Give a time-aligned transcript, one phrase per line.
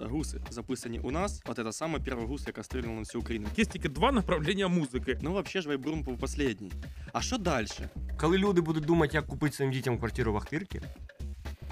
[0.00, 1.42] гуси записані у нас.
[1.46, 3.46] От це саме перший гус, яка стріляла на всю Україну.
[3.56, 5.18] Є тільки два направлення музики.
[5.22, 6.72] Ну, взагалі ж Вайбрум був останній.
[7.12, 7.66] А що далі?
[8.20, 10.80] Коли люди будуть думати, як купити своїм дітям квартиру в Ахтирці,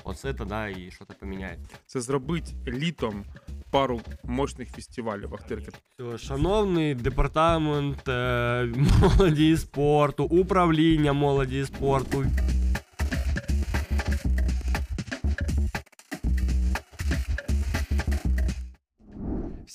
[0.05, 1.59] оце тоді і щось поміняє.
[1.87, 3.25] Це зробити літом
[3.71, 5.69] пару мощних фестивалів Ахтирки.
[5.99, 8.69] Все, Шановний департамент е,
[9.01, 12.25] молоді і спорту, управління молоді і спорту.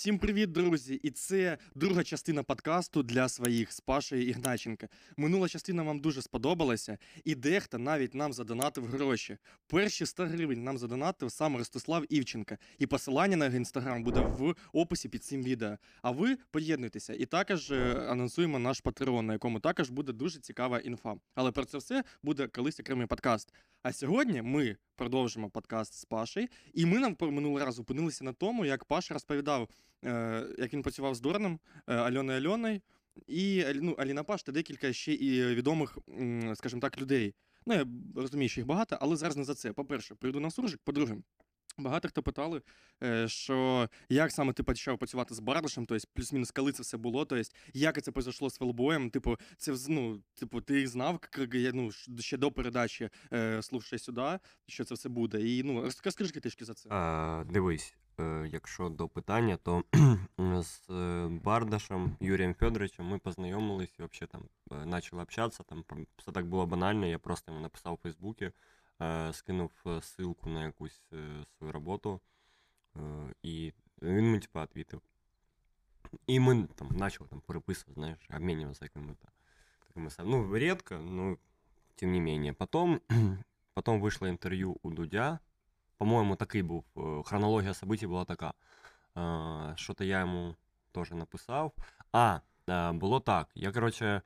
[0.10, 0.99] Всім привіт, друзі!
[1.04, 4.88] І це друга частина подкасту для своїх з Пашею Ігначенка.
[5.17, 9.38] Минула частина вам дуже сподобалася, і дехто навіть нам задонатив гроші.
[9.67, 12.58] Перші 100 гривень нам задонатив сам Ростислав Івченка.
[12.77, 15.77] І посилання на його інстаграм буде в описі під цим відео.
[16.02, 20.80] А ви поєднуйтеся і також е, анонсуємо наш патреон, на якому також буде дуже цікава
[20.80, 21.16] інфа.
[21.36, 23.53] Але про це все буде колись окремий подкаст.
[23.84, 28.66] А сьогодні ми продовжимо подкаст з Пашею, і ми нам минулий раз зупинилися на тому,
[28.66, 29.70] як Паша розповідав,
[30.58, 32.81] як він працював з Дораном, е, Альоною Альоною,
[33.28, 35.97] і ну, Аліна Паш та декілька ще і відомих,
[36.55, 37.36] скажімо так, людей.
[37.66, 39.73] Ну, я розумію, що їх багато, але зараз не за це.
[39.73, 41.16] По-перше, прийду на суржик, по-друге.
[41.77, 42.61] Багато хто питали,
[43.03, 47.25] е, що як саме ти почав працювати з Бардашем, тобто плюс-мінус, коли це все було,
[47.25, 51.92] тобто як це произошло з Фелбоєм, типу, це ну, типу, ти знав к- я, ну,
[52.20, 55.42] ще до передачі е, «Слухай сюди, що це все буде.
[55.42, 56.89] І ну, розк- розкажи трішки за це.
[56.92, 57.95] А, дивись,
[58.47, 59.84] якщо до питання, то
[60.39, 65.62] з е, Бардашем Юрієм Федоровичем ми познайомились і взагалі там е, почали общатися.
[65.62, 67.06] Там про- все так було банально.
[67.06, 68.50] Я просто йому написав у Фейсбуці,
[69.03, 72.20] е, скинув е, ссылку на якусь е, свою роботу,
[72.97, 73.00] е,
[73.42, 73.72] і
[74.03, 75.03] він мені типа відповів.
[76.27, 79.28] І ми там почали там переписувати, знаєш, обмінюватися якими-то
[79.89, 81.36] такими сам- Ну, редко, но
[81.94, 82.53] тем не менее.
[82.53, 83.00] Потом,
[83.75, 85.39] потом вышло интервью у Дудя.
[85.98, 86.84] По-моему, такий був.
[86.97, 88.53] е, Хронологія событий була така.
[89.17, 90.55] Е, Що-то я йому
[90.92, 91.72] теж написав.
[92.12, 93.48] А, е, було так.
[93.55, 94.22] Я, короче,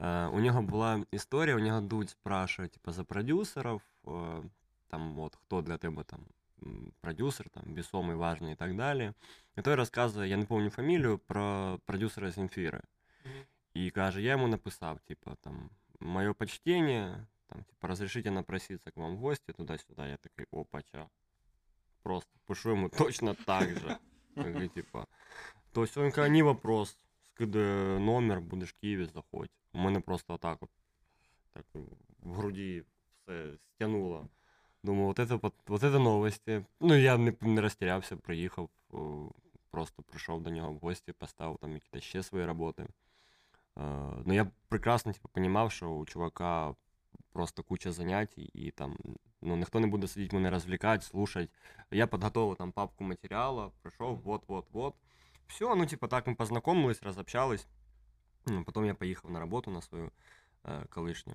[0.00, 4.10] е, у нього була історія, у нього Дудь спрашиває, типа, за продюсерів, е,
[4.88, 6.20] там, от, хто для тебе там
[6.62, 9.12] м, продюсер, там, весомий, важний і так далі.
[9.56, 12.80] І той розказує, я не пам'ятаю фамілію, про продюсера Земфіри.
[13.74, 15.70] І каже, я йому написав, типа, там,
[16.00, 20.06] моє почтение, там, типа, разрешите напроситься к вам в гости, туда-сюда.
[20.06, 21.08] Я такой, опача.
[22.02, 23.98] Просто пишу ему точно так же.
[24.34, 25.06] Такий, типа,
[25.72, 26.96] то есть он каже, не вопрос,
[27.34, 29.50] скиди номер, будеш в Києві, заходь.
[29.72, 30.70] У мене просто отак от,
[31.52, 31.66] так
[32.22, 32.84] в груді
[33.22, 34.28] все стянуло.
[34.82, 36.64] Думаю, вот это, вот, вот это новості.
[36.80, 39.30] Ну, я не, не розтірявся, приїхав, о,
[39.70, 42.82] просто прийшов до нього в гості, поставив там якісь ще свої роботи.
[42.82, 42.92] Е,
[44.24, 46.74] Ну, я прекрасно типу, розумів, що у чувака
[47.34, 48.96] просто куча занять, і там
[49.42, 51.48] ну, ніхто не буде сидіти мене розвлікати, слушати.
[51.90, 54.94] Я підготував там папку матеріалу, прийшов, вот-вот-вот.
[55.46, 57.66] Все, ну, типа, так ми познайомились, розобщались.
[58.46, 60.10] Ну, Потім я поїхав на роботу на свою
[60.64, 61.34] е, колишню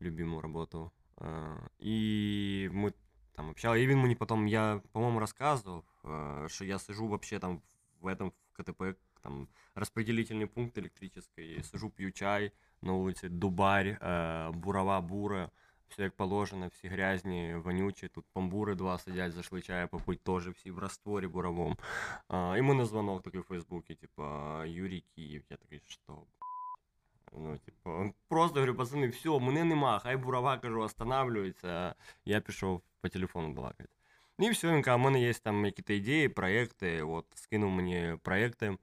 [0.00, 0.90] любиму роботу.
[1.20, 2.92] Е, і ми
[3.32, 3.82] там общались.
[3.82, 7.60] І він мені потім, я, по-моєму, розказував, е, що я сижу вообще там
[8.00, 14.50] в этом в КТП, там распределительный пункт электрический, сижу, п'ю чай на вулиці, дубарь, е,
[14.50, 15.50] бурова бура,
[15.88, 20.70] все як положено, всі грязні, вонючі, тут помбури два сидять, зайшли чаю попить, теж всі
[20.70, 21.76] в растворі буровому.
[22.28, 26.18] А, і мене дзвонок такий в Фейсбуці, типа, Юрій Київ, я такий, що?
[27.32, 31.94] Ну, типу, просто говорю, пацани, все, мене нема, хай бурова, кажу, останавливається,
[32.24, 33.88] я пішов по телефону балакати.
[34.38, 38.76] І все, він каже, у мене є там якісь ідеї, проекти, от, скинув мені проекти.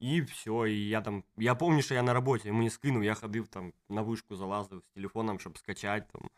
[0.00, 1.22] І все, і я там.
[1.36, 4.94] Я пам'ятаю, що я на роботі, мені скинув, я ходив там на вишку, залазив з
[4.94, 6.30] телефоном, щоб скачати там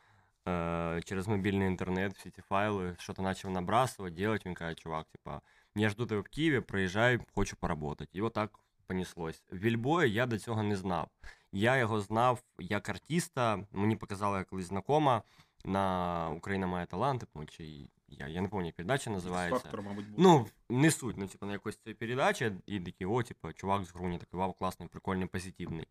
[0.96, 4.46] е, через мобільний інтернет всі ці файли, що то почав набрасувати, делать.
[4.46, 5.40] Він каже, чувак, типа,
[5.74, 8.18] я жду тебе в Києві, приїжджай, хочу поработати.
[8.18, 9.42] І отак понеслось.
[9.52, 11.08] Вільбоя я до цього не знав.
[11.52, 15.22] Я його знав як артиста, мені показала колись знакома
[15.65, 19.59] на Україна має таланти, по-моєму, чи я, я не пам'ятаю, як передача називається.
[19.59, 20.19] Фактор, мабуть, був.
[20.19, 23.91] Ну, не суть, ну, типу, на якось цієї передачі, і такі, о, типу, чувак з
[23.91, 25.87] Груні, такий, вау, класний, прикольний, позитивний.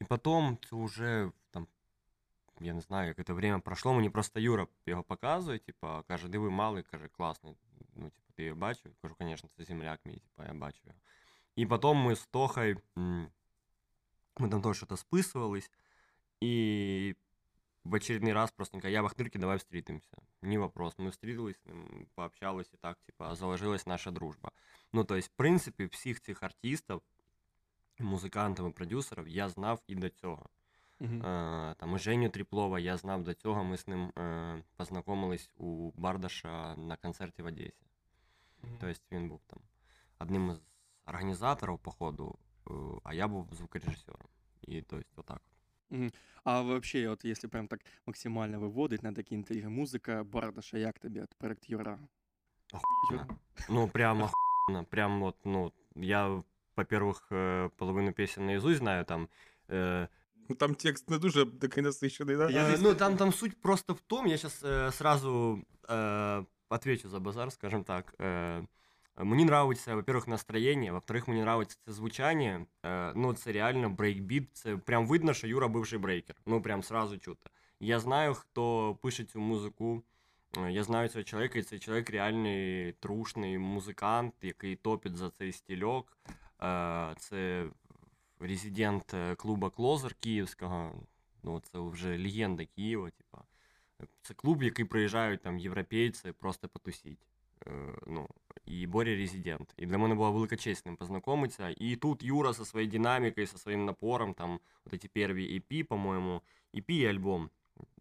[0.00, 1.66] І потім це вже там,
[2.60, 6.50] я не знаю, як це время пройшло, мені просто Юра його показує, типу, каже, диви,
[6.50, 7.56] малий, каже, класний.
[7.96, 8.92] Ну, типу, ти його бачив?
[9.02, 10.98] Кажу, звісно, це земляк мій, типу, я бачу його.
[11.56, 13.28] І потім ми з Тохою, м,
[14.38, 15.70] ми там теж щось списувались,
[16.40, 17.14] і
[17.84, 20.18] в очередной раз просто я в Ахтырке, давай встретимся.
[20.42, 20.94] Не вопрос.
[20.98, 24.52] Мы встретились, с ним, пообщались и так, типа, заложилась наша дружба.
[24.92, 27.02] Ну, то есть, в принципі, всіх цих артистів,
[27.98, 30.48] музикантів і продюсерів я знав і до цього.
[31.00, 31.22] Мгм.
[31.22, 33.64] Е, там і Женю Тріплова я знав до цього.
[33.64, 37.86] Ми з ним е, познайомились у Бардаша на концерті в Одесі.
[38.80, 39.58] Тобто він був там
[40.18, 40.60] одним із
[41.06, 42.72] організаторів походу, е,
[43.04, 44.28] а я був звукорежисером.
[44.62, 45.42] І тобто, отак.
[46.43, 51.21] А вообще, от если прям так максимально выводить на такие интриги, музыка Бардаша, як тобі
[51.21, 51.99] от проект Юра?
[52.73, 53.37] Охуенно.
[53.69, 54.83] Ну, прям охуенно.
[54.89, 56.43] Прям вот, ну, я,
[56.75, 59.27] во-первых, э, половину песен наизусть знаю, там,
[59.69, 60.07] э,
[60.49, 62.49] Ну, Там текст не дуже такий насичений, да?
[62.49, 67.09] Я Э, здесь- Ну, там, там суть просто в том, я сейчас сразу э, отвечу
[67.09, 68.13] за базар, скажем так.
[68.19, 68.65] Э,
[69.16, 72.66] Мені нравится, во-первых, настроєння, во-вторых, мені нравится це звучання.
[72.84, 74.48] Е, ну, це реально брейкбіт.
[74.52, 76.36] Це прям видно, що Юра бивший брейкер.
[76.46, 77.50] Ну, прям сразу чути.
[77.80, 80.02] Я знаю, хто пише цю музику.
[80.56, 85.52] Е, Я знаю цього чоловіка, і цей чоловік реальний трушний музикант, який топить за цей
[85.52, 86.18] стільок.
[86.62, 87.66] Е, Це
[88.40, 91.02] резидент е, клуба Клозер Київського.
[91.42, 93.42] Ну, це вже легенда Києва, типа.
[94.22, 97.26] Це клуб, який приїжджають там європейці просто потусіть.
[97.66, 97.70] Е,
[98.06, 98.28] ну,
[98.66, 99.74] і Боря резидент.
[99.76, 101.74] І для мене була велика честь з ним познайомитися.
[101.76, 106.42] І тут Юра зі своєю динамікою, зі своїм напором, там, вот эти перві EP, по-моєму,
[106.74, 107.50] EP і альбом.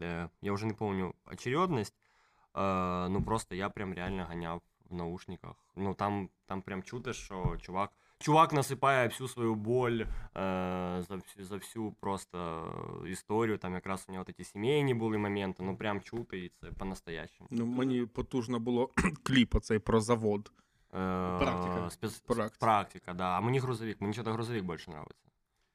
[0.01, 1.95] Е, я вже не пам'ятаю очередність.
[2.57, 5.55] Е, ну, просто я прям реально ганяв в наушниках.
[5.75, 7.91] Ну, там, там прям чути, що чувак.
[8.21, 10.05] Чувак насипає всю свою боль е,
[11.09, 12.65] за, всю, за всю просто
[13.07, 13.57] історію.
[13.57, 17.49] Там якраз у нього ті сімейні були моменти, ну прям чути, і це по-настоящему.
[17.51, 18.89] Ну, мені потужно було
[19.23, 20.51] кліп оцей про завод.
[20.93, 21.89] Е, Практика.
[21.89, 22.19] Спец...
[22.19, 22.65] Практика.
[22.65, 23.23] Практика, да.
[23.37, 25.27] А мені грузовик, мені що-то грузовик більше нравится.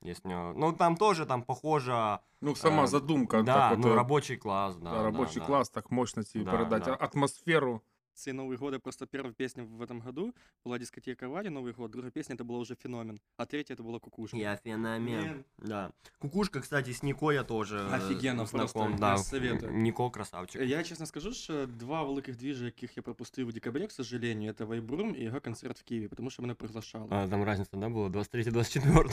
[0.07, 0.55] Есть у него...
[0.57, 2.19] Ну, там тоже там похоже.
[2.41, 3.43] Ну, сама Е, задумка.
[3.43, 4.91] да, так, ну, от, робочий клас, да.
[4.91, 6.97] да, робочий да, клас, так мощно ці Да, передати.
[7.01, 7.09] да.
[7.15, 7.81] Атмосферу.
[8.17, 10.35] Цей Новый год, просто первая песня в этом году
[10.65, 13.99] была дискотека Ваня Новый год, другая песня это была уже феномен, а третья это была
[13.99, 14.37] кукушка.
[14.37, 15.23] Я феномен.
[15.23, 15.45] Блин.
[15.59, 15.93] Да.
[16.19, 18.73] Кукушка, кстати, с Нико я тоже э, Офигенно, знаком.
[18.73, 19.13] просто, да.
[19.13, 19.73] я советую.
[19.73, 20.63] Нико красавчик.
[20.63, 24.65] Я чесно скажу, що два великих двіжі, яких я пропустив у декабрі, к сожалению, це
[24.65, 27.07] Вайбрум і його концерт в Києві, тому що мене приглашали.
[27.11, 28.11] А, там разница, да, была?
[28.11, 29.13] 23-24?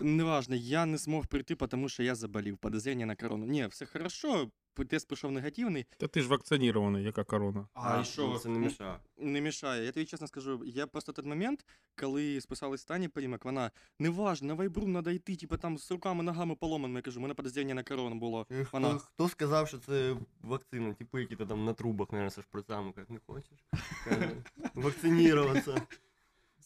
[0.00, 3.46] Неважно, я не змог прийти, тому що я заболів, подозрення на корону.
[3.46, 7.67] Ні, все хорошо, тест прийшов негативний, Та ти ж вакцинований, яка корона.
[7.73, 8.27] а, і що?
[8.27, 8.99] ну, Це не мішає.
[9.17, 9.85] Не мішає.
[9.85, 11.65] Я тобі чесно скажу, я просто той момент,
[11.99, 16.55] коли списалась Тані Прімак, вона неважно, на Вайбрум треба йти, типу там з руками, ногами
[16.55, 16.97] поломаними.
[16.97, 18.45] Я кажу, у мене подозрення на корону було.
[18.49, 20.93] Хто, Вона- хто сказав, що це вакцина?
[20.93, 23.65] Типи, які там на трубах, наверное, со шприцами, як не хочеш.
[24.05, 24.31] Каже,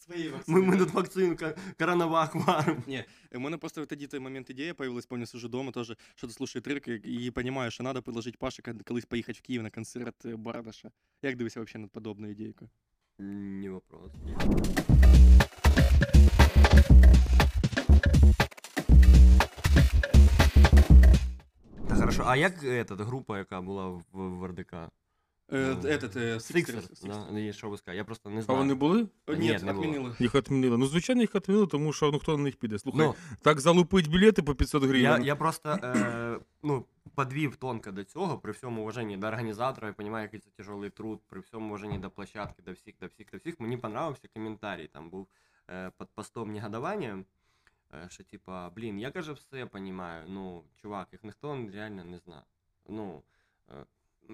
[0.04, 0.44] Вакцинуватися.
[0.44, 2.82] Свої Ми, ми тут вакцину ка- коронавак варимо.
[2.86, 6.32] Ні, у мене просто тоді той момент ідея появилась, помню, сижу дома теж, що ти
[6.32, 10.24] слушаю трек і розумію, що треба предложити Паші кон- колись поїхати в Київ на концерт
[10.24, 10.90] е, Бардаша.
[11.22, 12.68] Як дивишся взагалі на подобну ідейку?
[13.18, 14.12] Не вопрос.
[21.88, 24.74] Та хорошо, а як эта група, яка була в, в РДК?
[25.53, 27.07] Е, Ну, Этот, е, Sixers, Sixers.
[27.07, 27.27] да?
[27.31, 27.97] Ну, і що ви скажете?
[27.97, 28.59] Я просто не А знаю.
[28.59, 29.07] вони були?
[29.27, 29.73] Ні, Ні, не було.
[29.85, 30.15] відмінили.
[30.19, 30.77] Їх відмінили.
[30.77, 32.79] Ну, звичайно, їх відмінили, тому що ну, хто на них піде.
[32.79, 35.23] Слухай, Ну, так залупить білети по 500 я, гривень.
[35.23, 40.21] я просто е, ну, подвів тонко до цього, при всьому уваженні до організатора, я розумію,
[40.21, 43.59] який це тяжелий труд, при всьому уваженні до площадки, до всіх, до всіх, до всіх.
[43.59, 44.87] Мені понравився коментарій.
[44.93, 45.27] Там був
[45.69, 47.23] е, під постом негодування,
[47.93, 52.43] е, що типа, блін, я каже, все розумію, ну, чувак, їх ніхто реально не знає.
[52.89, 53.21] Ну,
[53.69, 53.85] е,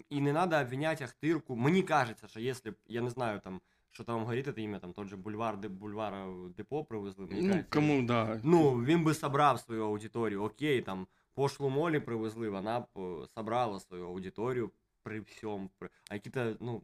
[0.09, 1.55] і не треба обвиняти Ахтирку.
[1.55, 3.61] Мені кажеться, що якщо б, я не знаю, там,
[3.91, 6.27] що там говорить це ім'я, там тот же бульвар, де бульвара
[6.57, 7.25] депо привезли.
[7.25, 8.39] Мені Ну, кажеться, кому, да.
[8.43, 10.43] Ну, він би собрав свою аудиторію.
[10.43, 14.71] Окей, там пошлу молі привезли, вона б е, собрала свою аудиторію
[15.03, 15.69] при всьому.
[15.79, 15.89] При...
[16.09, 16.81] А які-то, ну,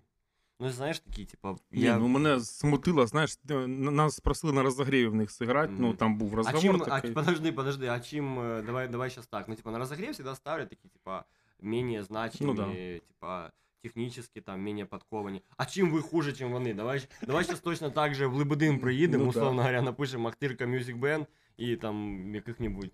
[0.60, 1.98] ну, знаєш, такі, типа, Ні, я...
[1.98, 6.36] ну мене смутило, знаєш, нас просили на розогріві в них зіграти, ну там був а
[6.36, 9.80] розговор чим, а, подожди, подожди, а чим, е, давай, давай сейчас так, ну, типа, на
[9.80, 11.26] разогрев всегда ставлят такие, типа,
[11.62, 12.74] менее значимые, Ну да.
[13.08, 13.52] типа,
[13.84, 15.42] технически, там, менее подковані.
[15.58, 16.74] А чим ви хуже, чим вони?
[16.74, 19.40] Давай, давай сейчас точно так же в Лебедин приїдемо, Ну да.
[19.42, 21.26] говоря, напишемо Ахтирка Music Band
[21.58, 22.92] і там яких-небудь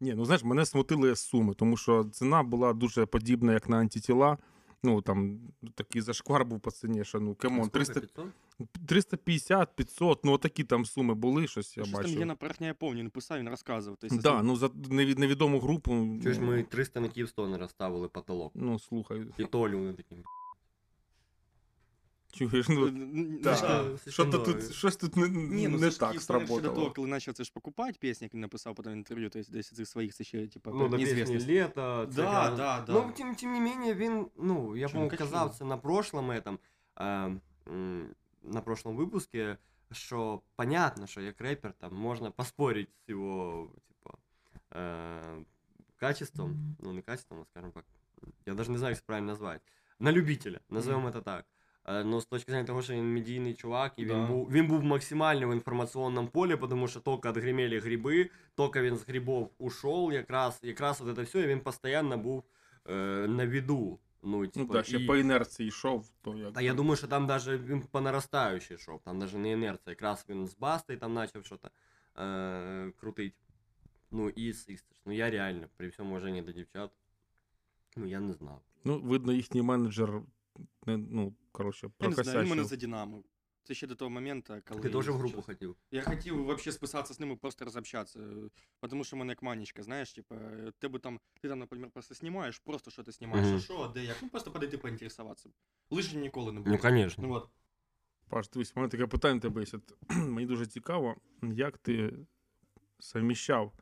[0.00, 4.38] Ні, ну знаєш, мене смутили суми, тому що ціна була дуже подібна, як на антитіла.
[4.84, 5.40] Ну там
[5.74, 8.24] такий зашквар був по ціні, що ну кемон, Сколько, 300,
[8.86, 12.90] 350, 500, ну отакі там суми були, щось я Щось там є на Порохня, я
[12.90, 13.98] він писав, він розказував.
[13.98, 15.90] Так, Да, ну за невідому групу.
[16.22, 18.52] Чого ж ну, ми 300 на Київстон розставили потолок?
[18.54, 20.16] Ну, слухай, І Толю вони такі.
[22.33, 22.89] чуєш, ну,
[23.43, 23.55] Да.
[23.55, 24.53] так, Слишком що-то дорого.
[24.53, 26.93] тут, щось тут не, Ні, ну не це ж так Київстар ще до того, сработало.
[26.95, 30.13] коли почав це ж покупати пісні, як він написав потім інтерв'ю, тобто десь цих своїх
[30.13, 31.47] це ще, типа, Ну, до пісні неізвісність.
[31.47, 32.07] літо.
[32.09, 32.93] це Да, гра- да, да.
[32.93, 35.29] Ну, тим, тим не менее, він, ну, я, Чому по-моєму, качнув?
[35.31, 36.57] казав це на прошлом этом,
[36.97, 37.05] е,
[37.67, 38.07] м,
[38.43, 39.37] на прошлом випуску,
[39.91, 44.17] що понятно, що як репер там можна поспорити з його, типа,
[44.79, 45.37] е,
[45.97, 47.85] качеством, ну, не качеством, а скажем так,
[48.45, 49.61] я даже не знаю, як це правильно назвати,
[49.99, 51.45] на любителя, назовем это так.
[51.86, 54.26] Е, Ну, з точки зрення того, що він медійний чувак, і він Да.
[54.26, 59.04] був він був максимально в інформаційному полі, тому що тільки відгримели гриби, тільки він з
[59.08, 62.44] грибов ушов, якраз, якраз от це все, і він постійно був
[62.90, 62.94] е,
[63.28, 63.98] на виду.
[64.26, 66.52] Ну, Ну типу, так, ще і- по інерції йшов, то як.
[66.52, 69.90] Та я думаю, що там даже він по наростаючій йшов, там даже не інерція.
[69.92, 71.58] Якраз він з Бастою там почав щось
[72.18, 73.34] е, крутить.
[74.10, 74.68] Ну і з
[75.06, 76.90] Ну я реально, при всьому уваженні до дівчат,
[77.96, 78.60] ну я не знав.
[78.84, 80.22] Ну, видно, їхній менеджер,
[80.86, 82.68] не, ну, коротше, Я не знаю, він мене прокосячив.
[82.68, 83.22] за Динамо.
[83.62, 84.80] Це ще до того моменту, коли...
[84.80, 85.76] Ти теж в групу хотів.
[85.90, 88.20] Я хотів вообще списатися з ними, просто розобщатися.
[88.90, 92.14] Тому що в мене як манічка, знаєш, типа, е, тебе там, ти там, наприклад, просто
[92.14, 93.56] знімаєш, просто що ти знімаєш, Мгм.
[93.56, 95.50] а що, де як, ну просто подойти поінтересуватися.
[95.90, 96.80] Лишнім ніколи не буде.
[96.84, 97.24] Ну, звісно.
[97.26, 97.48] Ну от.
[98.28, 99.78] Паш, дивись, у мене таке питання тебе є.
[100.10, 102.16] Мені дуже цікаво, як ти
[102.98, 103.72] совміщав.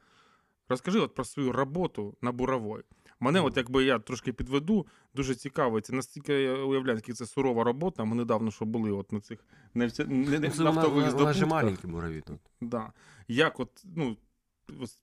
[0.68, 2.82] Розкажи от про свою роботу на буровой.
[3.20, 5.80] Мене, от якби я трошки підведу, дуже цікаво.
[5.80, 8.04] Це настільки я уявляю, наскільки це сурова робота.
[8.04, 9.38] Ми недавно що були от на цих
[9.74, 10.04] нефтя...
[10.04, 12.38] не- не- Ну, це нафтових вона, вона маленькі бурові тут.
[12.60, 12.92] Да.
[13.28, 14.16] Як от, ну,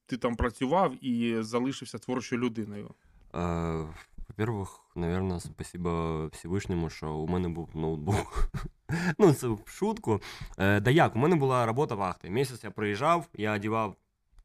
[0.06, 2.92] ти там працював і залишився творчою людиною.
[3.36, 3.40] Е,
[4.30, 8.50] Во-первых, наверное, спасибо Всевишньому, що у мене був ноутбук.
[9.18, 10.22] ну, це в шутку.
[10.58, 12.30] Е, да як, у мене була робота вахти.
[12.30, 13.96] Місяць я приїжджав, я одягав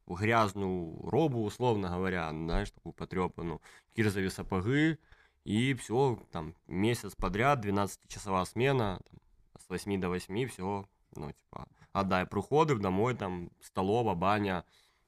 [0.06, 3.60] грязну робу, условно говоря, знаєш, таку потрепану,
[3.96, 4.96] кирзові сапоги,
[5.44, 9.20] і все, там, месяц подряд, 12-часова смена, там,
[9.58, 14.62] с 8 до 8, всього, ну, типа, отдай, приходив домой, там, столова, баня,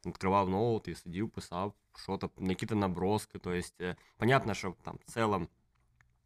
[0.07, 5.13] відкривав ноут і сидів, писав, що-то, якісь наброски, то есть, е, понятно, що там, в
[5.13, 5.49] целом,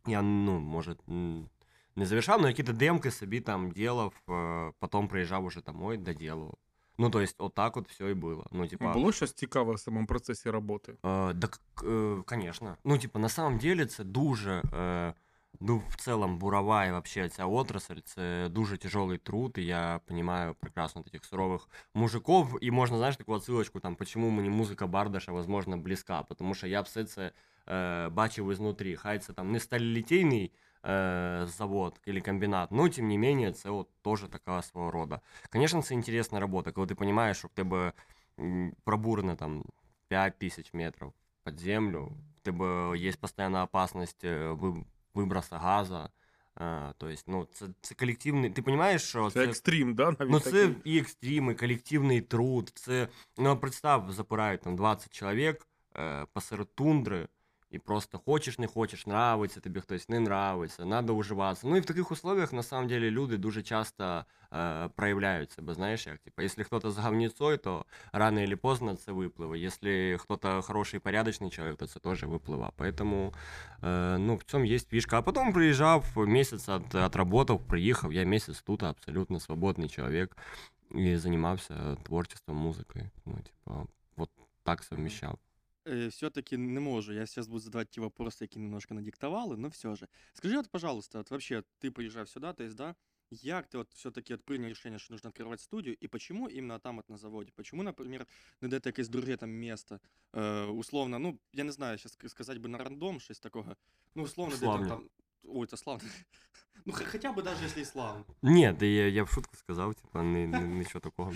[0.07, 1.49] я, ну, може, м,
[1.97, 6.55] не завершав, но якісь демки собі там делав, е, потім приїжджав уже домой, доделывал.
[7.01, 8.47] Ну, то есть, вот так вот все и было.
[8.53, 8.93] Ну, типа...
[8.93, 10.95] Було щось цікаве в самому процесі роботи?
[11.03, 12.77] Э, да, к- э, конечно.
[12.85, 15.13] Ну, типа, на самом деле, це дуже, э,
[15.61, 20.55] ну, в целом, бурова і вообще ця отрасль, це дуже тяжелый труд, і я понимаю
[20.61, 25.77] прекрасно таких сурових мужиков, і можна, знаєш, таку отсилочку, там, почему мені музика Бардаша, возможно,
[25.77, 27.33] близька, тому що я все це
[27.69, 28.97] е, бачив ізнутрі.
[28.97, 30.53] Хай це там не сталелітейний
[30.87, 35.21] е, завод или комбінат, но, тим не менее, це от теж така свого рода.
[35.53, 37.93] Конечно, це інтересна робота, коли ти розумієш, що в тебе
[38.41, 39.65] м, пробурено там
[40.09, 41.13] 5 тысяч метров
[41.45, 44.85] под землю, в тебе є постійна опасність е, ви-
[45.15, 46.09] виброса газа.
[46.61, 48.51] Е, то есть, ну, це, це колективний.
[48.51, 50.05] Ти розумієш, що Це екстрім, да?
[50.05, 50.53] Навіть Ну, такий?
[50.69, 52.73] це і екстрім, і колективний труд.
[52.75, 57.29] Це, ну, представ, запирають там 20 чоловік е, посеред тундри,
[57.71, 61.67] і просто хочеш, не хочеш, нравиться тобі хтось, не нравиться, треба уживатися.
[61.67, 66.07] Ну і в таких условиях, на самом деле, люди дуже часто е, проявляють себе, знаєш,
[66.07, 69.59] як, типа, якщо хтось з говніцою, то рано или поздно це випливе.
[69.59, 72.71] Якщо хтось хороший, порядочний чоловік, то це теж випливе.
[72.79, 73.35] Поэтому,
[73.83, 75.19] е, ну, в цьому є фішка.
[75.19, 80.37] А потім приїжджав, місяць от, отработав, приїхав, я місяць тут абсолютно свободний чоловік
[80.91, 83.11] і займався творчеством, музикою.
[83.27, 83.87] Ну, типа,
[84.17, 84.31] вот
[84.65, 85.39] так совмещав.
[85.87, 87.13] Э, все-таки не можу.
[87.13, 90.09] Я сейчас буду задавать те вопросы, які немножко надиктовали, но все же.
[90.33, 92.97] Скажи, вот, пожалуйста, вот вообще ты приезжав сюда, то есть, да,
[93.31, 96.97] як ты вот все-таки вот принял решение, что нужно открывать студию, и почему именно там
[96.97, 97.53] вот на заводе?
[97.53, 98.27] Почему, например,
[98.61, 100.01] не дати якесь друге там место?
[100.33, 103.77] Э, условно, ну, я не знаю, сейчас сказать бы на рандом, щось такого.
[104.15, 104.89] Ну, условно, де там, Славне.
[104.89, 105.11] там...
[105.44, 106.10] Ой, это славно.
[106.86, 108.26] Ну, хотя бы даже если и славно.
[108.42, 111.34] Ні, да я, я в шутку сказав, типа, не, не, нічого такого.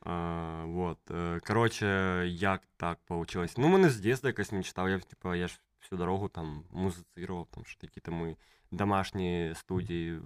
[0.00, 1.10] А, вот.
[1.10, 1.86] е, Короче,
[2.28, 3.56] як так получилось?
[3.58, 7.64] Ну, мене з дитинства якась мечта, я, типа, я ж всю дорогу там музицировал, там
[7.64, 8.36] що такі там ми
[8.70, 10.18] домашні студії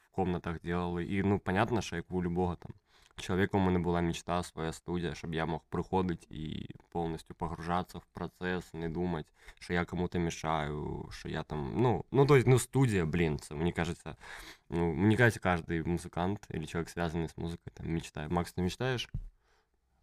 [0.00, 1.04] в комнатах делали.
[1.04, 2.72] І, ну, понятно, що як у любого там
[3.21, 8.05] чоловіка у мене була мечта, своя студія, щоб я мог приходити і повністю погружатися в
[8.13, 12.59] процес, не думати, що я кому-то мешаю, що я там, ну, ну, то есть, ну,
[12.59, 14.15] студия, блин, це, мені кажется,
[14.69, 18.31] ну, мне кажется, каждый музыкант или человек, связанный с музыкой, там, мечтает.
[18.31, 19.09] Макс, ты мечтаешь?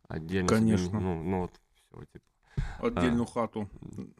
[0.09, 1.01] Отдельно себе, Конечно.
[1.01, 2.25] ну, ну, вот, все, типа.
[2.81, 3.69] Отдільну хату.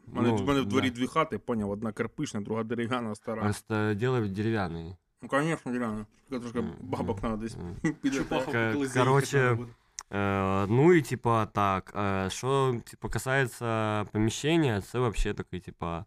[0.07, 0.95] У мене, ну, в мене в дворі да.
[0.95, 3.41] дві хати, поняв, одна кирпична, друга дерев'яна, стара.
[3.41, 4.95] Просто делай деревянный.
[5.21, 6.05] Ну, звісно, дерев'яна.
[6.29, 7.75] Тільки трошки М, бабок м, треба десь м.
[8.01, 8.17] піде.
[8.17, 9.71] Чупаху Ка- колись короче, заїхати надо буде.
[10.11, 16.05] Э, ну и типа так, э, что типа касается помещения, это вообще такой типа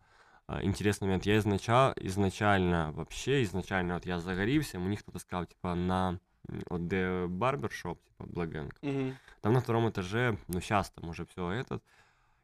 [0.48, 1.26] э, интересный момент.
[1.26, 6.18] Я изначально, изначально вообще, изначально вот я загорівся, мені хто-то сказав, типа на м,
[6.70, 8.70] от де барбершоп, типа Благенг.
[8.82, 9.12] Мгм.
[9.40, 11.80] Там на втором этаже, ну сейчас там уже все этот.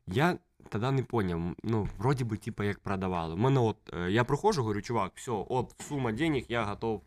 [0.06, 0.38] Я
[0.69, 3.33] тогда не понял, ну, вроде бы, типа, як продавали.
[3.33, 7.03] У мене от, е, я проходжу, говорю, чувак, все, от сума денег, я готов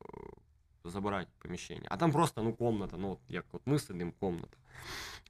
[0.00, 0.06] е,
[0.84, 1.88] забирати поміщення.
[1.88, 4.56] А там просто ну, комната, ну от як от ми сидимо, комната.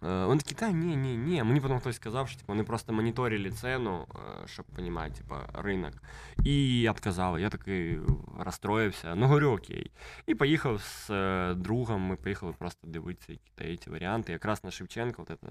[0.03, 1.43] Е, Вони такі, та ні, ні, ні.
[1.43, 5.93] Мені потім хтось сказав, що типу, вони просто моніторили ціну, е, щоб розуміти, типу, ринок.
[6.45, 7.41] І відказали.
[7.41, 7.99] Я такий
[8.39, 9.15] розстроївся.
[9.15, 9.91] Ну, говорю, окей.
[10.27, 14.33] І поїхав з е, другом, ми поїхали просто дивитися які ці варіанти.
[14.33, 15.49] Якраз на Шевченка, от це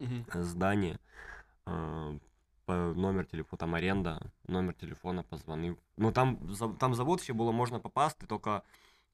[0.00, 0.24] Мгм.
[0.42, 1.35] здание, э, по
[2.68, 5.76] номер телефона, там аренда, номер телефона позвонив.
[5.98, 8.50] Ну там, за- там завод ще було можна попасти, тільки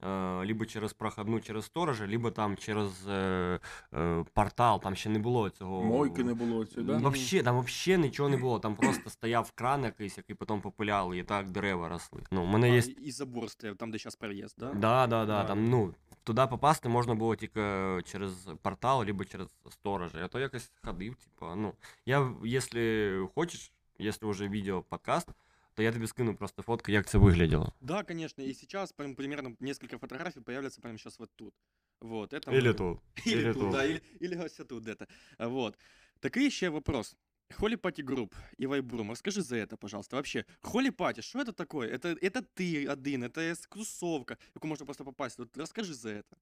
[0.05, 3.59] е, либо через проходну, через сторожа, либо там через е,
[3.95, 5.83] е, портал, там ще не було цього.
[5.85, 6.99] Мойки не було ці, да?
[6.99, 8.59] Вообще, там вообще нічого не було.
[8.59, 12.23] Там просто стояв кран якийсь, який потім попиляли, і так дерева росли.
[12.31, 14.73] Ну, у мене А, є і- забор стояв, там, де зараз переїзд, да?
[14.75, 15.45] Да, да, да.
[15.45, 17.62] Там, ну, туди попасти можна було тільки
[18.06, 20.20] через портал, либо через сторожа.
[20.20, 21.74] Я то якось ходив, типа, ну.
[22.06, 25.30] Я, якщо хочеш, якщо вже відео подкаст,
[25.74, 27.74] то я тобі скину просто фотку, як це виглядало.
[27.82, 31.54] Да, конечно, и сейчас прям примерно несколько фотографий появляться прямо сейчас вот тут.
[32.02, 33.00] Вот, это Или мы- тут.
[33.28, 33.72] Или, Или тут, тут.
[33.72, 35.08] да, или, или ось тут где-то.
[35.38, 35.78] А, Вот.
[36.20, 37.16] Такий ще вопрос.
[37.60, 40.16] Холи Пати Групп и Вайбрум, расскажи за это, пожалуйста.
[40.16, 41.88] Вообще, Холи Пати, что это такое?
[41.90, 45.40] Это, это ты один, это тусовка, яку можна просто попасть.
[45.40, 46.36] Вот расскажи за это.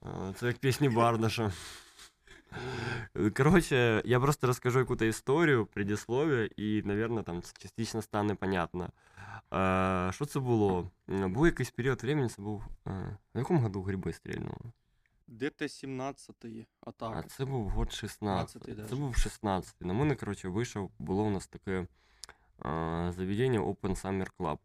[0.00, 1.52] А, Це як пісні Бардаша.
[3.36, 8.90] Коротше, я просто розкажу якусь історію, предисловие, і, мабуть, там це частично стане понятно.
[9.52, 10.90] Е, Що це було?
[11.10, 12.64] М, Був якийсь період времени, це був.
[12.86, 14.72] е, В якому году гриби стрільнули?
[15.27, 17.23] ДТ-17 А атака.
[17.23, 18.67] це був год 16.
[18.67, 19.81] 15-й Це був 16.
[19.81, 21.87] На мене, коротше, вийшов, було у нас таке
[22.59, 24.57] а, заведення Open Summer Club.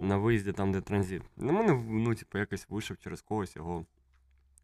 [0.00, 1.22] На виїзді там, де транзит.
[1.36, 3.86] На мене, ну, типу, якось вийшов через когось його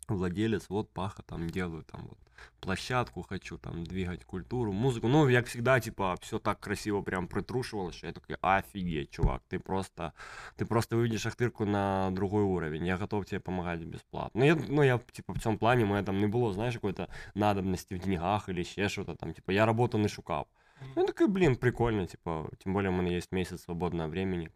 [0.09, 2.17] владелец, вот Паха там делаю, там вот
[2.59, 5.07] площадку хочу, там двигать культуру, музыку.
[5.07, 9.59] Ну, як всегда, типа, все так красиво прям притрушивалось, что я такой, офигеть, чувак, ты
[9.59, 10.13] просто,
[10.57, 14.39] ты просто выведешь Ахтырку на другой уровень, я готов тебе помогать бесплатно.
[14.39, 17.95] Ну, я, ну, я, типа, в цьому плані, мене там не було, знаєш, какой-то надобності
[17.95, 20.47] в деньгах или ще що-то там, типа, я роботу не шукав.
[20.95, 24.49] Ну, я такой, блин, прикольно, типа, тем более у меня есть месяц свободного времени.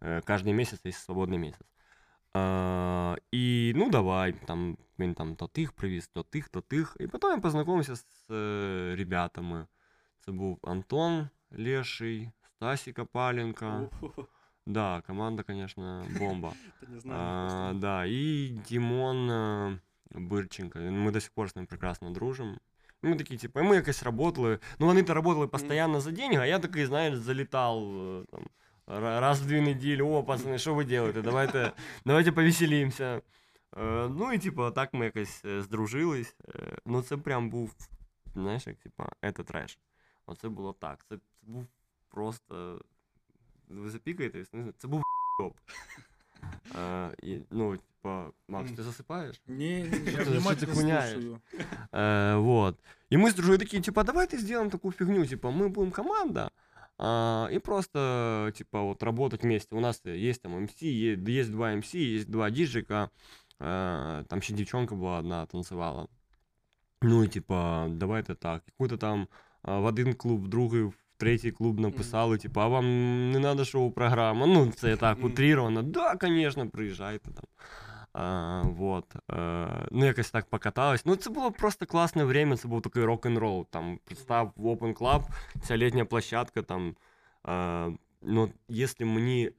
[0.00, 1.66] Э, Каждый месяц есть свободный месяц.
[2.32, 6.96] А, і ну давай, там він там то тих привіз, то тих, то тих.
[7.00, 9.66] І потім я познайомився з е, ребятами.
[10.20, 13.90] Це був Антон Леший, Стасі Копаленко.
[14.02, 14.08] О,
[14.66, 16.52] Да, команда, конечно, бомба.
[16.82, 17.20] это не знаю.
[17.22, 17.80] А, просто.
[17.80, 19.78] да, и Димон э,
[20.10, 20.78] Бирченко.
[20.78, 22.58] Мы до сих пор с ним прекрасно дружим.
[23.02, 24.58] І Ми такі, типу, і ми якось работали.
[24.78, 28.46] Ну, вони то работали постоянно за деньги, а я такий, знаєш, залітав э, там, ра-
[28.92, 30.02] раз в дві неділі.
[30.02, 31.22] О, пацани, що ви робите?
[31.22, 31.72] Давайте,
[32.04, 33.22] давайте повеселімося.
[33.76, 36.36] Е, ну і типу, так ми якось е, здружились.
[36.54, 37.74] Е, ну, це прям був,
[38.34, 39.78] знаєш, як типа, це треш.
[40.26, 41.04] Оце було так.
[41.08, 41.66] Це, це був
[42.10, 42.80] просто.
[43.68, 44.52] Ви запікаєтесь?
[44.52, 45.02] Не знаю, Це був
[45.38, 45.56] топ.
[46.78, 49.40] Е, і, ну, типа, Макс, ти засипаєш?
[49.46, 51.12] Ні, ні, Що я ти- внимательно що ти хуняєш?
[51.12, 51.40] слушаю.
[51.92, 52.76] Э, вот.
[53.12, 56.50] И мы с дружой такие, типа, давайте сделаем такую фигню, типа, мы будем команда,
[56.97, 59.75] а, и просто, типа, вот работать вместе.
[59.75, 63.09] У нас есть там МС, есть, есть два МС, есть два диджика,
[63.59, 66.07] э, там еще девчонка была одна, танцевала.
[67.01, 68.63] Ну, и типа, давайте так.
[68.65, 69.27] Какой-то там
[69.61, 72.85] а, в один клуб, в другий, в третій клуб написали, типа, а вам
[73.31, 74.45] не надо шоу-програма?
[74.45, 75.31] Ну, це так Мгм.
[75.31, 75.83] утрировано.
[75.83, 77.45] Да, конечно, приїжджайте там.
[78.12, 79.04] А, вот.
[79.30, 81.06] Е, ну, якось так покаталось.
[81.06, 83.66] Ну, це було просто класне время, це був такий рок-н-рол.
[83.70, 85.22] Там, представ, в Open Club,
[85.62, 86.96] ця літня площадка, там,
[87.48, 89.50] е, ну, якщо мені,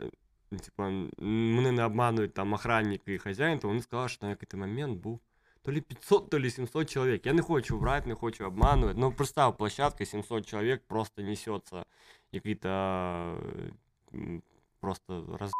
[0.53, 1.11] е, типа, м,
[1.55, 5.19] мене не обманують там охранник і хазяїн, то вони сказали, що там якийсь момент був
[5.61, 7.25] то ли 500, то ли 700 человек.
[7.25, 8.97] Я не хочу врать, не хочу обманывать.
[8.97, 11.85] Но представь, площадка 700 человек просто несется
[12.31, 13.71] какие-то э,
[14.13, 14.43] м,
[14.79, 15.51] просто раз...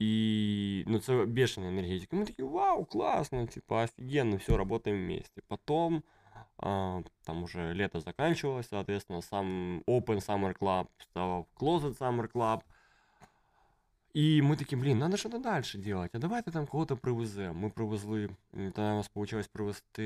[0.00, 2.16] И, ну, это бешеная энергетика.
[2.16, 5.42] Мы такие, вау, классно, типа, офигенно, все, работаем вместе.
[5.48, 6.02] Потом,
[6.58, 12.60] а, там уже лето заканчивалось, соответственно, сам Open Summer Club стал Closet Summer Club.
[14.14, 16.10] І ми такі, блін, треба щось далі робити.
[16.12, 17.54] А давайте там кого-то привеземо.
[17.54, 20.04] Ми привезли, м, тоді у нас вийшло привезти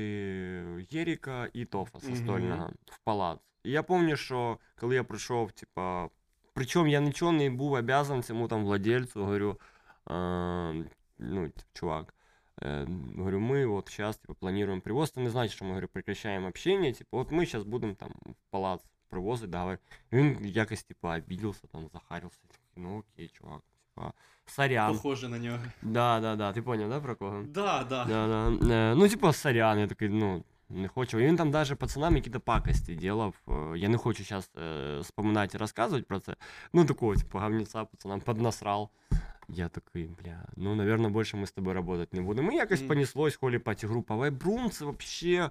[0.89, 2.15] Єріка і Тофа Мгм.
[2.15, 3.39] Состольного в палац.
[3.63, 6.09] І я пам'ятаю, що коли я прийшов, типа,
[6.53, 9.74] причому я нічого не був обязан цьому там владельцю, говорю, а,
[10.05, 12.13] ну, типа, чувак,
[12.61, 12.85] э,
[13.17, 16.93] говорю, мы вот сейчас типа, планируем привоз, это не значит, что мы говорю, прекращаем общение,
[16.93, 19.77] типа, вот мы сейчас будем там в палац привозить, договор.
[20.11, 23.61] І він якось, типа, обиделся, там, захарился, такий, ну окей, чувак,
[23.95, 24.13] типа,
[24.45, 24.93] сорян.
[24.93, 25.59] Похоже на нього.
[25.81, 27.43] Да, да, да, ти понял, да, про кого?
[27.47, 28.05] Да, да.
[28.05, 28.73] Да, да.
[28.73, 31.19] Е, Ну, типа, сорян, я такий, ну, не хочу.
[31.19, 33.35] І він там даже пацанам якісь пакості делав.
[33.47, 36.35] Е, Я не хочу зараз е, споминати і розказувати про це.
[36.73, 38.89] Ну, такого, типу, говнеця пацанам поднасрал.
[39.47, 42.51] Я такий, бля, ну, наверное, більше ми з тобою работать не будемо.
[42.51, 42.87] І якось Мгм.
[42.87, 44.69] понеслось холі паті група Вайбрум.
[44.69, 45.49] Це вообще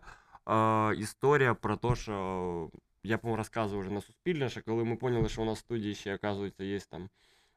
[0.49, 2.71] е, історія про те, що
[3.05, 5.95] я, по-моєму, розказував вже на Суспільне, що коли ми поняли, що у нас в студії
[5.95, 7.09] ще, оказується, є там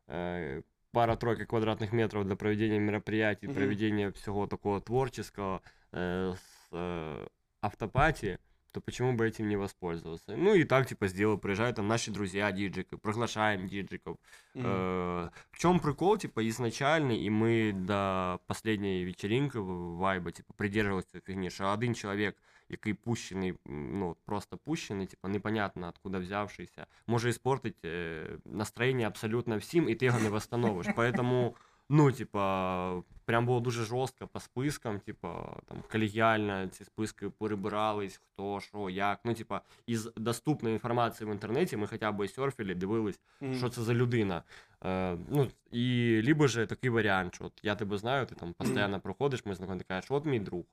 [0.10, 3.58] е, пара-тройка квадратних метрів для проведення мероприятий, Мгм.
[3.58, 5.62] проведення всього такого творческого
[5.94, 7.28] э, с э,
[7.62, 8.38] автопати,
[8.72, 10.36] то почему бы этим не воспользоваться?
[10.36, 14.18] Ну и так, типа, сделал, приезжают там наши друзья диджики, приглашаем диджиков.
[14.56, 14.66] Мгм.
[14.68, 21.06] Э, в чем прикол, типа, изначальный, и мы до последней вечеринки в- вайба, типа, придерживались
[21.06, 22.36] цієї фігні, що один чоловік,
[22.70, 29.58] який пущений, м, ну, просто пущений, типа, непонятно откуда взявшийся, може іспортить е, настроєння абсолютно
[29.58, 30.88] всім, і ти його не восстановиш.
[30.88, 31.54] Поэтому,
[31.90, 38.61] ну, типа, прям було дуже жорстко по спискам, типа, там, колегіально ці списки перебирались, хто,
[38.61, 39.21] що, як.
[39.25, 43.55] Ну, типа, із доступної інформації в інтернеті ми хоча б серфили, дивились, Мгм.
[43.55, 44.43] що це за людина.
[44.85, 49.01] Е, ну, і либо же такий варіант, що от я тебе знаю, ти там постійно
[49.05, 50.65] проходиш, ми знайомі, ти кажеш, от мій друг.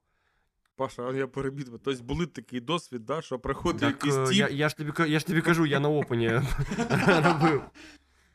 [0.76, 1.65] Паша, а я перебіг.
[1.84, 4.34] Тобто були такий досвід, да, що приходить Так, якийсь е, тіп.
[4.36, 6.30] я, я, ж тобі, я ж тобі кажу, я на опені
[7.24, 7.62] робив.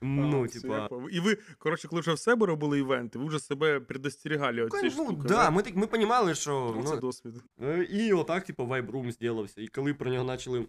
[0.03, 0.89] Ну, А, типа.
[1.11, 4.95] І ви, коротше, коли вже в себе робили івенти, ви вже себе предостерігали от цієї
[4.99, 5.29] Ну, штуки.
[5.29, 6.75] да, ми, так, ми понімали, що.
[6.77, 7.35] Ну, це Ну, досвід.
[7.63, 9.61] Е, І отак, типу, вайбрум зробився.
[9.63, 10.67] І коли про нього почали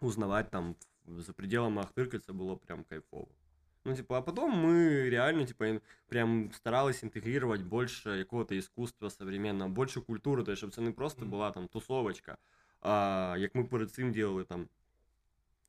[0.00, 0.74] узнавати там
[1.18, 3.28] за пределами Ахтирки, це було прям кайфово.
[3.84, 10.00] Ну, типу, а потом мы реально, типа, прям старались інтегрувати більше якого-то іскусства современного, більше
[10.00, 12.36] культури, тобто, щоб це не просто була там тусовочка,
[12.80, 14.68] а як ми перед цим делали там.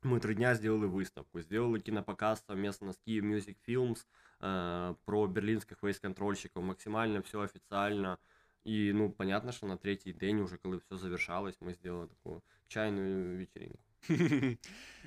[0.03, 4.05] Мы три дня сделали выставку, сделали кинопоказ совместно с Kyiv Music Films
[4.41, 8.19] э, про берлинских вейс-контрольщиков, максимально все официально.
[8.65, 13.39] И, ну, понятно, что на третий день, уже когда все завершалось, мы сделали такую чайную
[13.39, 13.79] вечеринку.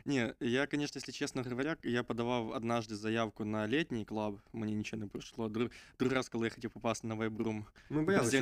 [0.05, 5.01] Не, я, конечно, если честно говоря, я подавав однажды заявку на летний клуб, мені нічого
[5.01, 5.49] не пройшло.
[5.49, 7.65] Друг, другий раз, коли я хотів попасти на вайбрум.
[7.89, 8.37] Мы боялись, Подожди,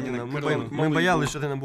[1.28, 1.60] что они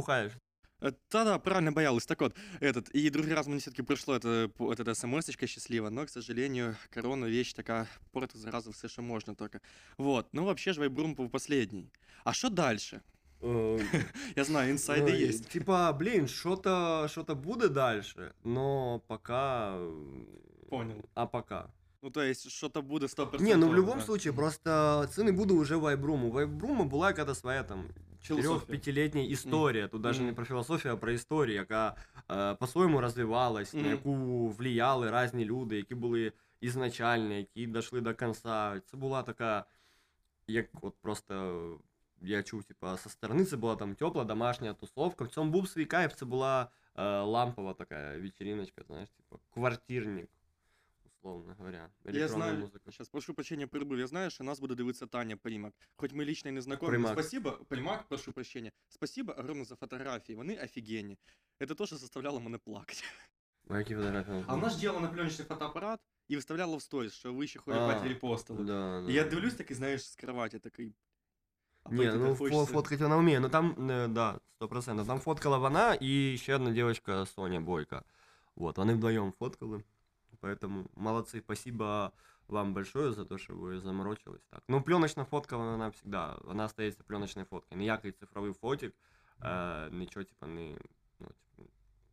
[0.84, 2.06] Э, Да-да, правильно боялась.
[2.06, 6.06] Так вот, этот, и другой раз мне все-таки пришло это, вот эта смс счастливо, но,
[6.06, 9.62] к сожалению, корона вещь такая, портит зараза все, что можно только.
[9.98, 11.90] Вот, ну вообще же Вайбрум был последний.
[12.26, 13.02] А что дальше?
[13.40, 13.80] Э,
[14.36, 15.50] Я знаю, инсайды ну, есть.
[15.50, 19.76] Типа, блин, что-то что-то будет дальше, но пока...
[19.78, 20.26] э,
[20.70, 21.06] Понял.
[21.14, 21.72] А пока.
[22.02, 23.42] Ну, то есть, что-то будет 100%.
[23.42, 24.06] Не, ну в любом да.
[24.06, 26.32] случае, просто це не буде уже вайбруму.
[26.32, 27.86] Вайбруму була якась своя там
[28.23, 28.79] Філософія.
[28.79, 29.89] 4-5-літня історія.
[29.89, 30.35] Тут навіть не Мгм.
[30.35, 31.97] про філософію, а про історію, яка
[32.31, 33.91] е, по-своєму розвивалась, на Мгм.
[33.91, 38.81] яку влияли різні люди, які були ізначальні, які дійшли до кінця.
[38.87, 39.65] Це була така,
[40.47, 41.79] як от просто
[42.23, 45.25] я чув, типа, со сторони це була там тепла домашня тусовка.
[45.25, 50.29] В цьому був свій кайф, це була е, лампова така вечериночка, знаєш, типа квартирник,
[51.23, 51.91] условно говоря.
[52.05, 52.91] Я електронна знаю, музика.
[52.93, 53.99] сейчас прошу прощения, перебив.
[53.99, 55.73] Я знаю, что нас буде дивитися Таня Примак.
[55.97, 56.91] Хоть ми лично і не знакомі.
[56.91, 57.13] Примак.
[57.13, 58.73] Спасибо, Примак, прошу прощения.
[58.89, 60.37] Спасибо огромное за фотографії.
[60.37, 61.19] Вони офігенні.
[61.61, 63.03] Это то, що заставляло мене плакати.
[63.69, 64.45] А які фотографії?
[64.47, 67.63] А вона ж діяла на пленочний фотоапарат і виставляла в сторіс, що ви ще А,
[67.63, 68.65] холіпателі репостили.
[68.65, 69.11] Да, да.
[69.13, 70.95] І я дивлюсь такий, знаєш, з кроваті такий.
[71.83, 72.73] а Не, потім ну так фо- хочеться.
[72.73, 75.07] фоткать вона вміє, ну там, э, да, сто процентов.
[75.07, 78.03] Там фоткала вона і ще одна девочка Соня Бойко.
[78.57, 79.83] Вот, вони вдвоем фоткали.
[80.43, 82.13] Поэтому молодцы, спасибо
[82.49, 84.63] вам большое за то, що ви заморочились так.
[84.69, 87.79] Ну, пленочна фотка, вона всегда, вона остається пленочною фоткою.
[87.79, 88.95] Ніякий цифровий фотик,
[89.43, 90.95] е, нічого, типа, не, ну, типа,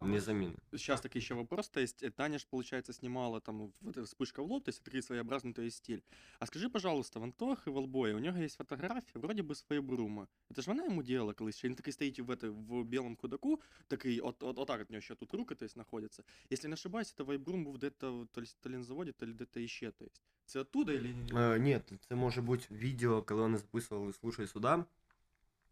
[0.01, 0.55] не заміни.
[0.71, 4.43] Сейчас такой еще вопрос, то есть э, Таня ж, получается, снимала там вот эта вспышка
[4.43, 6.01] в лоб, то есть такой своеобразный то есть стиль.
[6.39, 10.27] А скажи, пожалуйста, в Антохи Волбоя, у него есть фотография, вроде бы своей Брума.
[10.49, 13.61] Это же вона ему делала колись, що він такий стоїть в, это, в белом кудаку,
[13.87, 16.23] такий, от, от, отак от нього ще тут руки, то есть, находятся.
[16.51, 19.31] Если не ошибаюсь, это Вайбрум був где-то то ли, то ли на заводі, то ли
[19.31, 20.21] где-то ще, то есть.
[20.45, 21.55] Це оттуда или не?
[21.55, 24.85] Е, ні, це може бути відео, коли вони записували «Слушай сюда».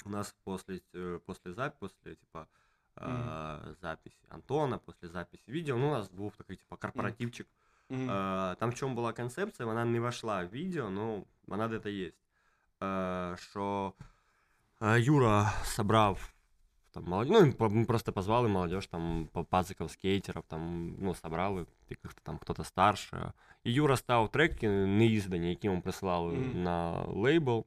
[0.06, 1.76] У нас после, э, после, зап...
[2.98, 7.48] после типа, э, записи Антона, после записи видео, ну, у нас був такий, типа, корпоративчик.
[7.90, 8.10] Мгм.
[8.10, 12.12] Е, Там в чому була концепція, вона не вошла в відео, ну, вона де-то є.
[12.84, 13.94] Е, Що
[14.82, 16.30] е, Юра собрав
[16.92, 17.30] там, молодь...
[17.30, 22.22] ну, по- ми просто позвали молодежь, там, по- пациков, скейтеров, там, ну, собрали, і как-то
[22.24, 23.34] там хто-то старше.
[23.64, 26.64] І Юра став треки неіздані, які йому присилали Мгм.
[26.64, 27.66] на лейбл,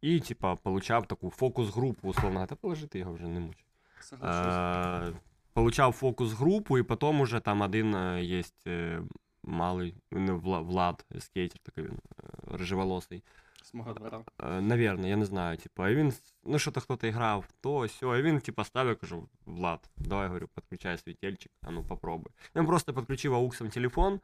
[0.00, 3.56] і, типа, получав таку фокус-групу, условно, та положи ти його вже не муч.
[3.99, 5.13] Соглашусь.
[5.15, 5.19] Е,
[5.53, 9.01] Получав фокус-групу, і потім уже там один е, є е,
[9.43, 13.21] малий ну, Вла- Влад, скейтер такий він, е, рыжеволосий.
[13.63, 14.21] З мого двора.
[14.43, 15.57] Е, Наверно, я не знаю.
[15.57, 19.89] Типа, і він, ну, що-то хто-то грав, то сьо, і він, типа, ставив, кажу, Влад,
[19.97, 22.31] давай, говорю, підключай світельчик, а ну попробуй.
[22.55, 24.19] Він просто підключив ауксом телефон,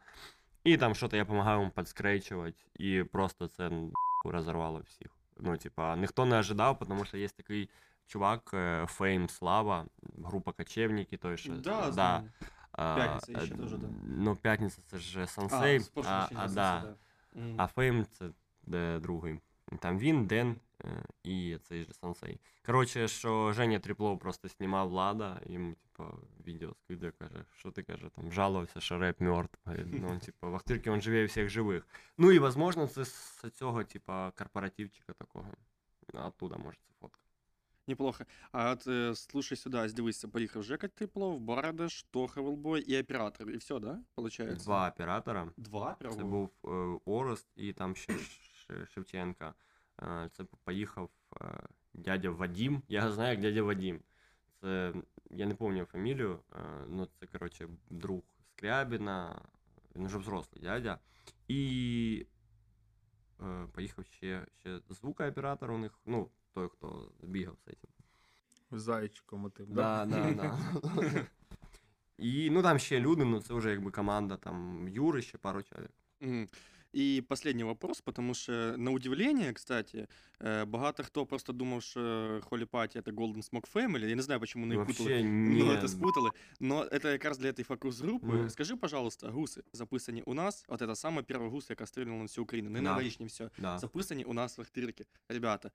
[0.63, 3.91] і там що-то я допомагав йому підскрейчувати, і просто це м,
[4.25, 5.07] розірвало всіх.
[5.39, 7.69] Ну, типа, ніхто не ожидав, тому що є такий
[8.10, 9.86] чувак, е, Фейм Слава,
[10.18, 11.52] група Кочевники, той що.
[11.52, 11.92] Да, да.
[11.92, 12.32] знаю.
[12.72, 13.88] а, П'ятниця ще е, теж, да.
[14.04, 16.80] Ну, п'ятниця це ж А, Сансей, прошу а, прощения, а, Сенсей, да.
[16.80, 16.96] да.
[17.40, 17.54] Мгм.
[17.58, 18.30] а Фейм це
[18.62, 19.40] де, другий.
[19.78, 22.40] Там він, Ден е, і цей же Сансей.
[22.66, 26.10] Коротше, що Женя Тріплов просто знімав влада, йому, типа,
[26.46, 29.58] відео скидає, каже, що ти каже, там жалувався, що реп мертв.
[29.64, 31.86] Говорить, Ну, типа, в Ахтирці він живе всіх живих.
[32.18, 35.48] Ну і, возможно, це з цього, типа, корпоративчика такого.
[36.12, 37.19] Оттуда може це фотка.
[37.88, 38.24] Неплохо.
[38.52, 43.50] А от е, слушай сюди, дивися, поїхав Жека Типлов, Бардаш, Тоха Велбой і оператор.
[43.50, 43.98] І все, да?
[44.14, 44.64] Получається?
[44.64, 45.50] Два оператора.
[45.56, 45.94] Два?
[45.94, 46.16] Прямо?
[46.16, 49.54] Це був е, Орест і там ще Ш- Шевченка.
[50.02, 51.60] Е, Це поїхав е,
[51.94, 52.82] дядя Вадім.
[52.88, 54.00] Я знаю, як дядя Вадім.
[54.60, 54.94] Це
[55.30, 58.22] я не пам'ятаю фамілію, е, ну це, коротше, друг
[58.56, 59.42] Скрябіна,
[59.96, 60.98] він вже взрослий дядя.
[61.48, 62.26] І
[63.40, 67.74] е, поїхав ще, ще звукооператор у них, ну, той, хто бігав з цим.
[68.80, 69.66] Зайчиком отим.
[69.68, 70.58] Да, да, да.
[72.18, 75.90] І ну там ще люди, ну це вже якби команда там Юри, ще пару чоловік.
[76.20, 76.48] Мгм.
[76.92, 80.06] І последний вопрос, потому що, на удивление, кстати,
[80.42, 82.00] е, багато хто просто думав, що
[82.50, 84.04] Holy Party — это Golden Smoke Family.
[84.06, 85.08] Я не знаю, почему вони їх путали.
[85.10, 85.70] Вообще Ну, ні.
[85.70, 86.30] это спутали.
[86.60, 88.26] Но это якраз для этой фокус-групи.
[88.26, 88.50] Мгм.
[88.50, 90.64] Скажи, пожалуйста, гуси записані у нас.
[90.68, 92.70] От это саме перша гуса, яка стріляла на всю Україну.
[92.70, 92.90] Не Да.
[92.90, 93.50] новорічні все.
[93.58, 93.78] Да.
[93.78, 95.04] Записані у нас в Ахтирці.
[95.28, 95.70] Ребята.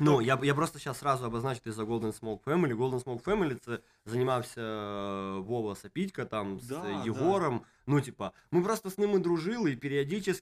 [0.00, 2.76] ну, я, я просто сейчас сразу обозначу ти за Golden Smoke Family.
[2.76, 7.12] Golden Smoke Family це займався е, Вова Сапітька там з Да, е,
[7.50, 7.60] да.
[7.83, 7.83] Єгором.
[7.87, 10.33] Ну, типа, ми просто з ними дружили, і періодично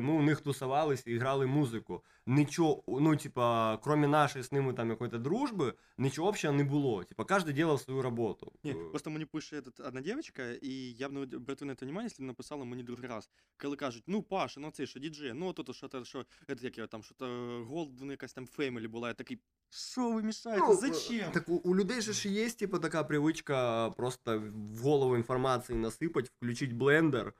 [0.00, 2.04] ми у них тусувалися і грали музику.
[2.26, 7.04] Нічого, ну, типа, крім нашої з ними там якоїсь дружби, нічого взагалі не було.
[7.04, 8.52] Типа, кожен робив свою роботу.
[8.64, 11.86] Ні, Е, просто мені пише этот, одна дівчинка, і я б не обратив на це
[11.86, 13.30] увагу, якщо б написала мені другий раз.
[13.62, 16.78] Коли кажуть, ну, Паша, ну це що, діджей, ну тут що то, що, это, як
[16.78, 17.26] його там, що то
[17.68, 19.38] Голден якась там Family була, я такий,
[19.70, 21.32] що ви мішаєте, Ну, зачем?
[21.32, 26.28] Так у, у людей же ж є, типу, така привичка просто в голову інформації насипати,
[26.36, 27.32] включити блендер, е,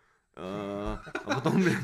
[0.43, 1.77] а потім блін,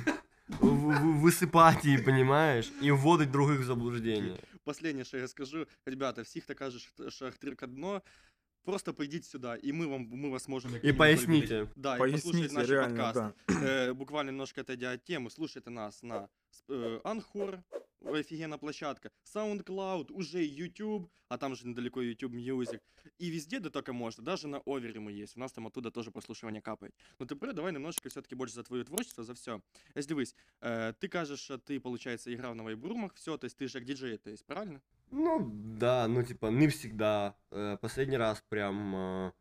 [0.61, 4.37] в- в- висипати її, понімаєш, і вводить других в заблуждення.
[4.64, 8.02] Последнее, що я скажу, ребята, всіх хто каже, що- що Ахтирка дно,
[8.64, 10.76] просто прийдіть сюди, і ми, вам, ми вас можемо...
[10.83, 11.48] І поясніть.
[11.76, 13.35] Да, и послушайте Поясните, наш реально, подкаст.
[13.48, 13.55] да.
[13.55, 16.29] Э, буквально немножко отойдя от темы, слушайте нас на
[16.68, 17.59] э, Анхор,
[18.05, 22.81] офигенная площадка, SoundCloud, уже YouTube, а там же недалеко YouTube Music,
[23.19, 26.11] и везде, да только можно, даже на Овере мы есть, у нас там оттуда тоже
[26.11, 26.93] прослушивание капает.
[27.19, 29.61] Но теперь давай немножечко все-таки больше за твое творчество, за все.
[29.95, 33.67] Ось дивись, э, ты кажешь, что ты, получается, играл на вайбрумах, все, то есть ты
[33.67, 34.81] же как диджей, то есть, правильно?
[35.11, 37.35] Ну, да, ну, типа, не всегда.
[37.51, 39.31] Э, Последний раз прям э,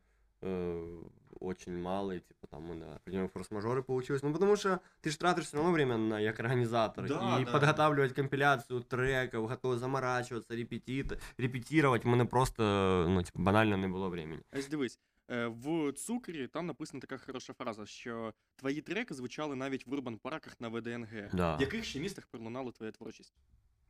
[0.42, 1.02] э,
[1.39, 4.23] очень малый, типа, там, мы на определенные форс-мажоры получилось.
[4.23, 7.07] Ну, потому что ты же тратишь все равно время на, как организатор.
[7.07, 7.51] Да, и да.
[7.51, 12.05] подготавливать компиляцию треков, готовы заморачиваться, репетит, репетировать.
[12.05, 14.41] У мене просто, ну, типа, банально не було времени.
[14.53, 14.99] Ось дивись,
[15.31, 20.17] е, в цукрі там написана така хороша фраза, що твої треки звучали навіть в урбан
[20.17, 21.29] парках на ВДНГ.
[21.33, 21.55] Да.
[21.55, 23.33] В яких ще містах пролунала твоя творчість?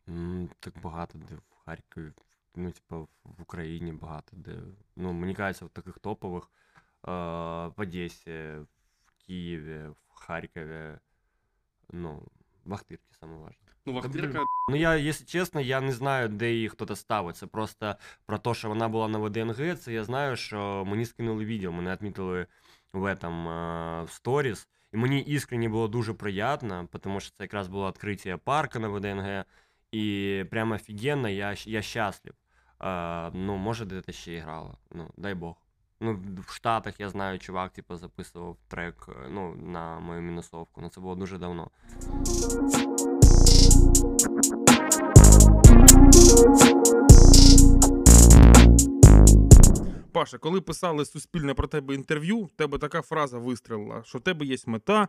[0.09, 2.11] М, Так багато де в Харкові,
[2.55, 4.57] ну, типа, в в Україні багато де.
[4.95, 6.68] Ну, мені кажеться, в таких топових е,
[7.02, 8.30] в Одесі,
[9.06, 10.98] в Києві, в Харкові,
[11.92, 12.22] ну,
[12.64, 13.56] в Ахтирці саме важливо.
[13.86, 17.36] Ну, Вахтирка, Ну, я, якщо чесно, я не знаю, де її хтось ставить.
[17.36, 21.44] Це просто про те, що вона була на ВДНГ, це я знаю, що мені скинули
[21.44, 22.46] відео, мене відмітили
[22.92, 24.68] в этом в сторіс.
[24.92, 29.44] І мені іскренне було дуже приємно, тому що це якраз було відкриття парка на ВДНГ.
[29.92, 32.34] І прямо офігенно, я, я щаслив.
[33.32, 34.76] Ну, може, де ще і грала.
[34.90, 35.56] Ну, дай Бог.
[36.02, 40.80] Ну, в Штатах я знаю, чувак, типу, записував трек е, ну, на мою мінусовку.
[40.80, 41.70] Ну, це було дуже давно.
[50.12, 54.46] Паша, коли писали суспільне про тебе інтерв'ю, в тебе така фраза вистрілила, що в тебе
[54.46, 55.08] є мета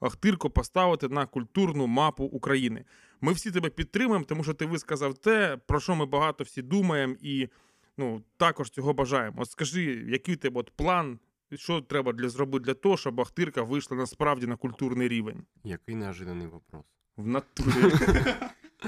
[0.00, 2.84] Ахтирку поставити на культурну мапу України.
[3.20, 7.14] Ми всі тебе підтримуємо, тому що ти висказав те, про що ми багато всі думаємо,
[7.20, 7.48] і
[7.97, 9.41] ну, також цього бажаємо.
[9.41, 11.19] От скажи, який у тебе от план,
[11.55, 15.43] що треба для зробити для того, щоб Ахтирка вийшла насправді на культурний рівень?
[15.63, 16.83] Який неожиданний вопрос.
[17.17, 17.93] В натурі.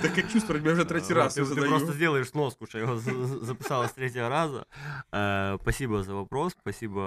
[0.02, 1.72] Таке чувство, що я вже третій А, раз Ты, його ты задаю.
[1.72, 4.66] просто сделаешь сноску, что я его за- за- записала с третьего раза.
[5.12, 7.02] Э, Спасибо за вопрос, спасибо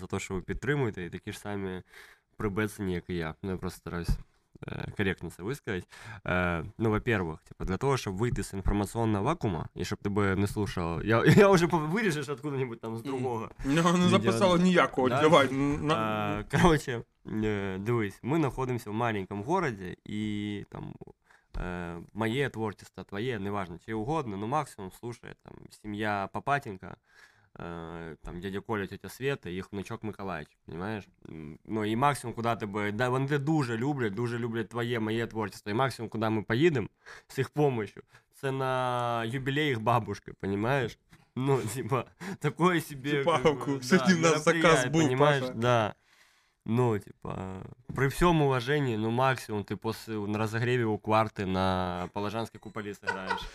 [0.00, 1.82] за то, що ви підтримуєте, і такі ж самі
[2.36, 3.34] прибецені, як і я.
[3.42, 4.12] Ну, я просто стараюсь э,
[4.96, 5.86] корректно це висказати.
[6.24, 10.46] Э, Ну, во-первых, типа, для того, щоб вийти з інформаційного вакуума, і щоб тебе не
[10.46, 13.08] слушав, я, я вже по- виріжеш откуда-нибудь там з Мгм.
[13.08, 13.50] другого.
[13.66, 15.08] У нього не Відео- записало ніякого.
[15.08, 15.20] Да?
[15.20, 15.52] Давай.
[15.52, 17.02] на- А, Короче,
[17.44, 20.94] е, дивись, ми знаходимося в маленькому городі, і там
[21.54, 26.96] э, мое творчество, твое, неважно, чье угодно, но максимум слушает там семья Папатенко,
[27.54, 31.08] э, там дядя Коля, тетя Света і їх внучок Миколаївич, понимаешь?
[31.28, 35.26] М, Ну і максимум, куди тебе, да, вони тебе дуже люблять, дуже люблять твоє, моє
[35.26, 36.88] творчество, і максимум, куди ми поїдемо
[37.28, 38.02] з їх помощью,
[38.34, 40.98] це на юбілей їх бабушки, понимаешь?
[41.36, 42.04] Ну, типа,
[42.38, 43.10] такое себе...
[43.10, 45.40] Типа, как бы, сьогодні да, у нас заказ мероприятие, був, понимаешь?
[45.40, 45.54] Паша.
[45.54, 45.94] Да.
[46.66, 47.62] Ну, типа,
[47.94, 53.46] при всем уважении, ну, максимум ты после на разогреве у кварты на Положанской куполе сыграешь.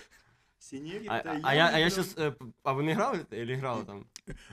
[1.08, 2.16] А, а- а я, а я сейчас...
[2.64, 4.06] а вы не играли или играла там?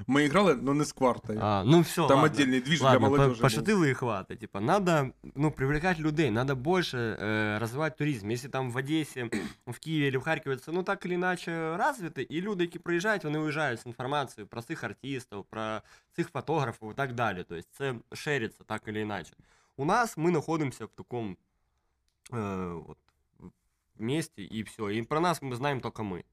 [0.06, 1.38] Ми грали, але не з квартою.
[1.42, 2.26] А, ну все, Там ладно.
[2.26, 3.38] отдельный движ для Ладно, по- молодежи.
[3.38, 3.42] был.
[3.42, 4.38] пошутил и хватит.
[4.40, 8.28] Типа, надо, ну, привлекать людей, надо больше э, развивать туризм.
[8.30, 9.30] Если там в Одессе,
[9.66, 13.24] в Киеве или в Харькове це, ну, так или иначе развито, і люди, які приїжджають,
[13.24, 15.80] вони уїжджають з інформацією про цих артистів, про
[16.16, 17.44] цих фотографів і так далі.
[17.48, 19.32] Тобто це шериться так или иначе.
[19.76, 21.36] У нас мы находимся в таком
[22.32, 22.98] э, вот,
[23.98, 24.88] месте, и все.
[24.90, 26.24] И про нас мы знаем только мы.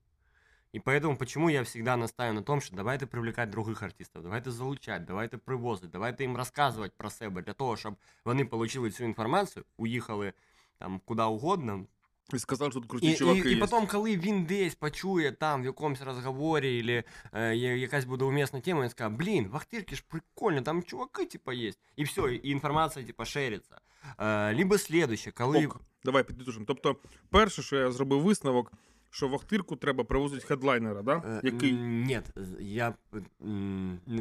[0.75, 5.05] И поэтому почему я всегда настаиваю на том, що давайте привлекати других артистів, давайте залучати,
[5.07, 10.33] давайте привозити, давайте їм розказувати про себе для того, щоб вони отримали цю інформацію, уїхали
[10.77, 11.85] там куди угодно.
[12.33, 13.61] І сказав, що тут круті І, чуваки і, і є.
[13.67, 18.59] потім, коли він десь почує там в якомусь розговорі, или е, є- якась буде умісна
[18.59, 21.71] тема, він скаже, блін, в Ахтирці ж прикольно, там чуваки, типа, є.
[21.95, 23.77] І все, і інформація, типа, шериться.
[24.18, 25.66] Е, либо слідуще, коли...
[25.66, 26.64] Ок, давай підтужимо.
[26.68, 26.96] Тобто,
[27.30, 28.72] перше, що я зробив висновок,
[29.10, 31.22] що в Ахтирку треба привозити хедлайнера, да?
[31.26, 32.20] Е, який Ні,
[32.60, 32.94] я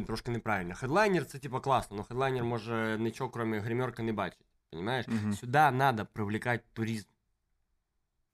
[0.06, 0.74] трошки неправильно.
[0.74, 4.44] Хедлайнер це типа класно, але хедлайнер може нічого, крім гримерки, не бачить.
[4.70, 5.08] Понимаєш?
[5.08, 5.32] Мгм.
[5.32, 7.08] Сюди треба привлекати туризм.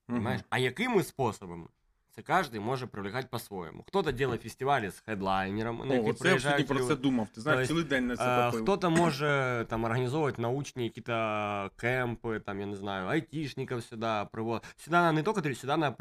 [0.07, 0.41] Понимаешь?
[0.51, 1.67] А якими способами?
[2.26, 3.85] Це кожен може привлекати по-своєму.
[3.88, 7.28] Хто-то робить фестивалі з хедлайнером, на О, які я сьогодні про це думав.
[7.35, 8.52] Ти знаєш, цілий день на це.
[8.54, 11.04] Хто-то може там організовувати научні якісь
[11.76, 14.66] кемпи, там, я не знаю, айтішників сюди приводити.
[14.76, 15.94] Сюди не тільки сюди треба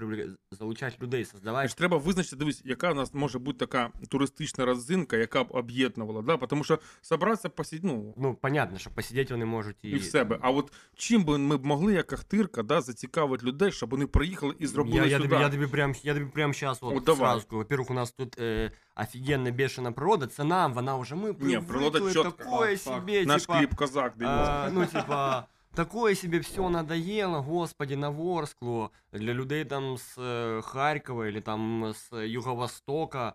[0.52, 5.18] залучати людей, создавати Ж треба визначити, дивись, яка у нас може бути така туристична родзинка,
[5.18, 6.38] яка б об'єднувала, да?
[6.38, 10.38] тому що собратися посидіти, ну, Ну, понятно, що посидіти вони можуть і, і в себе.
[10.42, 14.56] А от чим би ми б могли, як Ахтирка, да, зацікавити людей, щоб вони приїхали
[14.60, 15.30] і зробили я, я, сюди?
[15.30, 17.19] тобі, я, тобі прям, я тобі прям сейчас вот, Вот давай.
[17.21, 17.57] сразу скажу.
[17.59, 20.27] Во-первых, у нас тут э, офигенно бешена природа.
[20.27, 22.31] Це нам, вона вже ми Не, природа привыкли, чітко.
[22.31, 22.95] такое Так, так.
[22.95, 24.65] себе, Наш типа, кліп Козак, дивіться.
[24.67, 30.61] а, ну, типа, такое себе все надоело, господи, на Ворсклу, для людей там з е,
[30.63, 33.33] Харкова или там з Юго-Востока.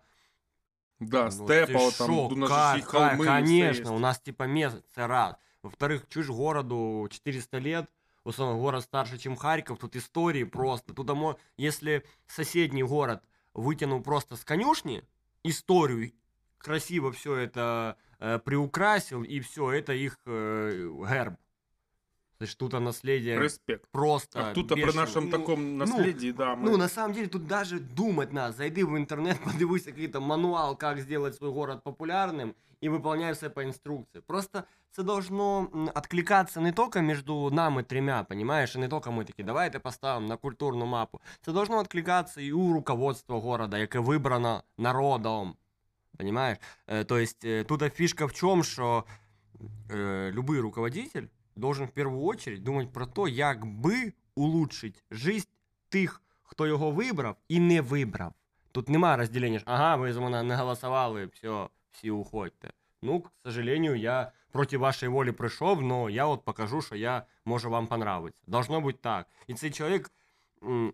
[0.99, 3.25] да, Ну, степа, ты от там, шо, у нас ка- же ще й ка- холми,
[3.25, 3.95] і все Конечно, є.
[3.97, 5.33] у нас типа место, це раз.
[5.63, 7.85] Во-вторых, чуешь, городу 400 лет,
[8.24, 10.94] условно, город старше, чем Харьков, тут истории просто.
[10.94, 11.10] Тут,
[11.56, 15.04] если соседний город вытянул просто с конюшни
[15.44, 16.12] историю,
[16.58, 21.38] красиво все это э, приукрасил, и все, это их э, герб.
[22.43, 23.85] То есть тут наследие Респект.
[23.91, 25.01] просто А тут при бешено.
[25.01, 26.71] нашому Ну, такому насліді, да, ми...
[26.71, 28.53] ну, на самом деле, тут даже думать надо.
[28.53, 33.61] Зайди в интернет, подивись какой-то мануал, как сделать свой город популярным, и выполняй все по
[33.63, 34.21] инструкции.
[34.27, 39.25] Просто це должно м, откликаться не только между нами тремя, понимаешь, и не только мы
[39.25, 41.19] такі, давайте поставимо на культурну мапу.
[41.41, 45.55] Це должно откликаться і у руководства города, яке вибрано народом.
[46.17, 46.57] Понимаешь?
[46.87, 49.03] Э, то есть э, тут фишка в чем, что
[49.89, 55.48] э, любой руководитель должен в первую очередь думать про то, як би улучшить жизнь
[55.88, 58.32] тих, хто його вибрав і не вибрав.
[58.72, 62.72] Тут нема розділення, що, ага, ви за мене не голосували, все, всі уходьте.
[63.02, 67.70] Ну, к сожалению, я проти вашої волі прийшов, але я от покажу, що я можу
[67.70, 68.42] вам понравиться.
[68.46, 69.26] Должно бути так.
[69.46, 70.10] І цей чоловік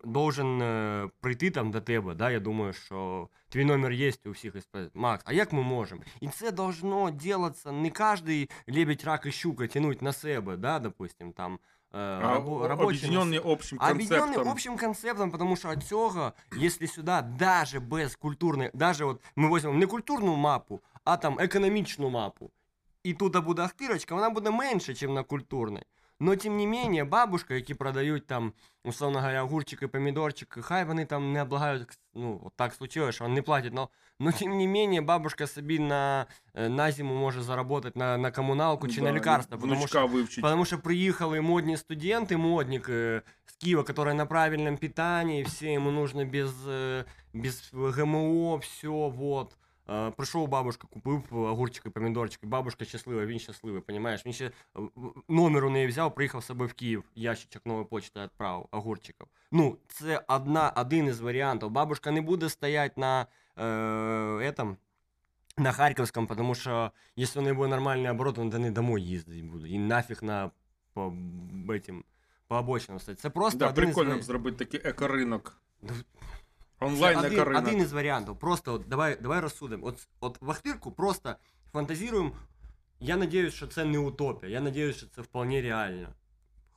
[0.04, 4.56] должен е, прийти там до тебе, да, я думаю, що твій номер є у всіх
[4.56, 6.02] і сказати, Макс, а як ми можемо?
[6.22, 11.32] І це должно делаться не кожен лебедь, рак і щука тянуть на себе, да, допустим,
[11.34, 14.48] там, е, А, рабо- робочі на об'єднані общим Объединенный концептом.
[14.48, 19.78] общим концептом, потому что от цього, если сюда даже без культурної, даже от ми візьмемо
[19.80, 22.52] не культурну мапу, а там економічну мапу,
[23.04, 25.84] і тут буде Ахтирочка, вона буде менше, ніж на культурній.
[26.20, 31.34] Но тим не менее, бабушка, які продають там, условно говоря, огурчики, помідорчики, хай вони там
[31.34, 33.90] не облагають, ну, от так случилось, що вони не платять, но,
[34.20, 38.88] но тим не менее, бабушка собі на, е, на зиму може заработать на, на комуналку
[38.88, 40.42] чи на Да, лікарства, і потому внучка що вивчить.
[40.42, 45.92] Потому что приехали модные студенты, модник э, с Киева, который на правильном питании, все ему
[45.92, 47.04] нужно без, э,
[47.34, 49.58] без ГМО, все, вот.
[49.90, 54.26] Э, прийшов бабушка, купив огурчики, помідорчики, бабушка щаслива, він щасливий, понимаєш?
[54.26, 57.86] Він ще е, в- номер у неї взяв, приїхав з собою в Київ, ящичок нової
[57.86, 59.28] почти відправив, огурчиків.
[59.52, 61.70] Ну, це одна, один із варіантів.
[61.70, 63.26] Бабушка не буде стояти на
[63.58, 63.64] е,
[64.52, 64.76] этом,
[65.58, 69.68] на Харьковском, потому что если у неї буде нормальний оборот, вона не домой їздити буде.
[69.70, 70.52] І нафіг на
[70.94, 71.02] по
[71.68, 72.04] этим
[72.48, 73.20] по обочинам стоять.
[73.20, 75.58] Це просто Да, один із прикольно варі- б зробити такий екоринок.
[76.81, 78.37] Онлайн на один, один із варіантів.
[78.39, 79.87] Просто от, давай, давай розсудимо.
[79.87, 81.35] От, от вахтирку просто
[81.73, 82.33] фантазіруємо.
[83.01, 84.53] Я надіюсь, що це не утопія.
[84.53, 86.09] Я надіюсь, що це вполне реально.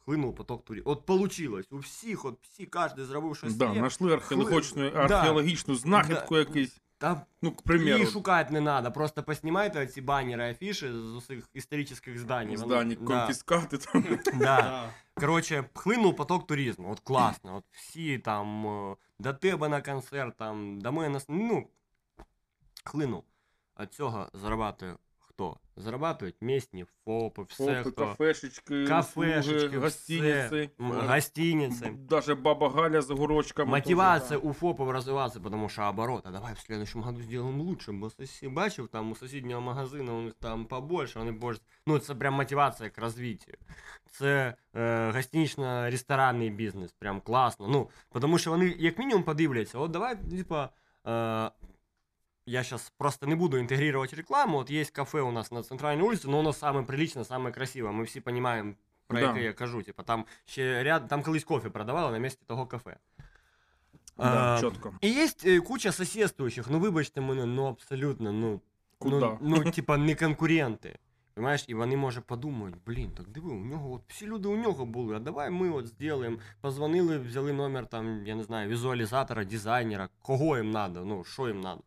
[0.05, 0.83] Хлинув поток турів.
[0.85, 1.65] От получилось.
[1.71, 4.97] У всіх, от всі, кожен зробив щось Да, знайшли археологічну, Да.
[4.97, 6.81] археологічну знахідку якусь.
[7.03, 8.91] Та Ну, к примеру, І шукати не треба.
[8.91, 12.07] Просто поснімайте ці банери, афіші з усіх історичних.
[12.07, 12.17] Вони-
[12.57, 14.03] здані, да, конфіскати там.
[14.25, 14.31] да.
[14.33, 14.89] Да.
[15.15, 16.91] Коротше, хлинув поток туризму.
[16.91, 17.55] От класно.
[17.55, 21.67] От всі там е, до тебе на концерт, там, до мене на с- Ну,
[22.85, 23.23] хлинув.
[23.75, 24.95] От цього зарабатує
[25.32, 25.56] хто?
[25.76, 28.06] Зарабатують місні ФОПи, все Фопи, хто.
[28.06, 30.46] кафешечки, Кафешечки, услуги, гостиниці.
[30.46, 30.68] все.
[30.80, 31.86] М, Гостиниці.
[32.08, 33.70] Даже баба Галя з огурочками.
[33.70, 37.92] Мотивация тоже, у ФОПов развиваться, потому что оборот, а давай в следующем году сделаем лучше,
[37.92, 38.48] бо сосі...
[38.48, 42.90] бачив, там у сусіднього магазину у них там побольше, вони більше, ну це прям мотивація
[42.90, 43.52] к розвиттю.
[44.10, 47.68] Це е, гостинично-ресторанний бізнес, прям класно.
[47.68, 47.88] Ну,
[48.20, 50.68] тому що вони як мінімум подивляться, от давай, типа,
[51.06, 51.50] е,
[52.46, 56.28] я сейчас просто не буду интегрировать рекламу, вот есть кафе у нас на центральной улице,
[56.28, 58.76] но оно самое приличное, самое красивое, мы всі понимаем,
[59.06, 59.26] про Да.
[59.26, 62.96] яке я кажу, типа, там ще ряд, там колись кофе продавали на місці того кафе.
[64.18, 64.94] Да, А, чітко.
[65.00, 68.60] І є е, куча сусідствуючих, ну вибачте мене, ну абсолютно, ну,
[68.98, 69.38] Куда?
[69.40, 70.98] ну, ну типа не конкуренти.
[71.34, 74.86] Понимаєш, і вони може подумають, блін, так диви, у нього от всі люди у нього
[74.86, 76.36] були, а давай ми от зробимо.
[76.60, 81.60] Позвонили, взяли номер там, я не знаю, візуалізатора, дизайнера, кого їм надо, ну, що їм
[81.60, 81.82] надо.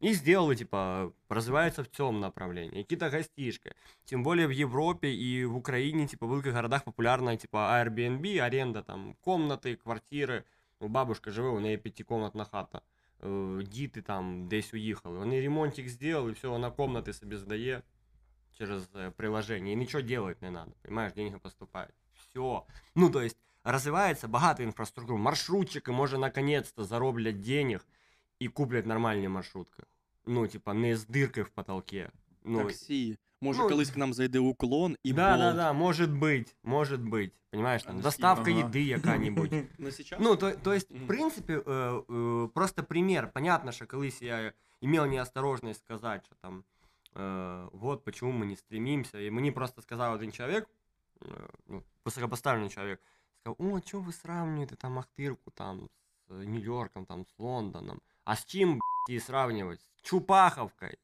[0.00, 2.82] И сделали, типа, развивается в цьому направлении.
[2.82, 3.74] Какие-то гостишки.
[4.04, 8.82] Тем более в Европе и в Украине, типа, в великих городах популярна, типа, Airbnb, аренда
[8.82, 10.44] там комнати, квартири.
[10.80, 12.80] Ну, бабушка живе, у неї п'ятикомнатна хата.
[13.24, 15.18] Е, Діти там десь уїхали.
[15.18, 17.82] Вони ремонтик зробили, все, вона комнати собі здає
[18.58, 19.72] через е, приложение.
[19.72, 20.72] І нічого делать не надо.
[20.82, 21.94] Понимаешь, деньги поступають.
[22.14, 22.60] Все.
[22.94, 25.18] Ну, то есть, розвивається багато інфраструктур.
[25.18, 27.86] Маршрутчики, може, наконец-то зароблять денег
[28.38, 29.82] і куплять нормальні маршрутки.
[30.26, 32.10] Ну, типа, не з дирки в потолке.
[32.44, 33.18] Ну, Таксі.
[33.40, 35.56] Може, ну, колись к нам зайде уклон і да, да, Bolt.
[35.56, 37.30] да, может быть, может быть.
[37.50, 38.68] Понимаешь, А там, на доставка Steam, ага.
[38.68, 39.78] еды яка-нибудь.
[39.78, 40.20] На сейчас?
[40.20, 41.04] Ну, то, то есть, Мгм.
[41.04, 43.30] в принципе, э, э, просто пример.
[43.32, 46.64] Понятно, что колись я имел неосторожность сказать, что там,
[47.14, 49.18] э, вот почему мы не стремимся.
[49.20, 50.68] И мне просто сказал один человек,
[51.20, 51.26] э,
[51.68, 53.00] ну, высокопоставленный человек,
[53.40, 55.88] сказал, о, что вы сравниваете там Ахтырку там
[56.28, 58.00] с э, Нью-Йорком, там с Лондоном.
[58.28, 59.80] А с чем, блядь, и сравнивать?
[59.80, 60.98] С Чупаховкой.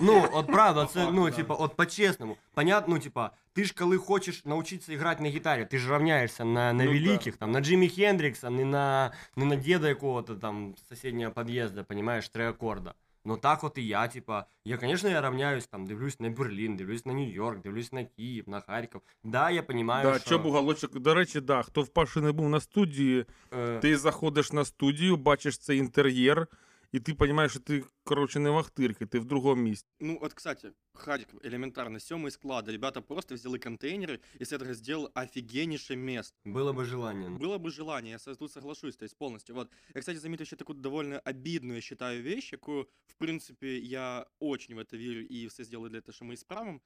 [0.00, 1.30] Ну, от правда, це, факту, ну, да.
[1.36, 2.36] типа, от по-чесному.
[2.54, 6.72] Понятно, ну, типа, ти ж коли хочеш навчитися грати на гітарі, ти ж равняєшся на,
[6.72, 6.98] на Ну, да.
[6.98, 11.84] великих, там, на Джиммі Хендрікса, не на, не на деда якого-то там з сусіднього під'їзду,
[11.84, 12.94] понимаешь, три акорда.
[13.29, 17.05] Ну так от і я, типа, я, конечно, я равняюсь, там, дивлюсь на Берлін, дивлюсь
[17.05, 19.01] на Нью-Йорк, дивлюсь на Київ, на Харків.
[19.23, 20.39] Да, я понимаю, Да, що...
[20.39, 20.99] Бугалочок.
[20.99, 25.57] До речі, да, хто вперше не був на студії, е, ти заходиш на студію, бачиш
[25.57, 26.47] цей інтер'єр,
[26.92, 29.86] і ти розумієш, що ти, коротше, не в Ахтирці, ти в другому місці.
[30.00, 32.68] Ну, от, кстати, Харьков, элементарно, сёмый склад.
[32.68, 36.36] Ребята просто взяли контейнеры и с этого сделал офигеннейшее место.
[36.44, 37.28] Було би желання.
[37.38, 39.54] Было бы желание, я со- тут соглашусь, то есть полностью.
[39.54, 39.68] Вот.
[39.94, 44.74] Я, кстати, заметил еще такую довольно обидную, я считаю, вещь, якую, в принципе, я очень
[44.74, 46.80] в это верю и все сделаю для того, что мы исправим.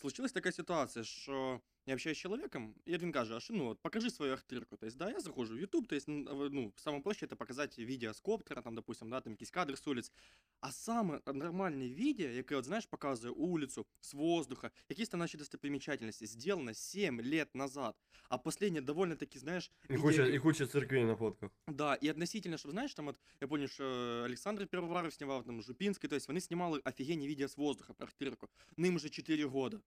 [0.00, 3.78] Случилась такая ситуация, что я общаюсь с человеком, и один каже, а що, ну, от,
[3.80, 4.76] покажи свою ахтирку.
[4.76, 7.36] То есть, да, я захожу в YouTube, то есть, н- в- ну, самое проще это
[7.36, 10.12] показать видео с коптера, там, допустим, да, там, якісь кадри з улиц.
[10.60, 16.26] А саме нормальне відео, яке, от, знаєш, показує улицу з воздуха, якісь там наші достопримечательності,
[16.26, 17.94] сделано 7 лет назад.
[18.28, 21.50] А последнее довольно-таки, знаешь, І видео, куча, яке- і куча церквей на фотках.
[21.68, 23.84] Да, и относительно, чтобы, знаешь, там вот, я помню, что
[24.26, 28.48] Олександр Пивоваров снимал, там, Жупинский, то есть вони знімали офігенні відео з воздуха про Ахтирку.
[28.76, 29.80] Ним уже 4 года.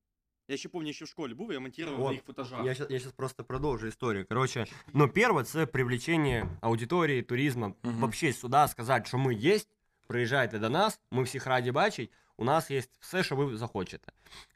[0.50, 2.66] Я ще помню, ще в школі був, я монтував Вот, на їх футажах.
[2.66, 4.26] Я сейчас, я сейчас просто продолжу историю.
[4.30, 7.76] Короче, ну, первое, це привлечение аудиторії, туризму.
[7.84, 7.96] Мгм.
[7.96, 9.60] Вообще сюди сказати, що ми є,
[10.08, 14.12] приїжджайте до нас, ми всіх раді бачить, у нас є все, що ви захочете.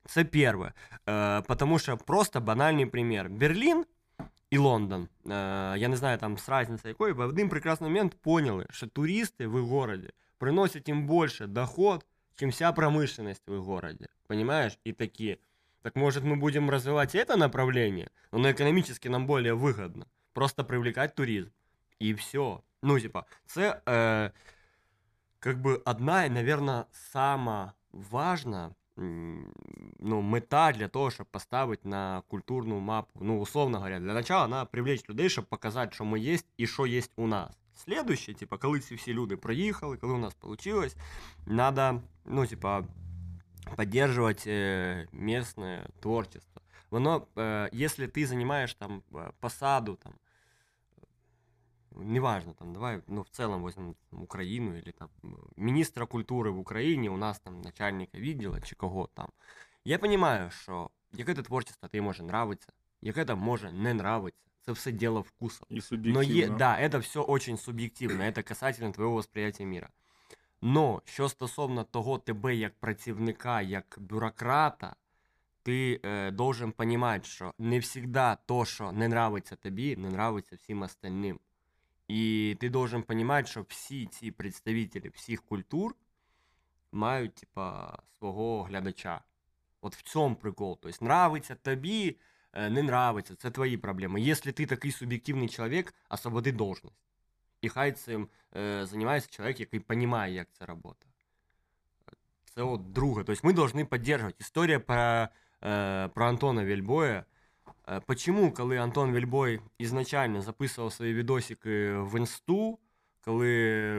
[0.06, 0.74] Це перше.
[1.10, 3.30] Е, потому що просто банальний пример.
[3.30, 3.86] Берлін
[4.50, 5.30] і Лондон, е,
[5.78, 9.56] я не знаю там з разницей якої, в один прекрасний момент поняли, що туристи в
[9.56, 12.06] їх городі приносять їм більше доход,
[12.36, 14.08] чем вся промышленность в их городе.
[14.28, 14.80] Понимаешь?
[14.88, 15.38] И такие,
[15.84, 20.08] так может мы будем развивать это направление, но оно экономически нам более выгодно.
[20.34, 21.52] Просто привлекать туризм.
[22.00, 22.62] И все.
[22.82, 24.32] Ну, типа, це е,
[25.40, 29.54] как бы одна, наверное, сама важна м,
[30.00, 33.20] ну, мета для того, щоб поставити на культурну мапу.
[33.22, 36.86] Ну, условно говоря, для начала треба привлечь людей, щоб показати, що ми є і що
[36.88, 37.60] є у нас.
[37.76, 40.96] Следующее, типа, коли ці всі люди проїхали, коли у нас получилось,
[41.46, 42.84] надо, ну, типа,
[43.76, 46.62] поддерживать э, местное творчество.
[46.90, 50.14] Воно, э, если ты занимаешь там э, посаду, там,
[51.92, 56.60] неважно, там, давай, ну, в целом возьмем там, Украину или там м, министра культури в
[56.60, 59.28] Україні, у нас там начальника відділу чи кого там.
[59.86, 62.68] Я розумію, що яке то творчество тобі може нравиться,
[63.02, 64.42] яке то може не нравиться.
[64.66, 65.66] Це все діло вкусу.
[65.72, 66.56] И Но субъективно.
[66.56, 69.90] е, да, это все очень суб'єктивно, это касательно твоего восприятия мира.
[70.67, 74.97] Но що стосовно того тебе як працівника, як бюрократа,
[75.63, 80.83] ти е, должен понимать, що не всегда то, що не нравиться тобі, не нравиться всім
[80.83, 81.41] остальним.
[82.09, 85.95] І ти должен понимать, що всі ці представителі всіх культур
[86.93, 89.21] мають, типа, свого глядача.
[89.81, 90.79] От в цьому прикол.
[90.83, 92.17] Тобто, нравиться тобі,
[92.53, 94.21] е, не нравиться, це твої проблеми.
[94.21, 96.97] Якщо ти такий суб'єктивний чоловік, освободи должність.
[97.64, 100.94] І хай цим е, займається чоловік, який розуміє, як це працює.
[102.56, 103.24] Це от друге.
[103.24, 104.36] Тобто ми повинні підтримувати.
[104.40, 105.28] Історія про,
[105.64, 107.24] е, про Антона Вельбоя.
[107.90, 112.80] Е, Почему, коли Антон Вельбой ізначально записував свої відосики в інсту,
[113.22, 113.94] коли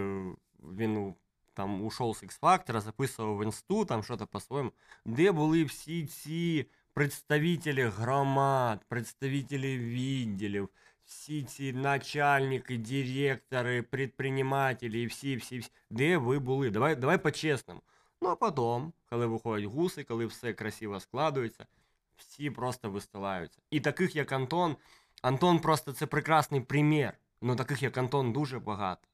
[0.62, 1.14] він ну,
[1.54, 4.72] там ушов з X-Factor, записував в інсту, там щось по-своєму,
[5.04, 10.68] де були всі ці представителі громад, представителі відділів,
[11.05, 16.69] всі ці начальники, директори, предпринимателі всі, всі, всі, де ви були?
[16.69, 17.81] Давай, давай по-чесному.
[18.21, 21.65] Ну а потім, коли виходять гуси, коли все красиво складується,
[22.17, 23.59] всі просто вистилаються.
[23.71, 24.75] І таких, як Антон,
[25.21, 27.13] Антон просто це прекрасний примір.
[27.41, 29.07] Ну таких, як Антон, дуже багато.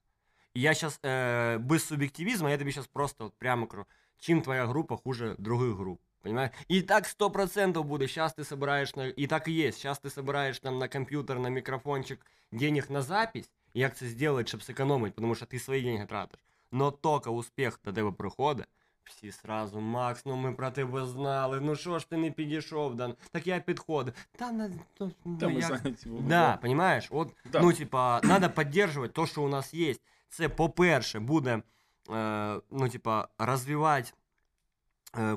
[0.54, 3.86] І я зараз е, без суб'єктивізму, я тобі зараз просто от прямо кажу,
[4.18, 6.02] чим твоя група хуже других груп.
[6.23, 6.51] Понимаешь?
[6.69, 8.11] И так сто процентов будет.
[8.11, 9.09] Сейчас ты собираешь, на...
[9.09, 9.79] и так и есть.
[9.79, 12.21] Сейчас ты собираешь там на компьютер, на микрофончик
[12.53, 16.41] денег на запись, і як це зробити, щоб зекономити, тому що ти свої деньги тратиш.
[16.73, 18.67] Но тільки успіх до тебе приходить,
[19.05, 23.15] всі сразу, Макс, ну ми про тебе знали, ну що ж ти не підійшов, да?
[23.31, 24.15] так я підходив.
[24.37, 24.71] Та, на,
[25.01, 25.65] ну, Там ну, мы як...
[25.65, 27.09] сами, типа, Да, понимаешь?
[27.11, 27.61] От, Да.
[27.61, 29.95] ну, типа, надо підтримувати те, що у нас є.
[30.29, 31.63] Це, по-перше, буде,
[32.11, 34.20] е, ну, типа, розвивати е,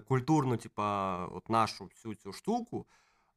[0.09, 2.87] культурну, типа, от нашу всю цю штуку,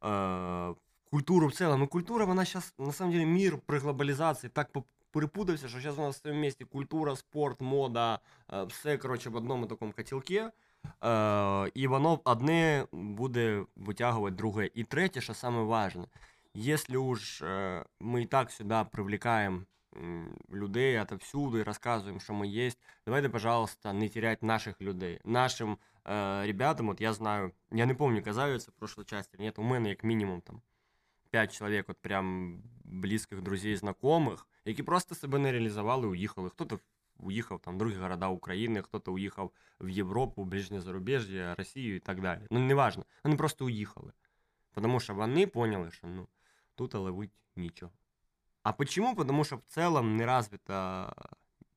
[0.03, 0.73] е,
[1.11, 1.83] культуру в цілому.
[1.83, 4.71] І культура, вона зараз, на самом деле, мір при глобалізації так
[5.11, 8.19] перепутався, що зараз у нас в місті культура, спорт, мода,
[8.53, 10.43] е, все, коротше, в одному такому котілці.
[11.03, 14.69] Е, і воно одне буде витягувати друге.
[14.73, 16.05] І третє, що важне,
[16.55, 19.65] если уж э, мы и так сюда привлекаем м,
[20.48, 25.20] людей отовсюду и рассказываем, что мы есть, давайте, пожалуйста, не терять наших людей.
[25.24, 29.58] Нашим э, ребятам, вот я знаю, я не помню, казалось в прошлой части, или нет,
[29.58, 30.62] у мене як мінімум там
[31.30, 36.50] 5 чоловік, от прям близьких друзей, знайомих, які просто себе не реалізували, уїхали.
[36.50, 36.80] Хто-то
[37.16, 39.50] уїхав там в другі города України, хто-то уїхав
[39.80, 42.40] в Європу, ближнє зарубіжжя, Росію і так далі.
[42.50, 43.04] Ну, неважно.
[43.24, 44.12] Вони просто уїхали.
[44.74, 46.28] Тому що вони поняли, що ну,
[46.74, 47.92] тут ловить нічого.
[48.66, 49.16] А почему?
[49.16, 51.14] Потому что в целом не развито,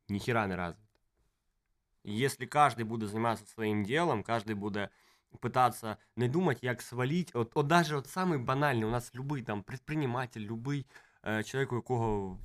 [0.08, 0.86] ни хера не развито.
[2.04, 4.90] И Если каждый буде заниматься своим делом, каждый буде
[5.42, 7.34] пытаться не думать, як свалить.
[7.34, 10.86] От, от даже от самый банальный, у нас любой там предприниматель, любой
[11.24, 12.40] е, чоловік, у якого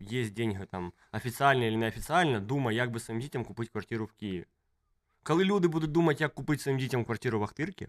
[0.00, 4.46] є деньги там офіційно чи неофіційно, думає, як би своїм дітям купити квартиру в Києві.
[5.22, 7.88] Коли люди будуть думати, як купити своїм дітям квартиру в Ахтирці,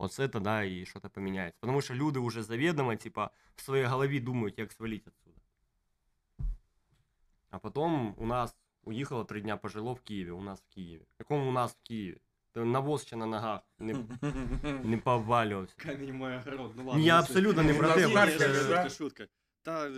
[0.00, 1.58] оце тоді і щось поміняється.
[1.60, 5.36] Тому що люди вже завідомо, типа, в своїй голові думають, як свалити отсюда.
[7.50, 11.06] А потім у нас уїхало три дня пожило в Києві, у нас в Києві.
[11.18, 12.20] Якому у нас в Києві?
[12.52, 13.94] Та Навоз ще на ногах не,
[14.84, 15.74] не повалювався.
[15.76, 16.72] Камень мой огород.
[16.76, 17.02] Ну Ні, ладно.
[17.04, 17.78] я ну, абсолютно не всё.
[17.78, 18.88] про Ну, те, да, Не, Харків, не, Харків, шутка, да?
[18.90, 19.26] шутка.
[19.62, 19.90] Та,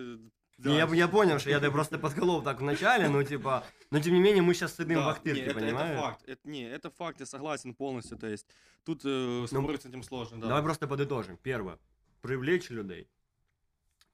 [0.63, 0.85] э, Не, да.
[0.93, 4.19] я, я понял, что я тебя просто подколол так вначале, но типа, но тем не
[4.19, 5.91] менее мы сейчас сидим Да, в Ахтырке, не, это, понимаешь?
[5.91, 6.23] это факт.
[6.27, 8.17] Это, не, это факт, я согласен полностью.
[8.17, 8.47] То есть
[8.83, 10.47] тут э, спорить с этим сложно, да.
[10.47, 11.37] Давай просто подытожим.
[11.37, 11.77] Первое.
[12.21, 13.07] Привлечь людей.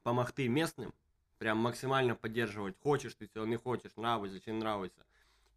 [0.02, 0.92] Помогти местным.
[1.38, 2.76] Прям максимально поддерживать.
[2.82, 5.04] Хочешь ты этого, не хочешь, нравится, чи не нравится.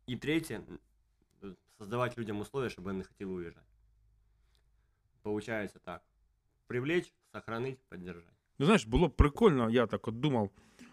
[0.07, 0.63] И третье.
[1.77, 3.65] Создавать людям условия, чтобы они хотели уезжать.
[5.23, 6.01] Получается так.
[6.67, 8.33] Привлечь, сохранить, поддержать.
[8.59, 10.49] Ну, знаєш, було б прикольно, я так от думав,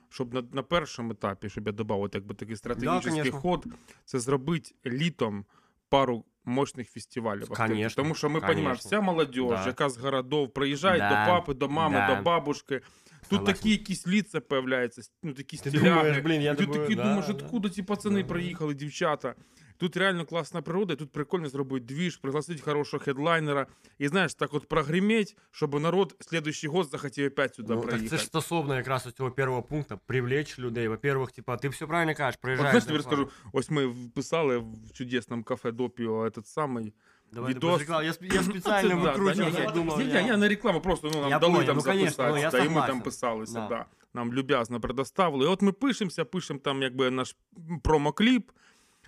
[0.08, 3.40] щоб на, на першому етапі, щоб я додав якби такий стратегічний конечно.
[3.40, 3.66] ход,
[4.04, 5.44] це зробити літом
[5.88, 7.48] пару мощних фестивалів.
[7.48, 9.66] Конечно, Тому що ми розуміємо, вся молодь, Да.
[9.66, 12.16] яка з городов приїжджає Да, до папи, до мами, да.
[12.16, 12.80] до бабушки.
[13.20, 13.54] Тут Согласен.
[13.54, 17.32] такі якісь ліца появляються, ну такі Ти думаєш, блін, я думаю, да, думаєш, да.
[17.32, 18.28] откуда ці пацани Да.
[18.28, 19.34] приїхали, дівчата.
[19.79, 23.67] Тут реально класна природа, і тут прикольно зробити двіж, пригласити хорошого хедлайнера.
[23.99, 27.95] І знаєш, так от прогреметь, щоб народ следующий год захотів опять сюди Ну, так це
[27.95, 28.17] приїхати.
[28.21, 30.87] ж стосовно якраз ось цього першого пункту привлечь людей.
[30.87, 32.71] Во-первых, типа, ти все правильно кажеш, От приїжджаєш.
[32.71, 33.29] знаєш, на тобі фарм.
[33.29, 36.93] скажу, ось ми писали в чудесному кафе Допіо этот самий
[37.33, 37.71] Давай відос.
[37.71, 38.05] без реклами.
[38.05, 40.79] Я, сп- я специально Це, да, выкручивался, да, ні, думал, ні, я- ні, не реклама,
[40.79, 42.65] просто ну, нам Я дали понял, там ну, конечно, записатися, ну, я да, і ми
[42.67, 43.01] там согласен.
[43.01, 43.67] писалися, Да.
[43.67, 43.85] да.
[44.13, 45.45] Нам люб'язно предоставили.
[45.45, 47.35] І от ми пишемося, пишемо там якби наш
[47.83, 48.51] промокліп,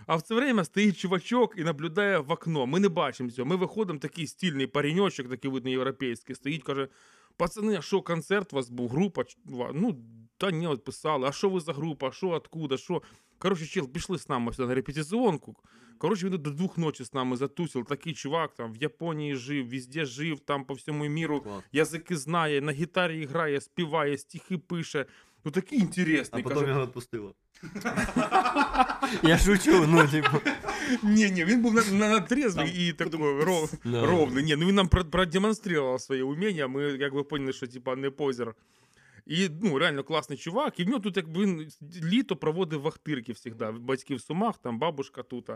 [0.07, 2.67] а в це время стоїть чувачок і наблюдає в окно.
[2.67, 3.47] Ми не бачимо цього.
[3.47, 6.89] Ми виходимо, такий стильний пареньочок, такий видно європейський, стоїть, каже:
[7.37, 8.89] пацани, а що концерт у вас був?
[8.89, 9.23] Група?
[9.75, 9.99] Ну,
[10.37, 13.03] та ні, от писали, а що ви за група, а що, откуда, що?
[13.39, 15.57] Коротше, чел, пішли з нами сюди на репетиціонку.
[15.99, 17.85] Коротше, він до двох ночі з нами затусив.
[17.85, 22.73] Такий чувак там в Японії жив, везде жив, там по всьому міру язики знає, на
[22.73, 25.07] гітарі грає, співає, стихи пише.
[25.46, 26.44] Ну такий А інтересний.
[26.44, 27.34] потом Каже, его отпустило.
[29.24, 30.40] Я шучу, ну, типа.
[31.04, 34.06] ні, ні, він був на, на, на трезвий Там, і такий ров, Да.
[34.06, 34.44] ровний.
[34.44, 38.54] Ні, ну він нам про- продемонстрував своє уміння, ми якби поняли, що типа не позер.
[39.32, 40.80] І ну, реально класний чувак.
[40.80, 41.70] І в нього тут якби він
[42.04, 43.72] літо проводив в Ахтирки завжди.
[43.80, 45.50] Батьки в Сумах, там бабушка тут.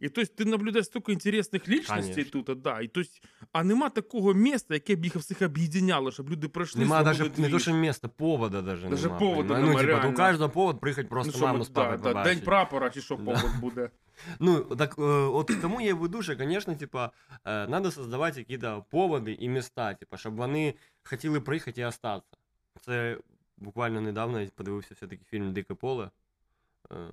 [0.00, 2.42] І тобто ти наблюдаєш стільки інтересних лічностей Конечно.
[2.42, 2.80] тут, да.
[2.80, 3.10] І, тобто,
[3.52, 6.80] а нема такого міста, яке б їх всіх об'єднало, щоб люди пройшли.
[6.80, 7.62] Нема зробили даже, не то, двіж.
[7.62, 9.60] что места, повода даже Даже нема, повода понимаешь?
[9.64, 10.10] нема, Ну, типа, реально.
[10.12, 12.44] у каждого повод приехать Ну, просто що маму ми- с папой да, да, День побачить.
[12.44, 13.22] прапора, чи що Да.
[13.24, 13.90] повод буде.
[14.40, 17.10] Ну, так э, вот к тому я и веду, що, конечно, типа,
[17.44, 20.74] э, надо создавать какие-то поводи і места, типа, щоб вони
[21.04, 22.36] хотіли приїхати і остатися.
[22.81, 23.17] Це
[23.57, 26.09] буквально недавно я подивився все-таки фільм Дике поле.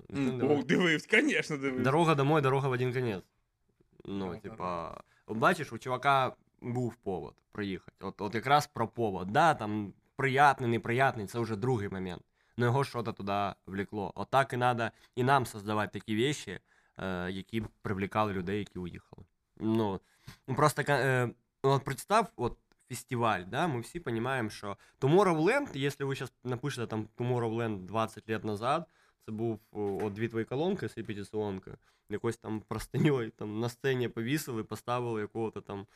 [0.08, 0.58] Ну.
[0.58, 1.84] О, дивився, звісно, дивився.
[1.84, 3.22] Дорога домой, дорога в один конец.
[4.04, 7.96] Ну, Да, типа, от бачиш, у чувака був повод приїхати.
[8.00, 9.28] От, от якраз про повод.
[9.28, 12.22] Да, там приятний, неприятний, це вже другий момент.
[12.56, 14.12] Но його щось туди влекло.
[14.14, 16.60] От так і треба і нам создавати такі вещи,
[16.98, 19.24] е, які привлекали людей, які уїхали.
[19.56, 20.00] Ну,
[20.48, 21.30] ну, просто е,
[21.62, 22.58] от представ, от
[22.90, 28.46] фестиваль, да, ми всі розуміємо, що Tomorrowland, якщо ви зараз напишете там Tomorrowland 20 років
[28.46, 28.86] назад,
[29.26, 31.76] це був от дві твої колонки з репетиціонкою,
[32.08, 35.86] якось там простиньою там на сцені повісили, поставили якого-то там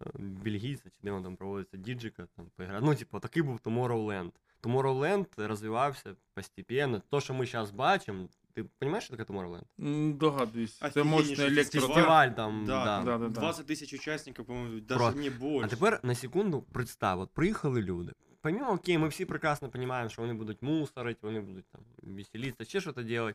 [0.00, 2.86] е, бельгійця, чи де він там проводиться, діджика, там поіграти.
[2.86, 4.30] Ну, типу, такий був Tomorrowland.
[4.62, 7.02] Tomorrowland розвивався постепенно.
[7.10, 9.62] То, що ми зараз бачимо, ти розумієш, що таке Tomorrowland?
[9.80, 10.78] М, Догадуюсь.
[10.92, 11.62] Це мощний електро.
[11.80, 11.88] фестиваль.
[11.94, 13.18] Фестиваль там, Да, да.
[13.18, 13.40] да, да.
[13.40, 15.64] 20 тисяч учасників, по-моєму, Про- навіть не більше.
[15.64, 18.12] А тепер на секунду представ, от приїхали люди.
[18.40, 22.80] Помимо, окей, ми всі прекрасно розуміємо, що вони будуть мусорити, вони будуть там веселитися, ще
[22.80, 23.34] щось робити.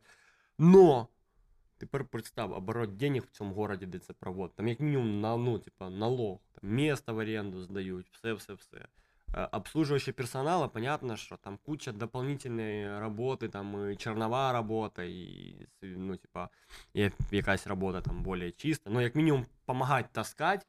[0.60, 1.08] Но
[1.78, 4.56] тепер представ, оборот денег в цьому городі, де це проводить.
[4.56, 8.88] Там як мінімум на, ну, типа, налог, там, місто в оренду здають, все, все, все.
[9.35, 16.17] Е, Обслуживающий персонала, понятно, що там куча дополнительної роботи, там і чернова робота, і ну,
[16.17, 16.49] типа,
[16.95, 18.91] і якась робота там більш чиста.
[18.91, 20.67] Ну, як мінімум, допомагати таскати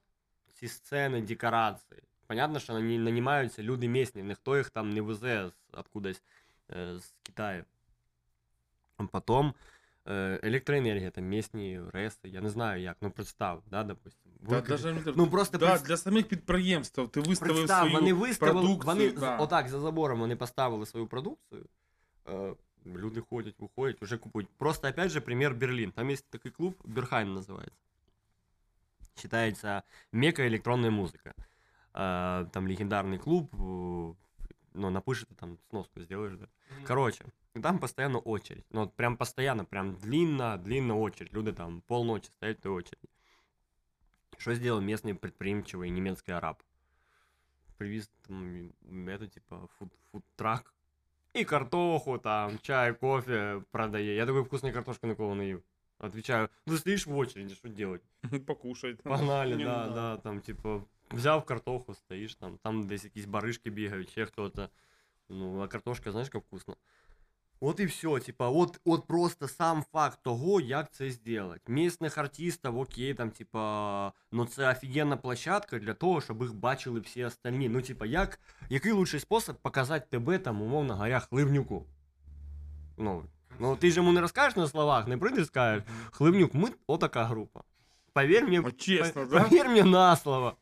[0.48, 2.02] ці сцени, декорації.
[2.28, 6.24] Понятно, що нані- нанімаються люди місні, ніхто їх там не везе з откудись
[6.72, 7.66] е, з Китаю.
[9.12, 9.54] Потім е,
[10.44, 14.32] електроенергія, там місні реси, я не знаю як, ну представ, да, допустим.
[14.42, 17.94] Да, Викрити- даже, не- Ну, просто да, представ- для самих підприємств ти виставив Представ, свою
[17.94, 18.86] вони виставили, продукцію.
[18.96, 19.38] вони да.
[19.38, 21.66] отак за забором вони поставили свою продукцію.
[22.30, 22.54] Е,
[22.86, 24.50] люди ходять, виходять, вже купують.
[24.58, 25.92] Просто опять же пример Берлін.
[25.92, 27.78] Там є такий клуб, Берхайм називається.
[29.16, 31.34] Считается мека электронная музыка.
[31.94, 34.16] Е, там легендарный клуб, э,
[34.74, 36.48] ну, напишите, там сноску сделаешь, да.
[36.88, 37.26] Короче,
[37.56, 38.66] и там постоянно очередь.
[38.72, 41.34] Ну, вот прям постоянно, прям длинно, длинно очередь.
[41.34, 43.10] Люди там полночи стоят в той очереди.
[44.38, 46.64] Что сделал местный предприимчивый немецкий араб?
[47.78, 50.74] Привез там м, это типа фуд, фудтрак.
[51.34, 54.16] И картоху там, чай, кофе продає.
[54.16, 55.62] Я такой вкусной картошки никого не ел.
[56.00, 58.02] Отвечаю, ну стоишь в очереди, что делать?
[58.48, 58.96] Покушай.
[58.96, 59.94] Погнали, Не, ну да, да.
[59.94, 64.70] да, там, типа, взяв картоху, стоїш там, там десь якісь баришки бігають, ще хто-то.
[65.30, 66.76] Ну, а картошка, знаєш, як вкусно.
[67.64, 71.62] От і все, типа, от, от просто сам факт того, як це зробити.
[71.68, 77.24] Місних артистів, окей, там, типа, ну це офігенна площадка для того, щоб їх бачили всі
[77.24, 77.70] остальні.
[77.70, 81.86] Ну, типа, як, який лучший спосіб показати тебе, там, умовно говоря, хливнюку?
[82.98, 83.24] Ну,
[83.60, 87.62] ну ти ж йому не розкажеш на словах, не прийдеш скажеш, Хливнюк, ми отака група.
[88.14, 89.44] Повір мені, От чесно, По- да?
[89.44, 90.56] Повір мені на слово.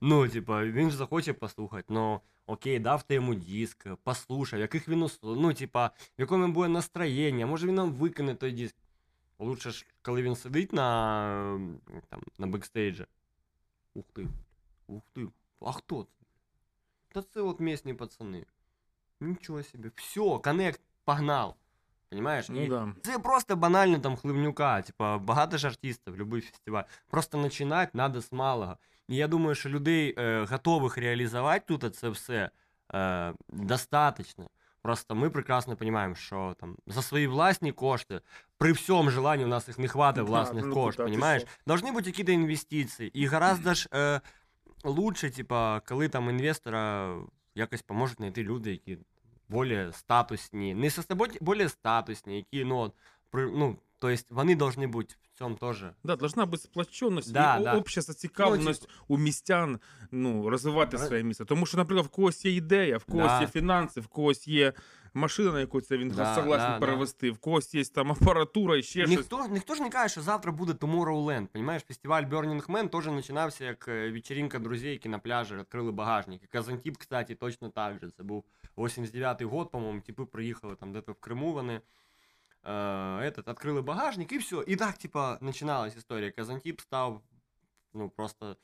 [0.00, 5.09] Ну, типа, він ж захоче послухати, ну, Окей, дав ти йому диск, послухав, яких він
[5.23, 8.75] ну, типа, в якому буде настроєння, може він нам викине той диск.
[9.39, 11.69] Лучше ж, коли він сидить на,
[12.09, 13.05] там, на бекстейджі.
[13.93, 14.27] Ух ти,
[14.87, 15.27] ух ти,
[15.61, 16.25] а хто це?
[17.07, 18.45] Та це от місні пацани.
[19.19, 19.91] Нічого собі.
[19.95, 21.55] Все, коннект, погнал.
[22.09, 22.49] Понимаешь?
[22.49, 22.93] Ну да.
[23.01, 26.83] це просто банально там хливнюка, типа багато ж артистів, любий фестиваль.
[27.07, 28.77] Просто починати треба з малого.
[29.08, 32.50] І я думаю, що людей, е, готових реалізувати тут це все
[32.94, 34.48] е, достатньо.
[34.82, 38.20] Просто ми прекрасно розуміємо, що там за свої власні кошти,
[38.58, 41.42] при всьому желанні у нас їх не хватить Да, власних ну, коштів, куда ти понимаешь?
[41.42, 41.74] що?
[41.74, 43.20] Должны бути якісь інвестиції.
[43.20, 44.20] І гораздо ж е,
[44.84, 47.14] лучше, типа, коли там інвестора
[47.54, 48.98] якось поможуть знайти люди, які
[49.48, 52.94] більш статусні, не со собою, більш статусні, які, ну, от,
[53.30, 55.83] при, ну, то есть вони должны бути в цьому теж.
[56.03, 57.77] Да, должна бути сплоченість Да, і да.
[57.77, 59.79] обща зацікавленість у містян
[60.11, 61.45] ну, розвивати Ре- своє місто.
[61.45, 63.41] Тому що, наприклад, в когось є ідея, в когось Да.
[63.41, 64.73] є фінанси, в когось є
[65.13, 66.79] машина, на яку це він Да, согласен да, да.
[66.79, 69.09] перевести, в когось є там апаратура і ще щось.
[69.17, 71.47] Ніхто, ніхто ж не каже, що завтра буде Tomorrowland.
[71.47, 76.43] Понимаєш, фестиваль Burning Man теж починався як е, вечеринка друзей, які на пляжі відкрили багажник.
[76.43, 78.09] І Казантіп, кстати, точно так же.
[78.17, 78.43] Це був
[78.77, 81.81] 89-й год, по-моєму, типи приїхали там де-то в Криму вони.
[82.64, 82.70] Е,
[83.30, 84.64] этот, відкрили багажник і все.
[84.66, 86.30] І так, типа, починалась історія.
[86.30, 87.20] Казантіп став,
[87.94, 88.56] ну, просто.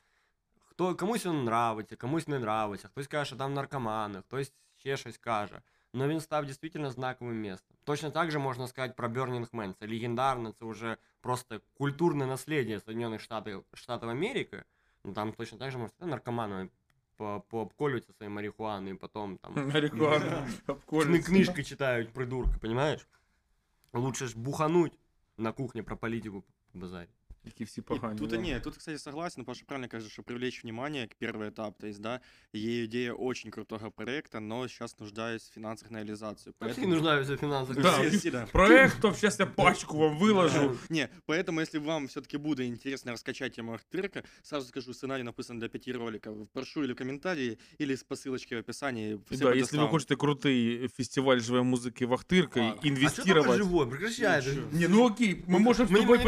[0.59, 5.18] Хто, комусь він нравиться, комусь не нравиться, хтось каже, що там наркомани, хтось ще щось
[5.18, 5.61] каже.
[5.93, 7.76] Но він став дійсно знаковим містом.
[7.85, 9.74] Точно так же можна сказати про Burning Man.
[9.81, 14.62] Це легендарно, це вже просто культурне наслідя Соединених Штатів, Штатів Америки.
[15.05, 16.68] Ну там точно так же можна сказати, наркоманами
[17.16, 21.28] по- пообколюються своєю марихуаною, і потім там Марихуана, кни- обколюється.
[21.31, 23.07] книжки читають, придурки, понимаешь?
[23.96, 25.00] Лучше ж бухануть
[25.38, 26.43] на кухне про политику
[26.74, 27.10] базарить.
[27.45, 28.18] Які всі И погані.
[28.18, 28.37] тут, да.
[28.37, 32.01] не, тут, кстати, согласен, Паша правильно кажется, что привлечь внимание к первый этап, то есть,
[32.01, 32.20] да,
[32.55, 36.55] ей идея очень крутого проекта, но сейчас нуждаюсь в финансах на реализацию.
[36.72, 37.76] Всі нуждаються в фінансах.
[37.81, 38.47] Да, Все- ти- все, да.
[38.53, 40.76] Проект, то зараз я пачку вам виложу.
[40.91, 45.68] Не, поэтому, если вам все-таки будет интересно раскачать тему Ахтырка, сразу скажу, сценарий написан для
[45.68, 46.49] пяти роликов.
[46.53, 49.14] Прошу или в комментарии, или по ссылочке в описании.
[49.14, 49.89] все Да, якщо ви предоставлю.
[49.89, 53.43] хочете крутий фестиваль живої музики Вахтирка А, і А що інвестувати.
[53.43, 53.87] таке живой?
[53.91, 54.43] Прекращай.
[54.43, 54.62] же.
[54.72, 56.20] Не, ну окей, ми можемо з Мені тобою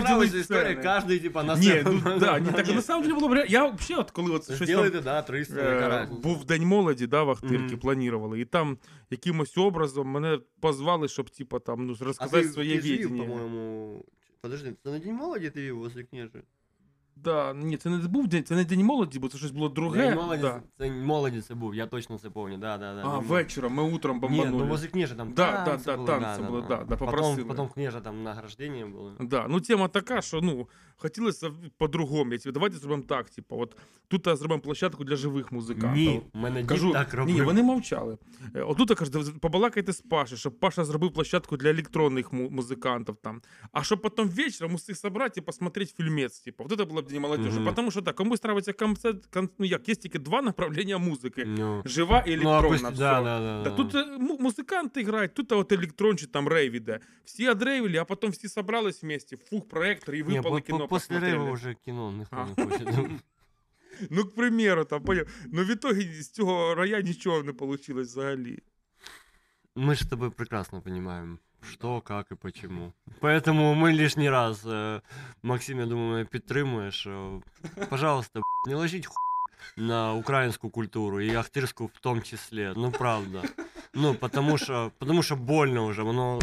[1.08, 4.01] Кожен, типа, на Ні, ну да, ні, так на самом деле було б Я взагалі,
[4.01, 6.22] от коли от щось там, Сделайте, да, 300, е, разниця.
[6.22, 7.78] був День молоді, да, в Ахтирки Мгм.
[7.78, 8.78] планували, і там
[9.10, 13.24] якимось образом мене позвали, щоб типа там ну, розказати своє ти ж вів, відіння.
[13.24, 14.05] по-моєму...
[14.41, 16.43] Подожди, це на День молоді ти вів возле княжи?
[17.16, 20.07] Да, ні, це не був день, це не день молоді, бо це щось було друге.
[20.07, 20.62] День молоді, да.
[20.78, 23.09] це молоді це був, я точно це пам'ятаю, да, да, да.
[23.09, 24.62] А, День вечором, ми утром Ні, бомбанули.
[24.64, 27.36] ну возле княжи там Да, танці да, да, були, танці були, да, да, попросили.
[27.36, 29.12] Потом, потом княжа там награждення було.
[29.20, 32.32] Да, ну тема така, що ну хотілося по-другому.
[32.32, 33.30] Я тебе, давайте зробимо так.
[33.30, 33.76] Типу, от
[34.09, 35.94] тут а, зробимо площадку для живих музикантів.
[35.94, 37.34] Ні, в мене дід Кажу, так робив.
[37.34, 38.18] ні, вони мовчали.
[38.55, 42.50] Е, Отут я кажу, «Да побалакайте з Пашею, щоб Паша зробив площадку для електронних му-
[42.50, 43.42] музикантів там.
[43.72, 46.40] А щоб потім вечором усіх собрати і посмотреть фільмець.
[46.40, 47.61] Типу, вот это було б День молодежі.
[47.61, 47.74] Мгм.
[47.74, 51.44] Тому що так, комусь нравиться концерт, кон- ну як, є тільки два направлення музики.
[51.46, 52.68] Ну, Жива і ну, а електронна.
[52.68, 52.98] пусть- всё.
[52.98, 53.76] да, да, да, Да, да.
[53.76, 57.00] тут е, му- музиканти грають, тут от електрон чи там рейв іде.
[57.24, 60.88] Всі одрейвили, а потім всі собрались вместе, фух, проектор і Ні, випали по- кіно по-
[60.88, 61.38] После посмотрели.
[61.44, 62.61] рейва вже кіно ніхто А.
[62.61, 63.09] не хоче.
[64.11, 65.26] Ну, к примеру, там, поняв.
[65.53, 68.59] Ну, в итоге з цього рая нічого не вийшло взагалі.
[69.76, 72.92] Мы же с тобой прекрасно понимаем, что, как и почему.
[73.20, 75.00] Поэтому мы лишний раз, э,
[75.42, 77.42] Максим, я думаю, мене підтримує, що,
[77.88, 79.14] пожалуйста, б**, не ложіть ху
[79.76, 82.72] на українську культуру і ахтирську в тому числі.
[82.76, 83.42] Ну, правда.
[83.94, 86.40] Ну, потому що, потому що больно вже, воно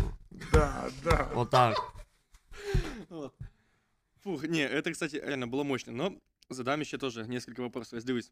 [0.51, 1.29] Да, да.
[1.35, 1.93] отак.
[3.09, 3.33] Вот.
[4.23, 5.93] Фух, не, это, кстати, реально было мощно.
[5.93, 6.13] Но
[6.49, 7.93] задам еще тоже несколько вопросов.
[7.93, 8.31] Если дивись,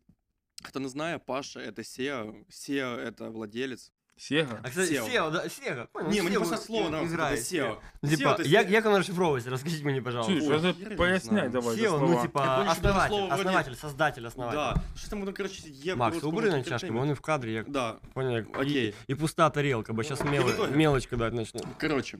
[0.61, 3.91] кто не знает, Паша это SEO, SEO это владелец.
[4.21, 4.47] Сега.
[4.63, 5.05] А, кстати, Сео.
[5.05, 5.87] Сео, да, Сега.
[5.93, 7.75] Понял, не, мне Сео просто слово нравится, играет, это SEO.
[8.01, 9.49] Ну, Типа, SEO, то есть як, ты- як воно розшифровується?
[9.49, 10.33] Розкажіть мені, пожалуйста.
[10.33, 11.49] Чуєш, Ой, вже я не поясняй знаю.
[11.49, 12.21] давай за Сео, ну, слова.
[12.21, 14.57] типа, Я помню, что даже основатель, слово вроде- основатель, создатель, основатель.
[14.57, 16.99] Да, что там, ну, короче, я Макс, просто убери на помню, чашку, entertainment.
[16.99, 18.93] вони в кадрі, як Да, понял, як Окей.
[19.07, 20.43] І, і пуста тарілка, бо зараз Ну, мел...
[20.43, 20.77] в итоге.
[20.77, 21.61] мелочь кидати почну.
[21.81, 22.17] короче.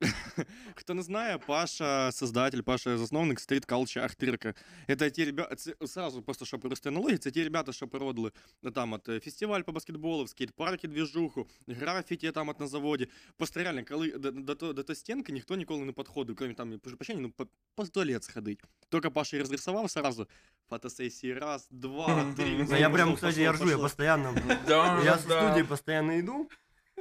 [0.75, 4.55] Кто не знает, Паша создатель, Паша засновник Street Culture Ахтирка.
[4.87, 5.55] Это те ребята,
[5.87, 9.61] сразу просто, щоб просто аналогії, це ті ребята, що породили ну, там от е, фестиваль
[9.61, 13.09] по баскетболу, в скейт-парки движуху, графіті там от на заводі.
[13.37, 16.79] Просто реально, коли до, до, до, до тої стінки ніхто ніколи не підходив, крім там,
[16.79, 18.59] прошу прощения, ну, по, по туалет сходить.
[18.89, 20.27] Тільки Паша її розрисував сразу,
[20.69, 22.65] фотосесії раз, два, три.
[22.69, 24.35] Ну, я прям, кстати, я ржу, я постоянно...
[24.67, 25.47] Да, Я с да.
[25.47, 26.49] студии постоянно иду,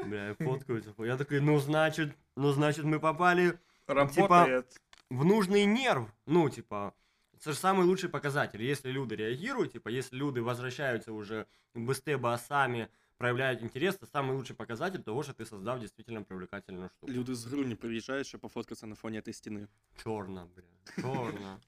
[0.04, 0.94] бля, фоткаются.
[0.98, 4.80] Я такой, ну, значит, ну, значит, мы попали Работает.
[5.10, 6.08] в нужный нерв.
[6.26, 6.94] Ну, типа,
[7.34, 8.62] это же самый лучший показатель.
[8.62, 14.56] Если люди реагируют, типа, если люди возвращаются уже быстрее басами, проявляют интерес, это самый лучший
[14.56, 17.12] показатель того, что ты создал действительно привлекательную штуку.
[17.12, 19.66] Люди з Груні приїжджають, щоб пофоткатися на фоні цієї стіни.
[20.02, 21.58] Чорна, бля, чорна.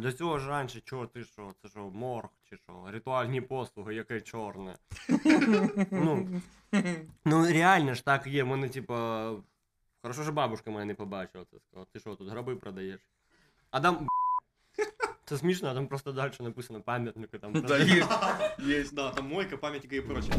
[0.00, 4.20] Для цього ж раніше, чого ти що, це що, морг чи що, ритуальні послуги, яке
[4.20, 4.76] чорне.
[5.90, 6.40] Ну,
[7.24, 9.32] ну реально ж так є, мене типа.
[10.02, 11.86] Хорошо, що бабушка моя не побачила це сказала.
[11.92, 13.00] Ти що, тут гроби продаєш?
[13.70, 14.08] А там.
[15.24, 17.52] Це смішно, а там просто далі написано пам'ятники там.
[17.52, 18.08] Да, есть.
[18.68, 18.94] Есть.
[18.94, 20.34] Да, там мойка, пам'ятника і прочее.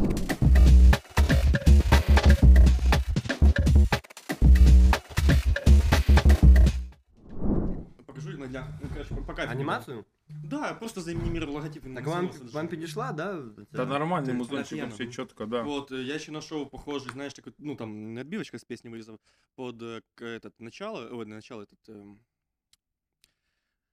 [8.94, 9.42] короче, по- пока...
[9.42, 10.04] Анімацію?
[10.44, 11.86] Да, просто заанимировал логотип.
[11.86, 12.68] и Так вам, назвал вам совершенно.
[12.68, 13.42] підійшла, да?
[13.72, 14.94] Та нормальний Це музончик, офігенно.
[14.94, 15.62] все чітко, да.
[15.62, 19.18] Вот, э, я еще нашел похожий, знаешь, такой, ну там, не отбивочка с песни вырезал,
[19.54, 21.88] под э, к- этот начало, ой, не начало, этот...
[21.88, 22.18] эм,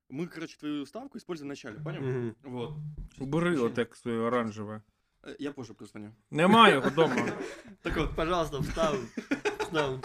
[0.09, 2.01] Мы, короче, твою ставку используем в начале, понял?
[2.01, 2.35] Мгм.
[2.43, 2.73] Вот.
[3.19, 4.81] Убери Щас, отек своє оранжеве.
[5.23, 6.11] э, Я позже позвоню.
[6.31, 7.15] Нема його вдома.
[7.81, 8.97] Так вот, Пожалуйста, встав.
[9.72, 10.00] встав.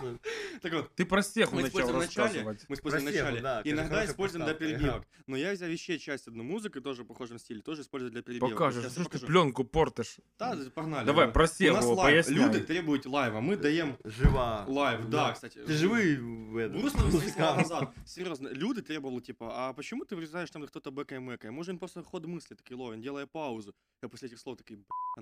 [0.61, 0.95] так вот.
[0.95, 3.41] Ти про стеху Мы в начале, мы используем в начале.
[3.41, 5.03] да, ты Иногда используем для перебивок.
[5.27, 8.51] Но я взял еще часть одну музыки, тоже в похожем стиле, тоже использую для перебивок.
[8.51, 9.27] Покажеш, Сейчас що я ж ти покажу.
[9.27, 10.19] пленку портиш?
[10.39, 11.05] Да, погнали.
[11.05, 11.97] Давай, про У нас стеху лайв.
[11.97, 12.37] поясняй.
[12.47, 14.65] Люди требуют лайва, мы даем Жива.
[14.67, 15.59] лайв, да, кстати.
[15.59, 16.81] Ты живый в этом.
[16.81, 17.89] Грустно назад.
[18.05, 21.51] Серьезно, люди требовали, типа, а почему ты вырезаешь там, кто-то бэкая мэкая?
[21.51, 23.73] Может, он просто ход мысли такой ловит, делая паузу.
[24.01, 24.77] Я после этих слов такой,
[25.17, 25.21] а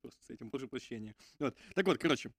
[0.00, 1.14] просто с этим, прошу прощения.
[1.38, 1.56] Вот.
[1.74, 2.30] Так вот, короче.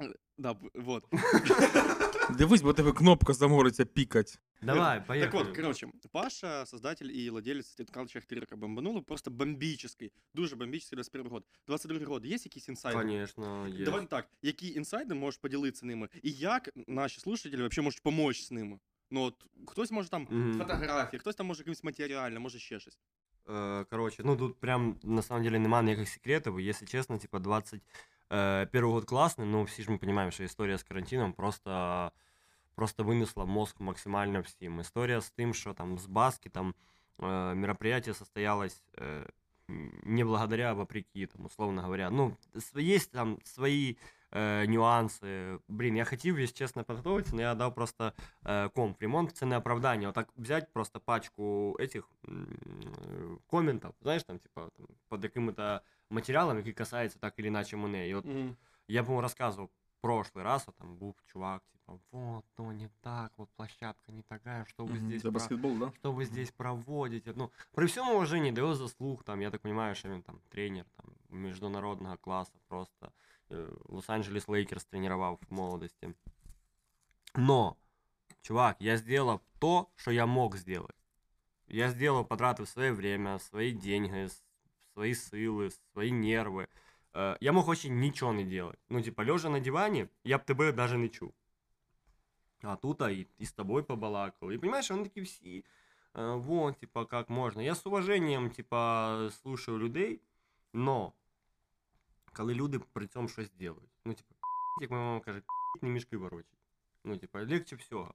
[0.00, 1.04] э, Да, б- вот.
[2.30, 4.38] Дивись, бо тебе кнопка замориться пікать.
[4.62, 5.42] Давай, Так поехали.
[5.44, 11.44] вот, короче, Паша, создатель и владелец телеканалу Ахтирка, бомбануло просто бомбический, дуже бомбический 21 год.
[11.66, 12.98] 22 год, є якісь інсайди?
[12.98, 13.84] Конечно, есть.
[13.84, 18.50] Давай так, які інсайди можеш поділитися ними, і як наші слушателі вообще можуть допомогти з
[18.52, 18.78] ними?
[19.10, 20.58] Ну от хтось може там Мгм.
[20.58, 22.98] фотографії, хтось там може якимось матеріально, може ще щось.
[23.46, 26.58] Э, Короче, ну тут прям на самом деле нема никаких секретов.
[26.60, 27.38] Если честно, типа
[28.33, 32.11] 21 год классный, но все же мы понимаем, что история с карантином просто
[32.75, 34.81] просто вынесла мозг максимально всем.
[34.81, 36.73] История с тем, что там с Баски там
[37.19, 39.27] э, мероприятие состоялось э,
[39.67, 42.09] не благодаря, а вопреки, там, условно говоря.
[42.09, 42.35] Ну,
[42.73, 43.97] есть там свои
[44.31, 45.59] э, нюансы.
[45.67, 49.01] Блин, я хотел, если честно, подготовиться, но я дал просто э, комп.
[49.01, 50.09] Ремонт це не оправдання.
[50.09, 55.81] Отак взять просто пачку этих э, комментов, знаешь, там, типа, там, под якими-то
[56.12, 58.08] матеріалами, які касаються так или иначе мене.
[58.08, 58.24] І от
[58.88, 63.32] я, по-моему, рассказывал в прошлый раз, вот там был чувак, типа, вот, то не так,
[63.36, 65.92] вот площадка не такая, что вы Мгм, здесь За про- баскетбол, да?
[65.96, 67.32] что вы здесь проводите.
[67.36, 70.84] Ну, при всем уважении до его заслуг, там, я так понимаю, что он там тренер
[70.96, 73.12] там, международного класса просто.
[73.50, 76.14] э, Лос-Анджелес Лейкерс тренировал в молодости.
[77.34, 77.76] Но,
[78.42, 80.96] чувак, я сделал то, что я мог сделать.
[81.68, 84.42] Я сделал, потратив свое время, свои деньги, с-
[84.93, 86.67] свои силы, свои нервы.
[87.13, 88.79] Э, Я мог вообще ничего не делать.
[88.89, 91.31] Ну, типа, лежа на диване, я б тебе даже не чув.
[92.63, 94.49] А тут а и, и с тобой побалакал.
[94.51, 95.63] И понимаешь, он такие все,
[96.13, 97.61] э, вот, типа, как можно.
[97.61, 100.21] Я с уважением, типа, слушаю людей,
[100.73, 101.13] но
[102.33, 103.91] коли люди при цьому щось делають.
[104.05, 104.35] Ну, типа,
[104.81, 105.41] як моя мама каже,
[105.81, 106.57] не мішки ворочать.
[107.03, 108.13] Ну, типа, легче всього.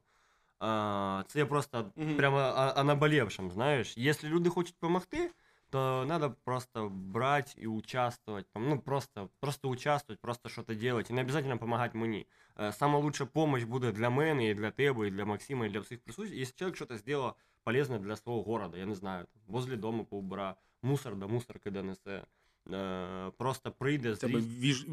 [0.61, 2.16] А, це я просто Мгм.
[2.16, 3.99] прямо о, о наболевшем, знаєш.
[3.99, 5.31] Якщо люди хочуть допомогти,
[5.70, 8.46] то надо просто брать и участвовать.
[8.52, 11.10] там, Ну, просто, просто участвовать, просто что-то делать.
[11.10, 12.26] И не обязательно помогать мені.
[12.56, 15.80] Э, Самая лучшая помощь буде для мене, і для тебе, і для Максима, і для
[15.80, 16.38] всіх присутствующих.
[16.40, 17.32] Если человек что-то сделал
[17.64, 22.22] полезное для своего города, я не знаю, там, возле дома поубира, мусор до мусорки донесе,
[22.66, 24.86] э, просто прийде, Тебе віж...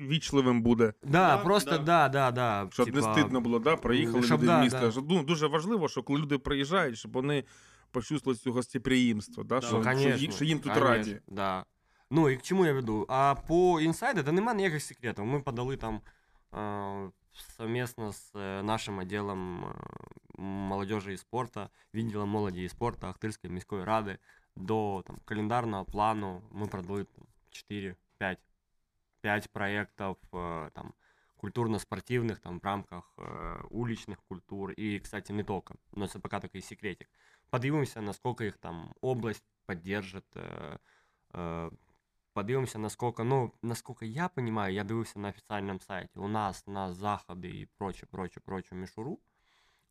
[0.00, 0.92] вічливим буде.
[1.02, 1.78] Да, Да, просто да.
[1.78, 2.68] да, да, да.
[2.72, 3.76] Щоб не стидно було, да?
[3.76, 4.92] Проїхали щоб люди да, в місто.
[4.94, 5.02] да.
[5.14, 7.44] Ну, дуже важливо, що коли люди приїжджають, щоб вони
[7.91, 9.59] почувствували цю гостеприємство, да?
[9.59, 9.67] Да.
[9.67, 11.21] Що, Ну, що, конечно, ї- що їм тут конечно, раді.
[11.27, 11.65] Да.
[12.09, 13.05] Ну і к чому я веду?
[13.09, 15.25] А по інсайду, да нема ніяких секретів.
[15.25, 16.01] Ми подали там
[16.53, 17.11] е,
[17.57, 19.73] совместно з е, нашим відділом е,
[20.41, 24.17] молодежі і спорту, відділом молоді і спорту Ахтирської міської ради
[24.55, 27.25] до там, календарного плану ми продали там,
[28.19, 28.37] 4-5
[29.21, 30.93] 5 проєктів е, там,
[31.37, 33.23] культурно-спортивних там, в рамках е,
[33.69, 34.73] уличних культур.
[34.77, 35.73] І, кстати, не тільки.
[35.95, 37.09] Но це поки такий секретик.
[37.50, 40.24] Подивимося, наскільки їх там область поддержит.
[40.36, 40.78] Э,
[41.32, 41.70] э,
[42.32, 47.48] подивимося, насколько, ну, насколько я понимаю, я дивився на офіційному сайті, у нас на заходи
[47.48, 49.18] і проче, проче, проче мішуру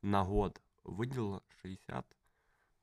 [0.01, 2.05] на год виділило 60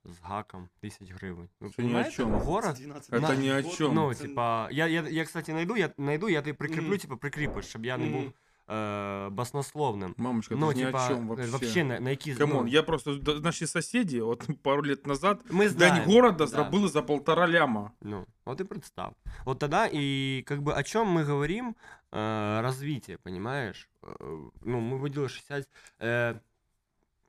[0.04, 1.48] з гаком тисяч гривень.
[1.60, 2.38] Ви Це ні о чому.
[2.38, 3.94] Город, Це На- ні о чому.
[3.94, 6.98] ну, типа, я, я, я, кстати, найду, я найду, я тебе прикріплю, Мгм.
[6.98, 8.32] типа, прикріпиш, щоб я не був
[8.69, 10.15] е, баснословним.
[10.17, 11.51] Мамочка, Ну, ти ж ні типа, о чому е, вообще.
[11.51, 12.35] вообще на, на які...
[12.35, 16.13] Камон, ну, я просто д- наші сусіди, от пару лет назад, ми день знаємо.
[16.13, 16.47] города да.
[16.47, 17.91] зробили за полтора ляма.
[18.01, 19.13] Ну, вот и представь.
[19.45, 21.75] Вот тогда и как бы о чем мы говорим,
[22.11, 23.89] э, развитие, понимаешь?
[24.03, 24.15] Э,
[24.61, 25.67] ну, мы выделили 60...
[25.99, 26.35] э,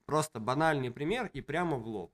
[0.07, 2.11] просто банальний пример і прямо в лоб.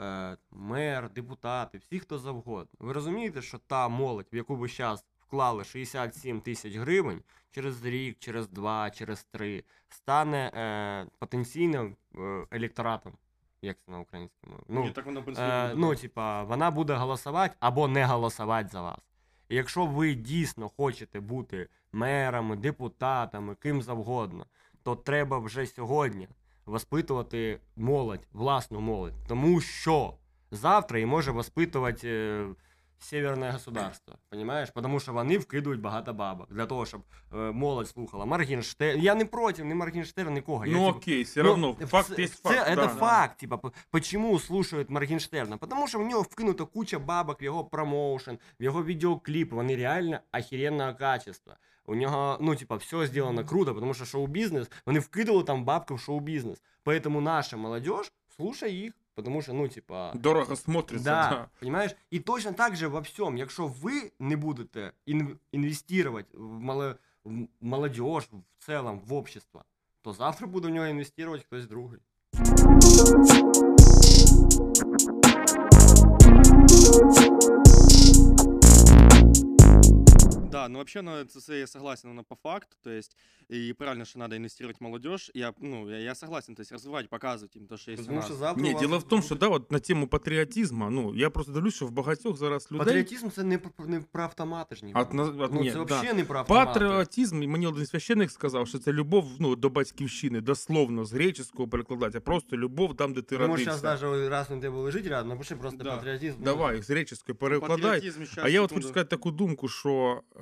[0.00, 2.72] Е, мер, депутати, всі, хто завгодно.
[2.78, 7.22] Ви розумієте, що та молодь, в яку ви зараз вклали 67 тисяч гривень,
[7.53, 13.13] через рік, через два, через три, стане е, потенційним е, електоратом.
[13.61, 14.61] Як це на українській мові?
[14.67, 18.81] Ну, так воно в принципі Е, ну, типа, вона буде голосувати або не голосувати за
[18.81, 18.99] вас.
[19.49, 24.45] І якщо ви дійсно хочете бути мерами, депутатами, ким завгодно,
[24.83, 26.27] то треба вже сьогодні
[26.65, 29.13] воспитувати молодь, власну молодь.
[29.27, 30.13] Тому що
[30.51, 32.47] завтра її може воспитувати е,
[33.02, 34.14] северне государство.
[34.30, 34.70] Понимаєш?
[34.74, 37.00] Тому що вони вкидують багато бабок для того, щоб
[37.32, 38.24] е, молодь слухала.
[38.24, 39.00] Моргенштерн.
[39.00, 40.66] Я не проти, не Моргенштерн, нікого.
[40.66, 42.70] Я, Ну типу, окей, все Ну, равно, факт це- есть це- факт.
[42.70, 42.88] Это да.
[42.88, 45.56] факт, типа, п- почему слушают Моргенштерна?
[45.56, 50.18] Потому що в нього вкинута куча бабок в його промоушен, в його відеокліп, вони реально
[50.38, 51.56] охеренного качества.
[51.86, 56.00] У нього, ну, типа, все сделано круто, потому що шоу-бізнес, вони вкидали там бабки в
[56.00, 56.62] шоу-бізнес.
[56.84, 60.13] Поэтому наша молодежь, слушай їх, Потому що, ну, типа...
[60.13, 61.47] Дорого смотрится, Да, да.
[61.59, 61.95] понимаешь?
[62.11, 67.47] І точно так же во всьому, якщо ви не будете ін- інвестувати в, мало, в
[67.61, 69.63] молодежь в цілому, в общество,
[70.01, 71.99] то завтра буде в нього інвестувати хтось другий.
[80.52, 83.16] Да, ну вообще, ну, это, це я согласен, но по факту, то есть,
[83.52, 87.08] и правильно, что надо инвестировать в молодежь, я, ну, я, я согласен, то есть, развивать,
[87.08, 88.26] показывать им то, что есть у Тому нас.
[88.26, 88.62] що завтра.
[88.62, 91.30] у Ні, вас діло в тому, буде- що да, от на тему патріотизму, ну я
[91.30, 92.86] просто дивлюсь, що в багатьох зараз людей.
[92.86, 94.92] Патріотизм це не, про- не про автомати ж ні.
[94.94, 95.82] От, на- от, ну, ні, це да.
[95.84, 96.66] взагалі не про автомати.
[96.80, 101.68] Патріотизм, і мені один священник сказав, що це любов ну, до батьківщини, дословно з греческого
[101.68, 103.72] перекладати, а просто любов там, де ти Тому родився.
[103.76, 105.96] зараз навіть раз на тебе лежить рядом, напиши просто Да.
[105.96, 106.36] патріотизм.
[106.38, 107.82] ну, Давай, з греческої перекладай.
[107.82, 108.74] Патріотизм, щас, А я от секунду.
[108.74, 110.22] хочу сказати таку думку, що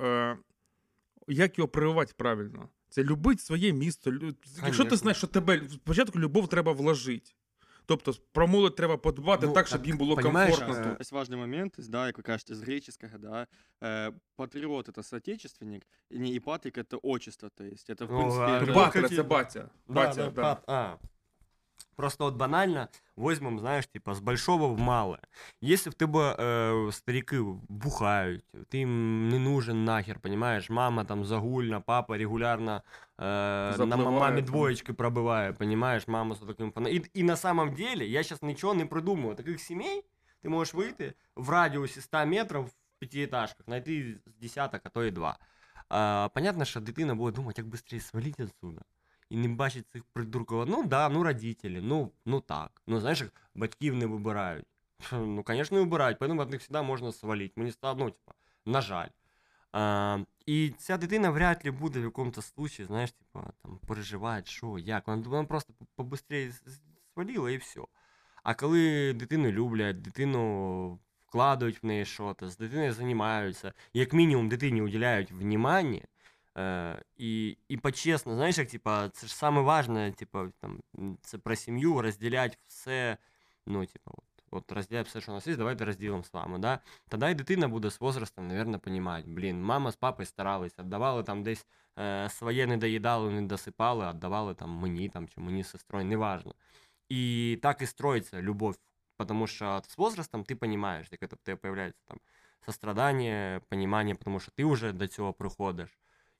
[1.27, 2.69] як його прививати правильно?
[2.89, 4.11] Це любить своє місто.
[4.11, 4.97] лю- Якщо ти Конечно.
[4.97, 7.31] знаєш, що тебе спочатку любов треба вложити.
[7.85, 10.83] Тобто про молодь треба подбати Ну, так, щоб так, їм було понімаєш, комфортно.
[10.83, 11.01] Э, тут.
[11.01, 13.47] Есть важный момент, то есть, да, как вы кажете, с греческого, да,
[13.81, 18.17] э, патриот это соотечественник, и не и патрик это отчество, то есть это в Ну,
[18.19, 18.43] принципе...
[18.43, 19.59] а это- любов Батя, какие- це батя.
[19.87, 20.41] Да, Батя, да, да.
[20.41, 20.95] пат- а.
[21.95, 25.19] Просто от банально возьмем, знаешь, типа, с большого в малое.
[25.61, 30.69] Если в тебе э, старики бухають, ти їм не нужен нахер, понимаешь?
[30.69, 32.83] Мама там загульна, папа регулярно
[33.17, 34.45] э, на Запливає мамі там.
[34.45, 36.07] двоєчки пробиває, понимаешь?
[36.07, 36.89] Мама з таким фана.
[36.89, 39.35] І, і на самом деле, я сейчас нічого не придумую.
[39.35, 40.03] Таких сімей
[40.41, 42.71] ти можеш вийти в радіусі 100 метрів в
[43.01, 45.37] п'ятиэтажках, знайти з десяток, а то і два.
[45.89, 48.81] А, понятно, що дитина буде думати, як швидше свалити отсюда.
[49.32, 50.64] І не бачить цих придурків.
[50.68, 52.82] Ну да, ну родителі, ну, ну так.
[52.86, 53.24] Ну знаєш,
[53.54, 54.66] батьків не вибирають.
[55.12, 57.52] Ну, звісно, не вибирають, тому від них завжди можна свалити.
[57.56, 58.32] Мені стало, ну, типа,
[58.66, 59.08] на жаль.
[59.72, 64.78] А, і ця дитина вряд ли буде в якомусь случаї, знаєш, типа, там, переживати, що,
[64.78, 65.06] як.
[65.08, 66.52] Вона, вона просто побыстрее
[67.14, 67.80] свалила і все.
[68.42, 74.82] А коли дитину люблять, дитину вкладають в неї щось, з дитиною займаються, як мінімум дитині
[74.82, 76.11] уділяють внимання, Е,
[77.17, 81.55] і, і по-чесно, знаєш, як типа, це ж саме важне, типа, там, м, це про
[81.55, 83.17] сім'ю, розділяти все,
[83.65, 86.79] ну, типа, от, от розділяти все, що у нас є, давайте розділимо з вами, да?
[87.09, 91.43] Тоді і дитина буде з возрастом, наверное, розуміти, блін, мама з папою старались, віддавали там
[91.43, 91.65] десь
[91.99, 96.55] е, своє не доїдали, не досипали, віддавали там мені там, чи мені з сестрою, неважно.
[97.09, 98.77] І так і строїться любов,
[99.27, 102.19] тому що з возрастом ти розумієш, як це в тебе появляється там
[102.65, 105.97] сострадання, понимание, потому что ты уже до цього приходиш,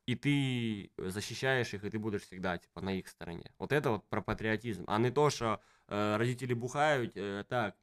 [0.08, 3.52] и ты защищаешь их, и ты будешь всегда типа на их стороне.
[3.60, 7.76] Вот это вот про патриотизм, а не то, что э, родители бухають, э, так,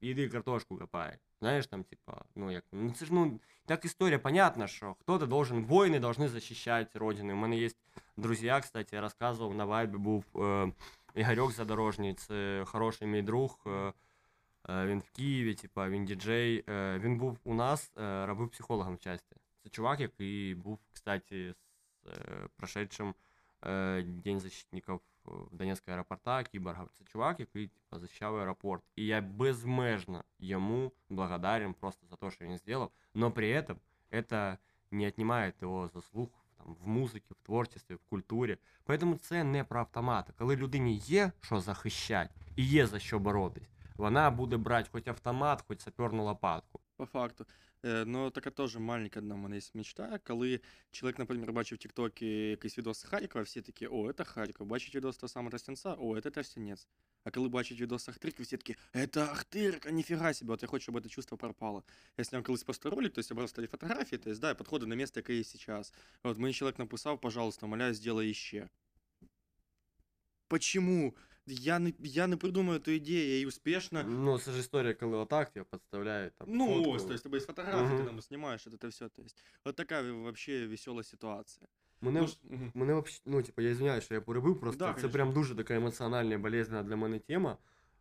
[0.00, 1.18] іди картошку копай.
[1.40, 5.64] Знаєш, там, типа, ну як, ну це ж ну, так історія, понятно, що хто-то должен,
[5.64, 7.32] воїни должны захищати родину.
[7.32, 7.70] У мене є
[8.16, 10.72] друзі, кстати, я розказував, на вайбі був е,
[11.14, 13.58] Ігорьок Задорожній, це хороший мій друг.
[13.66, 13.92] Е,
[14.68, 16.64] е, він в Києві, типа, він діджей.
[16.68, 19.36] Е, він був у нас, е, робив психологом в часті.
[19.64, 23.14] Це чувак, який був, кстати, з е, прошедшим
[23.64, 26.86] е, День защитників в Донецького аеропорта, кіборга.
[26.98, 28.82] Це чувак, який типа, захищав аеропорт.
[28.96, 33.76] І я безмежно йому благодарен просто за те, що він зробив, но при этом
[34.10, 34.58] это
[34.90, 36.28] не отнимает його заслуг
[36.58, 38.58] там, в музиці, в творчестві, в культурі.
[38.86, 40.32] Поэтому це не про автомати.
[40.38, 45.64] Коли людині є що захищати і є за що боротись, вона буде брати хоч автомат,
[45.68, 46.80] хоч саперну лопатку.
[46.96, 47.46] По факту.
[47.84, 50.60] Е, Ну, така теж маленька одна в мене є мечта, коли
[50.90, 54.66] чоловік, наприклад, бачив в Тіктокі якийсь відос з Харкова, всі такі, о, це Харків.
[54.66, 56.88] Бачить відос того самого Тростянця, о, це Тростянець.
[57.24, 58.76] А коли бачить відос Ахтирки, всі такі,
[59.10, 61.84] це Ахтирка, ніфіга себе, от я хочу, щоб це чувство пропало.
[62.18, 64.54] Я зняв колись просто ролик, то есть я брав старі фотографії, то есть, да, я
[64.54, 65.94] підходив на місце, яке є зараз.
[66.22, 68.68] От мені чоловік написав, пожалуйста, умоляю, сделай іще.
[70.48, 71.14] Почему?
[71.46, 75.16] Я не, я не придумаю эту ідею, я її успішно Ну, це ж історія, коли
[75.16, 76.34] отак тебе підставляють.
[76.34, 76.90] Там, ну, фотку.
[76.90, 78.02] ось, то есть, тобто, фотографии Мгм.
[78.02, 81.68] ты там снимаешь, это, это все, то есть, вот такая вообще веселая ситуация.
[82.00, 82.72] Мене, Ну, ж- мгм.
[82.74, 85.12] мене вообще, ну, типа, я извиняюсь, що я перебив, просто Да, це конечно.
[85.12, 87.58] прям дуже така емоціональна, болезненна для мене тема.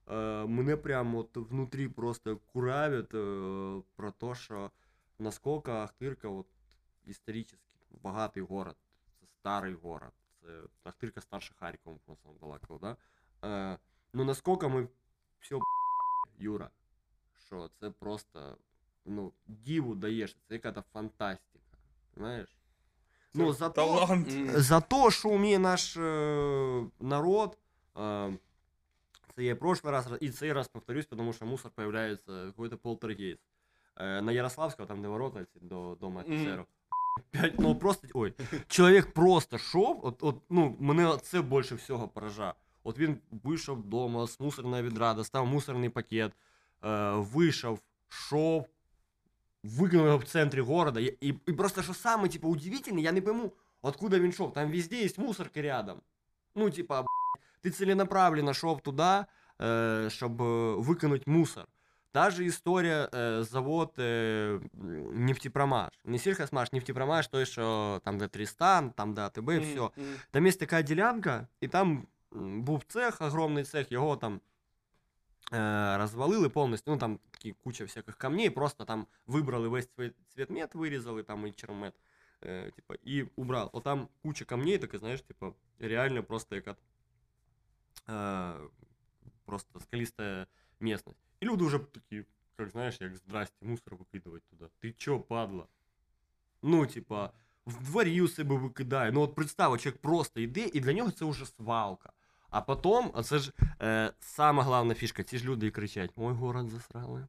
[0.07, 4.71] Е, мене прям от внутрі просто куравить е, про те, що
[5.19, 6.47] наскільки Ахтирка от,
[7.05, 7.57] історично
[8.03, 8.75] багатий город,
[9.19, 10.11] це старий город,
[10.41, 10.47] це
[10.83, 12.97] Ахтирка старше Харкова, просто балакав, да?
[13.44, 13.78] Е,
[14.12, 14.88] ну наскільки ми
[15.40, 15.58] все
[16.38, 16.70] Юра,
[17.46, 18.56] що це просто
[19.04, 21.78] ну, діву даєш, це яка-то фантастика.
[22.16, 22.56] Знаєш?
[23.34, 24.28] Ну, за Талант.
[24.28, 24.50] М.
[24.50, 27.58] за то, що вміє наш е, народ.
[27.96, 28.38] Е,
[29.36, 33.42] це я прошлый раз, і цей раз повторюсь, тому що мусор появляється какой-то полтергейст.
[33.96, 36.64] Е, на Ярославського, там де ворота ці, до дома офіцерів.
[37.30, 38.34] П'ять, ну просто, ой,
[38.68, 42.54] чоловік просто шов, от, от, ну, мене це більше всього поражає.
[42.83, 46.31] От він вийшов вдома з мусорного відра, достав мусорний пакет,
[46.85, 48.67] е, вийшов, шов,
[49.63, 50.99] викинув його в центрі города.
[50.99, 54.53] І, і, і просто що саме, типу, удивительне, я не пойму, откуда він шов.
[54.53, 56.01] Там везде є мусорки рядом.
[56.55, 57.07] Ну, типа, б***ь,
[57.61, 59.25] ти ціленаправленно шов туди,
[59.61, 61.65] е, щоб е, викинути мусор.
[62.11, 64.03] Та же історія е, завод е,
[64.81, 65.89] м, нефтепромаш.
[66.05, 69.81] Не сільхозмаш, нефтепромаш, той, що там, де Трістан, там, де АТБ, М, все.
[69.81, 69.89] м.
[70.31, 74.41] Там є така ділянка, і там м, був цех, огромний цех, його там
[75.53, 76.91] е, розвалили повністю.
[76.91, 81.51] Ну там такі куча всяких камней, просто там вибрали весь цвет, цветмет, вирізали там і
[81.51, 81.93] чермет.
[82.45, 83.69] Е, типа, і убрали.
[83.73, 86.75] О, там куча камней, таке, знаєш, типа, реально просто яка
[88.09, 88.53] е,
[89.45, 90.47] просто скаліста
[90.79, 91.19] місцевість.
[91.39, 92.25] І люди вже такі,
[92.59, 94.65] як знаєш, як здрасте, мусор викидувати туди.
[94.79, 95.65] Ти чо, падла?
[96.61, 97.31] Ну, типа,
[97.65, 99.11] в дворі у себе викидає.
[99.11, 102.13] Ну от представ, от чоловік просто йде, і для нього це вже свалка.
[102.54, 103.52] А потім, а це ж
[103.82, 107.26] е, сама головна фішка, ці ж люди і кричать: Ой, город засрали.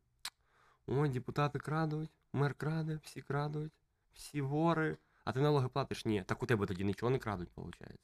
[0.87, 3.71] Ой, депутати крадуть, мер краде, всі крадуть,
[4.13, 4.97] всі вори.
[5.23, 6.05] А ти налоги платиш?
[6.05, 6.23] Ні.
[6.25, 7.99] Так у тебе тоді нічого не крадуть, виходить.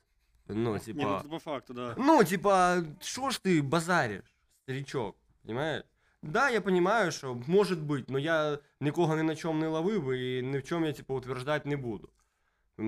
[0.47, 1.19] Ну, ну типа.
[1.22, 1.95] тут по факту, да.
[1.97, 5.84] Ну, типа, що ж ти базариш, старичок, понимаешь?
[6.22, 10.41] Да, я понимаю, що може бути, но я нікого ні на чому не ловив і
[10.41, 12.09] ні в чому я, типа, утверждати не буду.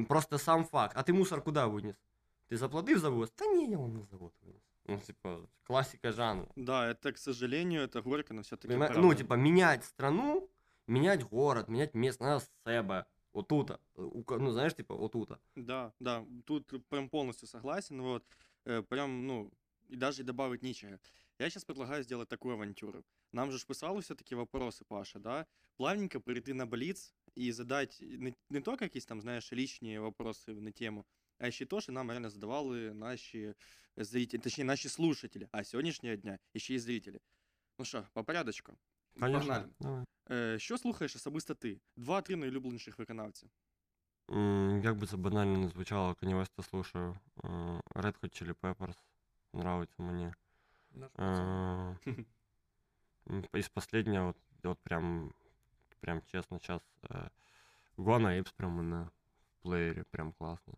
[0.08, 0.94] Просто сам факт.
[0.98, 1.96] А ти мусор куди виніс?
[2.54, 3.30] Ти заплатив за вивоз?
[3.32, 4.62] Та ні, я вам на завод виніс.
[4.86, 6.48] Ну, типа, классика жанра.
[6.56, 10.50] Да, это, к сожалению, это горько, но все-таки Понима- Ну, типа, менять страну,
[10.88, 13.06] менять город, менять место надо с себе.
[13.34, 13.80] Отута.
[13.96, 15.38] У ка- Ну, знаешь, типа, отута.
[15.56, 18.24] Да, да, тут прям полностью согласен, вот,
[18.66, 19.52] э, прям, ну,
[19.90, 21.00] и даже добавить нечего.
[21.40, 23.04] Я сейчас предлагаю сделать такую авантюру.
[23.32, 25.46] Нам же ж писали все-таки вопросы, Паша, да?
[25.78, 30.72] Плавненько перейти на Блиц и задать не, не то какие там, знаешь, личные вопросы на
[30.72, 31.06] тему,
[31.43, 33.55] а еще то, что нам реально задавали наши
[33.97, 37.21] зрители, точнее, наши слушатели, а с сегодняшнего дня еще и зрители.
[37.79, 38.73] Ну що, по порядочку.
[39.21, 39.65] Погнали.
[39.81, 40.05] Давай.
[40.31, 41.81] Е, що слухаєш особисто ти?
[41.97, 43.47] Два-три найулюбленіших виконавця.
[44.31, 47.19] М, Як би це банально не звучало, Kanye West слушаю.
[47.45, 47.49] Е,
[47.95, 48.97] Red Hot Chili Peppers
[49.55, 50.33] нравится мені.
[51.19, 51.25] Е,
[53.31, 55.33] м, Із последнего, от, от прям,
[56.01, 56.83] прям чесно, сейчас
[57.97, 60.75] Гуана Apes прям на в плеєрі, прям класно.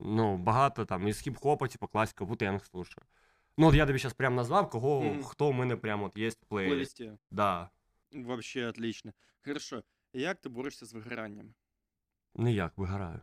[0.00, 3.04] Ну, багато там, із хіп-хопа, типу класика, Wu-Tang слушаю.
[3.58, 5.22] Ну, от я тобі зараз прям назвав, кого, Мгм.
[5.22, 6.86] хто в мене прям от є в В.
[7.30, 7.70] Да.
[8.12, 9.12] Вообще отлично.
[9.44, 9.82] Хорошо.
[10.12, 11.54] Як ти борешся з вигоранням?
[12.34, 13.20] Ніяк вигораю.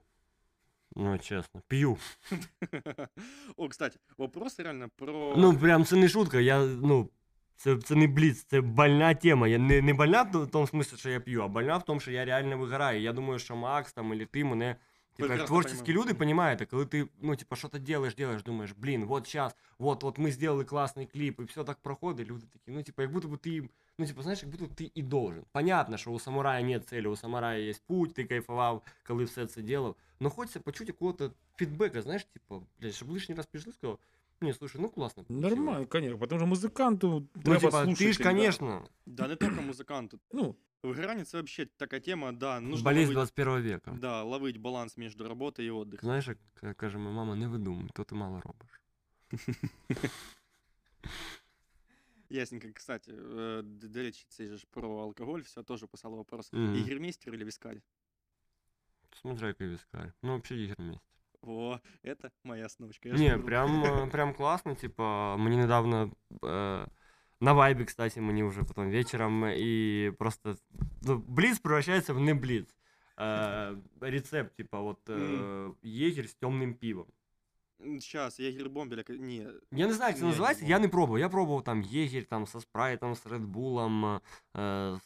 [0.95, 1.61] Ну, чесно.
[1.67, 1.97] П'ю.
[3.57, 5.33] О, кстати, вопрос реально про.
[5.37, 6.39] Ну, прям це не шутка.
[6.39, 7.09] Я, ну,
[7.55, 9.47] це, це не бліц, це больна тема.
[9.47, 12.11] Я не, не больна в тому смислі, що я п'ю, а больна в тому, що
[12.11, 13.01] я реально вигораю.
[13.01, 14.75] Я думаю, що Макс там, или ти мене.
[15.16, 16.00] Типа, як Прекрасно творчі понимаю.
[16.00, 20.02] люди понимають, коли ти, ну, типа, що ти делаешь, делаешь, думаєш, блін, вот сейчас, вот,
[20.02, 23.28] вот ми сделали класний кліп, і все так проходить, люди такі, ну, типа, як будто
[23.28, 25.44] бы ти, ну, типа, знаєш, як будто б ти і должен.
[25.52, 29.62] Понятно, що у самурая нет цели, у самурая є путь, ти кайфував, коли все це
[29.62, 33.98] делав, но хочеться почути якого-то фідбека, знаєш, типа, блядь, щоб лишній раз прийшли, сказав,
[34.40, 35.24] ні, слушай, ну, класно.
[35.24, 35.56] получилось».
[35.56, 38.04] Нормально, конечно, потому что музиканту Ну, треба типа, слушати.
[38.04, 38.24] ти ж, да.
[38.24, 40.20] конечно, Да, не тільки музиканту.
[40.32, 43.96] Ну, Вигорання це вообще така тема, да, нужно болезнь ловить, 21 века.
[44.00, 46.06] да, ловить баланс між роботою і отдихом.
[46.06, 48.80] Знаєш, як к- каже моя мама, не видумуй, то ти мало робиш.
[52.30, 56.52] Ясненько, кстати, е, д- до речі, це ж про алкоголь, все, теж писали вопрос.
[56.52, 56.76] Мгм.
[56.76, 57.80] Ігермейстер или вискарь?
[59.20, 60.12] Смотря який віскарь.
[60.22, 61.02] Ну, взагалі ігроміст.
[61.42, 63.08] О, это моя сночка.
[63.08, 63.46] я ж Не, говорю.
[63.46, 66.10] прям, э, прям классно, типа, мне недавно
[66.42, 66.86] э,
[67.40, 70.56] на вайбе, кстати, мне уже потом вечером, и просто,
[71.02, 72.68] ну, блиц превращается в не блиц.
[73.16, 77.06] Э, рецепт, типа, вот, э, егерь с темным пивом.
[77.78, 80.88] Сейчас, ягер бомбеля, к- ні, Я не знаю, як це Не, називається, не я не
[80.88, 81.18] пробував.
[81.20, 84.20] Я пробував там єгір там со спрайтом, з редбулом,
[84.56, 84.98] е,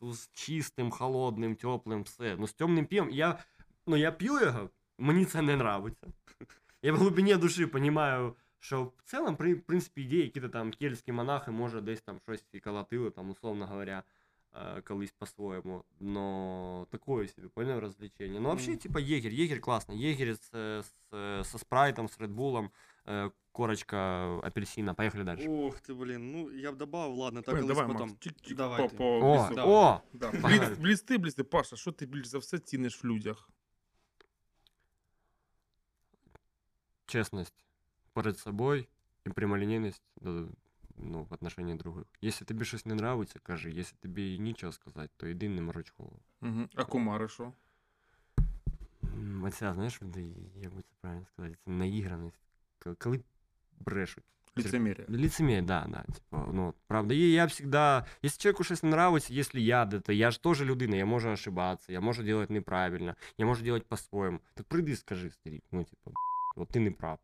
[0.00, 2.36] з, з чистим, холодним, теплим, все.
[2.38, 3.10] Ну, з темним пивом.
[3.10, 3.38] Я,
[3.86, 6.06] ну, я п'ю його, мені це не нравиться.
[6.82, 11.12] Я в глибині душі розумію, що в цілому, при, в принципі, ідеї, які там кельтські
[11.12, 14.02] монахи, може, десь там щось і колотили, там, условно говоря.
[14.76, 18.40] е, колись по-своєму, но такое себе, понял, развлечение.
[18.40, 18.78] Ну, вообще, Мгм.
[18.78, 19.94] типа, егерь, егерь классно.
[19.94, 22.70] Егерь с, э, с, э, со спрайтом, с редбулом,
[23.06, 23.96] э, корочка
[24.44, 24.94] апельсина.
[24.94, 25.48] Поехали дальше.
[25.48, 28.08] Ох ти, блін, ну я б добавив, ладно, так Блин, колись давай, потом.
[28.08, 28.96] Макс, чик-чик, Давай по, ти.
[28.96, 29.54] по О, блицу.
[29.54, 29.64] да.
[29.64, 30.00] о!
[30.12, 30.30] Да.
[30.30, 30.58] Погнали.
[30.66, 31.44] Бліц, блісти, блісти.
[31.44, 33.48] Паша, що ти більш за все ціниш в людях?
[37.08, 37.64] честность
[38.14, 38.88] перед собой
[39.26, 40.46] и прямолинейность да,
[40.96, 42.04] ну, в отношении других.
[42.24, 43.70] Если тобі щось не нравиться, кажи.
[43.70, 46.20] Если тобі нічого сказати, то йди не мороч голову.
[46.42, 46.68] Угу.
[46.74, 47.52] А кумари що?
[49.14, 50.22] М, Оця, знаєш, де,
[50.62, 52.40] як би це правильно сказати, це наіграність.
[52.78, 53.20] К- Коли
[53.80, 54.24] брешуть.
[54.56, 55.04] Лицемір'я.
[55.08, 56.02] Лицемерие, да, да.
[56.14, 60.12] Типа, ну, правда, и я всегда, если человеку щось не нравится, если я, да, то
[60.12, 64.40] я ж тоже людина, я можу ошибаться, я можу делать неправильно, я можу делать по-своєму.
[64.54, 66.10] Так прийди, скажи, старик, ну, типа,
[66.58, 67.18] вот ты не прав.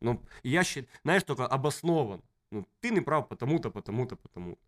[0.00, 2.22] Ну, и я считаю, знаешь, только обоснован.
[2.50, 4.60] Ну, ты не прав потому-то, потому-то, потому-то.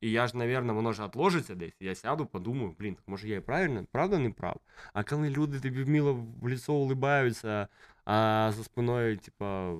[0.00, 1.76] І я ж, наверное, воно ж отложиться десь.
[1.80, 4.60] Я сяду, подумаю, блін, так може я і правильно, правда не прав.
[4.92, 7.68] А коли люди тобі вміло в лицо улибаються,
[8.04, 9.76] а за спиною, типа,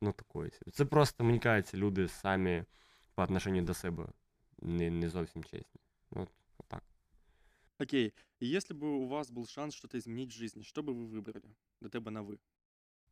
[0.00, 0.50] ну такое.
[0.50, 0.70] собі.
[0.70, 2.64] Це просто, мені кажеться, люди самі
[3.14, 4.06] по отношению до себе
[4.62, 5.80] не, не зовсім чесні.
[6.10, 6.28] Ну, От,
[6.58, 6.82] отак.
[7.78, 11.06] Окей, и если бы у вас был шанс что-то изменить в жизни, что бы вы
[11.06, 11.54] выбрали?
[11.80, 12.38] До тебе на вы.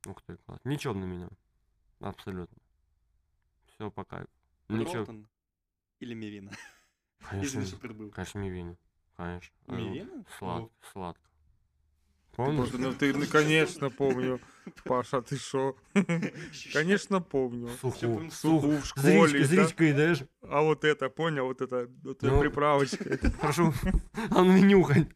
[0.07, 0.59] Ух ти, клас.
[0.65, 1.31] Нічого б не міняв.
[2.01, 2.59] Абсолютно.
[3.67, 4.29] Все по кайфу.
[4.69, 4.97] Нічого.
[4.97, 5.27] Ролтон
[6.03, 6.51] или Мивина?
[7.31, 8.11] Конечно, Извини, что прибыл.
[8.11, 8.77] конечно, мівіна.
[9.17, 9.55] Конечно.
[9.69, 10.25] Е, Мивина?
[10.39, 11.23] Сладко, сладко.
[12.31, 12.57] Ти Помниш?
[12.71, 14.41] просто не ти, не, конечно, помню.
[14.85, 15.75] Паша, ти що?
[16.73, 17.69] Конечно, помню.
[17.69, 18.61] Суху, Чепим суху.
[18.61, 19.25] Суху в З школі.
[19.27, 19.65] річки, з да?
[19.65, 20.23] річки йдеш.
[20.51, 22.41] А вот это, понял, вот это, вот эта Ну.
[22.41, 23.05] приправочка.
[23.41, 23.75] Прошу,
[24.31, 25.07] а ну не нюхай.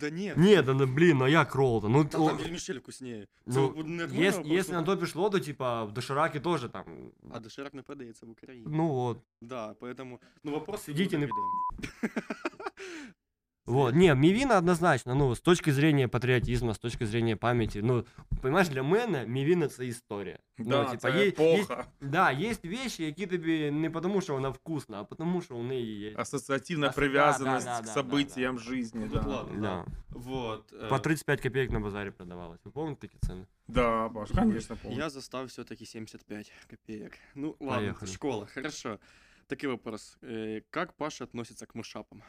[0.00, 1.88] Да нет, Ні, да, ну, блін, ну як ролл-то?
[1.88, 3.26] Ну, там, о, там вермишель вкуснее.
[3.46, 5.92] Це ну, от не от ес- мене если просто- на то пішло, то типа в
[5.92, 6.84] дошираке тоже там.
[7.30, 8.66] А доширак не продається в Україні.
[8.70, 9.18] Ну вот.
[9.40, 10.82] Да, поэтому, ну вопрос...
[10.82, 11.32] Сидите, не- не...
[13.66, 18.04] Вот, не, Мівіна однозначно, ну, з точки зрения патріотизму, з точки зрения пам'яті, ну,
[18.42, 20.38] понимаешь, для мене Мівіна це історія.
[20.58, 21.86] Да, ну, типа, це є, є, епоха.
[22.00, 25.98] да, є вещи, які тобі не тому, що вона вкусна, а тому, що у неї
[26.00, 26.12] є.
[26.16, 28.60] Ассоциативная Ас- да, привязанность да, к да, да, событиям да.
[28.62, 29.28] жизни, Ну, да.
[29.28, 29.60] ладно.
[29.60, 29.84] Да.
[30.10, 30.72] Вот.
[30.72, 32.60] э, По 35 копеек на базарі продавалось.
[32.64, 33.46] Ви пам'ятаєте такі ціни?
[33.68, 34.98] Да, Паш, конечно, помню.
[34.98, 37.18] Я застав все-таки 75 копеек.
[37.34, 38.12] Ну, ладно, Поехали.
[38.12, 38.98] школа, хорошо.
[39.46, 40.18] Такой вопрос.
[40.22, 42.22] Э, Как Паша относится к мышапам?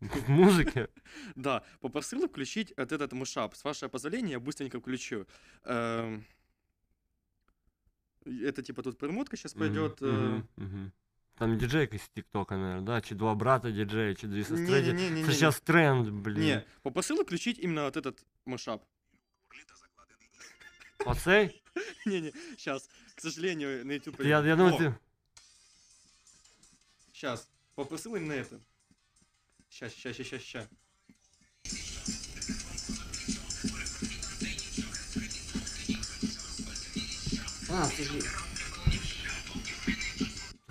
[0.00, 0.86] В музиці?
[1.36, 3.54] Да, попросил включить вот этот мышап.
[3.54, 5.26] С вашего позволения я быстренько включу.
[5.64, 6.24] Эм,
[8.26, 10.02] Это типа тут перемотка сейчас пойдет.
[10.02, 10.92] э, Мгм, мгм.
[11.38, 13.00] Там диджей якийсь з Тіктока, наверное, да?
[13.00, 14.66] Чи два брата диджея, чи дві сестри.
[14.66, 15.26] ді- Не-не-не-не-не.
[15.26, 16.40] Це зараз тренд, блін.
[16.40, 18.80] Не, попросил включить именно вот этот мышап.
[21.06, 21.62] Оцей?
[22.06, 24.26] Не-не, сейчас, к сожалению, на YouTube...
[24.26, 24.94] Я, я думаю, ти...
[27.12, 28.58] Сейчас, попросил именно это.
[29.72, 30.68] Сейчас, сейчас, сейчас, сейчас.
[37.70, 38.12] А, це ж...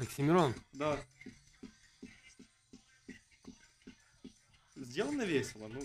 [0.01, 0.53] Оксимирон.
[0.73, 0.97] Да.
[4.75, 5.81] Сделано весело, ну.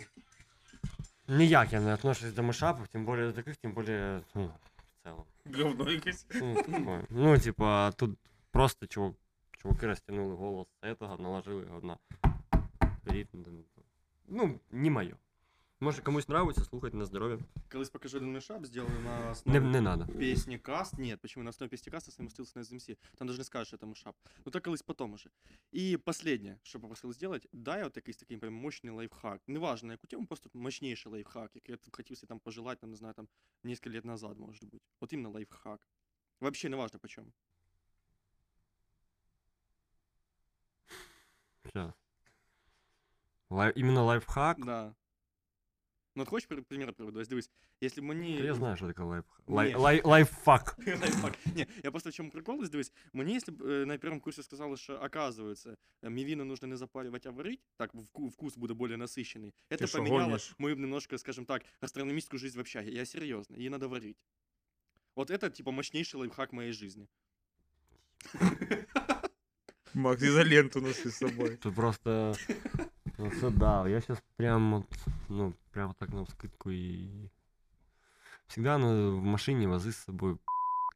[1.28, 5.26] Ніяк я не отношусь до мешапів, тим більше до таких, тим більше, ну, в цілому.
[5.54, 6.26] Говно якесь.
[6.34, 7.06] Ну, такое.
[7.10, 8.18] ну, типа, тут
[8.50, 9.14] просто чувак,
[9.50, 11.98] чуваки растянули голос з этого, наложили його на
[13.07, 13.43] ритм.
[14.27, 15.15] Ну, не моє.
[15.79, 17.39] Може комусь нравится, слухать на здоров'я.
[17.69, 20.05] Колись покажу один мешап, сделаю на Не, основе не надо.
[20.07, 20.97] песни каст.
[20.97, 22.97] Нет, почему на основе песни каста совместился на SMC.
[23.17, 24.15] Там даже не скажешь, что это мешап.
[24.45, 25.29] Ну так колись потом уже.
[25.71, 29.41] И последнее, что попросил сделать, дай вот якийсь такий прям мощный лайфхак.
[29.47, 33.13] Неважно, яку тему, просто мощнейший лайфхак, який я хотів себе там пожелать, там, не знаю,
[33.13, 33.27] там,
[33.63, 34.81] несколько лет назад, может быть.
[34.99, 35.79] Вот именно лайфхак.
[36.39, 37.33] Вообще неважно почем.
[41.63, 41.93] Сейчас.
[43.50, 43.72] Лай...
[43.76, 44.64] Именно лайфхак?
[44.64, 44.94] Да.
[46.16, 47.20] Ну от хочеш при- примір приведу?
[47.20, 48.36] Ось дивись, якщо б мені...
[48.36, 49.40] Я знаю, що таке лайфхак.
[49.48, 49.54] Ні.
[49.54, 49.74] Лай...
[49.74, 50.02] Лай...
[50.04, 50.78] Лайфхак.
[50.86, 51.38] Лайфхак.
[51.56, 54.42] Ні, я просто в чому прикол, ось дивись, мені, якщо б е, на першому курсі
[54.42, 58.96] сказали, що, оказывается, е, мівіну нужно не запаривать, а варить, так вку- вкус буде более
[58.96, 59.52] насыщенный.
[59.70, 60.54] Ты Это шо, поменяло гонишь?
[60.58, 62.90] мою немножко, скажем так, гастрономическую жизнь в общаге.
[62.92, 64.24] Я серьезно, ее надо варить.
[65.16, 67.06] Вот это, типа, мощнейший лайфхак моей жизни.
[69.94, 71.56] Макс, изоленту носи с собой.
[71.56, 72.34] Тут просто...
[73.17, 74.85] Ну, це да, я сейчас прям вот,
[75.29, 77.29] ну, прям так на вскидку и...
[78.47, 80.37] Всегда надо в машине возить с собой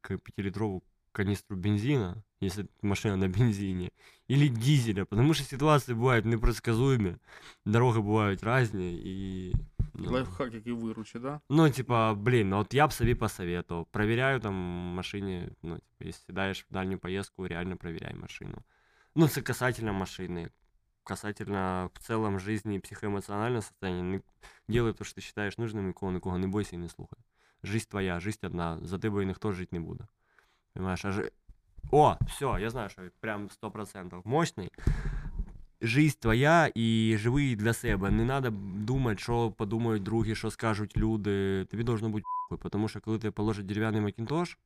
[0.00, 0.82] к- пятилитровую
[1.12, 3.90] канистру бензина, если машина на бензине,
[4.28, 7.18] или дизеля, потому что ситуации бывают непредсказуемые,
[7.64, 9.52] дороги бывают разные, и...
[9.94, 11.40] ну, Лайфхак, який виручить, да?
[11.48, 13.84] Ну, типа, блин, ну вот я бы себе посоветовал.
[13.84, 18.62] Проверяю там машине, ну, типа, если даешь в дальнюю поездку, реально проверяй машину.
[19.14, 20.50] Ну, це касательно машины,
[21.04, 24.02] касательно в целом жизни и психоэмоционального состояния.
[24.02, 24.22] Не
[24.68, 27.18] делай то, що ти считаешь нужным, нікого, нікого не бойся і не слухай.
[27.62, 30.04] Жизнь твоя, жизнь одна, за тебе ніхто жити не буде.
[30.74, 31.04] Понимаешь?
[31.04, 31.32] А жи...
[31.90, 34.70] О, все, я знаю, що прям 100% мощний.
[35.80, 38.10] Жизнь твоя і живи для себе.
[38.10, 41.64] Не треба думати, що подумають другі, що скажуть люди.
[41.64, 44.58] Тобі должно бути похуй, тому що коли ти положиш дерев'яний макінтош,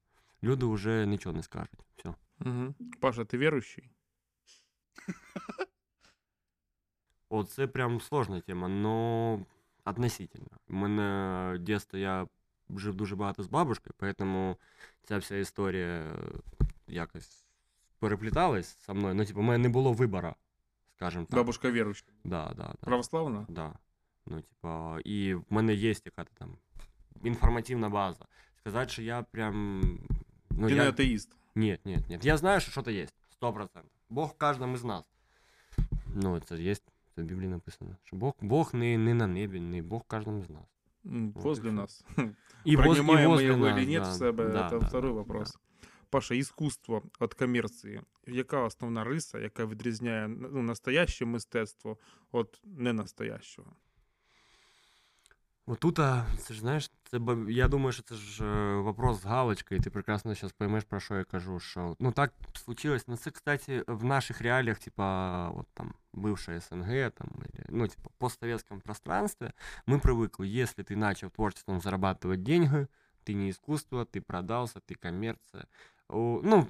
[0.43, 1.81] люди вже нічого не скажуть.
[1.97, 2.15] Все.
[2.41, 2.75] Угу.
[3.01, 3.91] Паша, ти віруючий?
[7.36, 9.40] О, це прям сложна тема, но
[9.86, 10.49] относительно.
[10.69, 12.28] У мене дійсно я
[12.69, 14.57] жив дуже багато з бабушкою, тому
[15.03, 16.14] ця вся історія е,
[16.88, 17.45] якось
[17.99, 19.15] перепліталась со мною.
[19.15, 20.34] Ну, типу, у мене не було вибору,
[20.95, 21.36] скажімо так.
[21.36, 22.06] Бабушка віруюча.
[22.23, 22.86] Да, да, да.
[22.86, 23.45] Православна?
[23.49, 23.73] Да.
[24.26, 26.57] Ну, типа, і в мене є якась там
[27.23, 28.26] інформативна база.
[28.60, 29.82] Сказати, що я прям.
[30.49, 30.84] Ну, ти я...
[30.84, 31.36] не атеїст.
[31.56, 32.26] Нет, нет, нет.
[32.26, 33.14] Я знаю, что что-то есть.
[33.30, 33.91] Сто процентов.
[34.10, 35.03] Бог в каждом из нас.
[36.15, 36.76] Ну, це є,
[37.15, 37.98] це в Біблії написано.
[38.03, 40.64] Що Бог, Бог не, не на небі, не Бог в каждом из нас.
[41.06, 41.76] М, Вот Возле и всё.
[41.76, 42.06] нас.
[42.18, 42.32] І воз-
[42.65, 44.10] і Принимаем мы возле его нас, или нет да.
[44.10, 45.57] в себе, Да, это да, второй да, вопрос.
[46.10, 48.02] Паша, искусство от комерції.
[48.28, 51.98] Яка основна риса, яка відрізняє ну, настояще мистецтво
[52.34, 53.76] від ненастоящого?
[55.65, 59.81] Вот тут, а, це ж знаєш, це я думаю, що це ж вопрос з галочкою,
[59.81, 61.61] і ти прекрасно зараз поймеш, про що я кажу.
[61.61, 63.09] Що, ну так случилось.
[63.09, 67.28] Ну це, кстати, в наших реаліях, типа, вот там, бывшая СНГ, там,
[67.69, 69.53] ну, типа, постсоветском пространстве,
[69.87, 72.89] мы привыкли, если ты начал творчеством зарабатывать деньги,
[73.24, 75.66] ты не искусство, ты продался, ты коммерция.
[76.09, 76.69] Ну,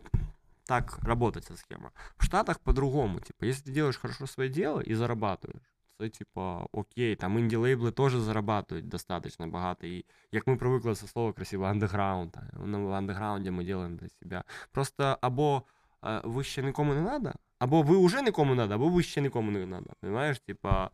[0.66, 1.92] так работает эта схема.
[2.16, 7.15] В Штатах по-другому, типа, если ты делаешь хорошо свое дело и зарабатываешь, це, типа, окей,
[7.15, 9.87] там інді-лейбли теж зарабатывают достаточно багато.
[9.87, 12.35] І як ми привикли це слово красиво, андеграунд.
[12.65, 14.43] Ну, в андеграунді ми робимо для себе.
[14.71, 15.63] Просто або
[16.05, 19.21] е, ви ще нікому не надо, або ви вже нікому не надо, або ви ще
[19.21, 19.89] нікому не надо.
[20.01, 20.39] Понимаешь?
[20.39, 20.89] Типа,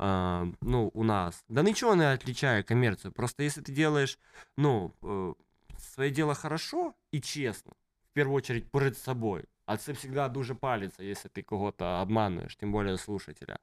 [0.00, 1.44] е, ну, у нас.
[1.48, 3.12] Да нічого не отличає коммерцию.
[3.12, 4.18] Просто если ты делаешь,
[4.56, 5.34] ну, е,
[5.78, 7.72] своє дело хорошо і чесно,
[8.10, 12.72] в первую очередь перед собой, а це всегда дуже палиться, если ты кого-то обманываешь, тем
[12.72, 13.58] более слушателя,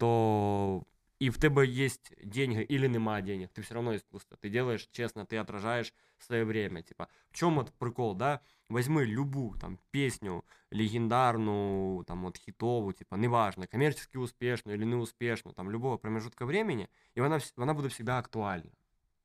[0.00, 0.82] то
[1.18, 4.38] и в тебе есть деньги или нема денег, ты все равно искусство.
[4.40, 6.82] Ты делаешь честно, ты отражаешь свое время.
[6.82, 8.40] Типа, в чем вот прикол, да?
[8.70, 15.70] Возьми любую там песню легендарную, там вот хитовую, типа, неважно, коммерчески успешную или неуспешную, там
[15.70, 18.70] любого промежутка времени, и она, она будет всегда актуальна.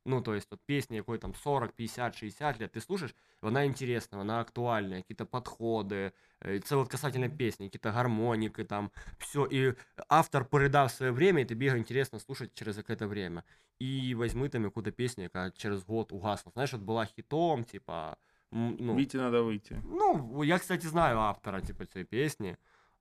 [0.06, 4.18] Ну, то есть, вот песня якой там 40, 50, 60 лет, ты слушаешь, вона интересна,
[4.18, 6.12] вона актуальна, какие-то подходи,
[6.46, 9.74] е, це от касательно песни, какие-то гармоники, там, все, і
[10.08, 13.42] автор передав своє время, і тобі його інтересно слушати через якесь время.
[13.78, 16.52] І візьми там яку-то пісню, яка через год угасла.
[16.52, 18.16] Знаєш, от була хітом, типа,
[18.54, 19.82] м, ну, Віті треба вийти.
[19.84, 22.56] ну, я, кстати, знаю автора, типу, цієї пісні.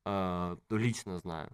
[0.07, 1.49] Е, лично знаю.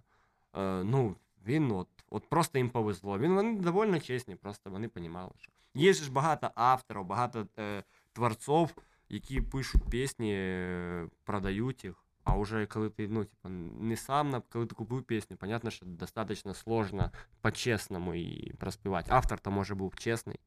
[0.56, 1.16] Е, ну,
[1.46, 3.18] він от, от просто їм повезло.
[3.18, 5.52] Він вони доволі чесні, просто вони розуміли, що.
[5.74, 7.82] Є ж багато авторів, багато е,
[8.12, 8.74] творців,
[9.08, 12.02] які пишуть пісні, е, продають їх.
[12.24, 13.48] А уже коли ти, ну, типа,
[13.80, 17.10] не сам, на- коли ти купив пісню, понятно, що достаточно сложно
[17.40, 19.08] по-чесному і проспівати.
[19.12, 20.40] Автор то може був чесний,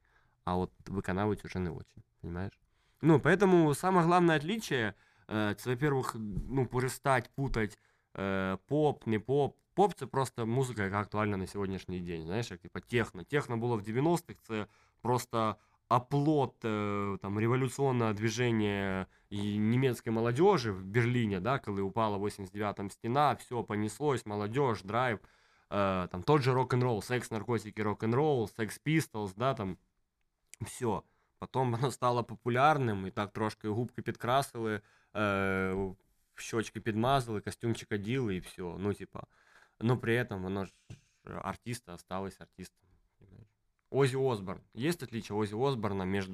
[0.45, 2.59] а от виконавець уже не очень, понимаешь?
[3.01, 4.93] Ну, поэтому самое главное отличие,
[5.27, 6.15] э, это, во-первых,
[6.49, 7.77] ну, перестать путать
[8.13, 9.55] э, поп, не поп.
[9.73, 12.25] Поп це просто музика, яка актуальна на сьогоднішній день.
[12.25, 13.23] Знаєш, як типа техно.
[13.23, 14.65] Техно було в 90-х, це
[15.01, 15.55] просто
[15.89, 22.91] оплот э, там, революционного движения и немецкой молодежи в Берлине, да, коли упала в 89-м
[22.91, 25.19] стена, все понеслось, молодежь, драйв,
[25.69, 29.77] э, там тот же рок-н-ролл, секс, наркотики, рок-н-ролл, секс пистолс, да, там,
[30.61, 31.03] все.
[31.39, 34.81] Потом воно стало популярним, і так трошки губки підкрасили,
[35.15, 35.93] е,
[36.35, 38.61] щочки підмазали, костюмчик оділи і все.
[38.61, 39.23] Ну, типа,
[39.79, 40.73] но при этом воно ж
[41.23, 42.79] артиста осталось артистом.
[43.19, 43.47] понимаешь.
[43.89, 44.61] Озі Осборн.
[44.73, 46.29] Є отличие Озі Осборна між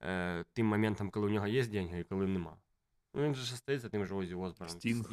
[0.00, 2.56] е, тим моментом, коли у нього є деньги і коли нема?
[3.14, 4.78] Ну, він же ж остається тим же Озі Осборном.
[4.78, 5.10] Стінг.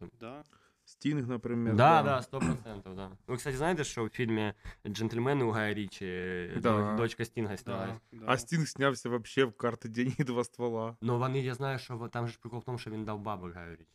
[0.00, 0.44] З Да.
[0.86, 1.76] Стінг, наприклад.
[1.76, 3.10] Да, да, сто процентов, да.
[3.26, 4.52] Ви, кстати, знаєте, що в фільмі
[4.88, 6.90] «Джентльмени» у Гая Річі е, Да.
[6.90, 7.90] до- дочка Стінга снялась?
[8.12, 8.24] Да, да.
[8.28, 10.96] А Стінг снявся вообще в карти деньги два ствола.
[11.00, 13.20] Ну, вони, я знаю, що во- там же ж прикол в тому, що він дав
[13.20, 13.86] бабок Гаю Річі.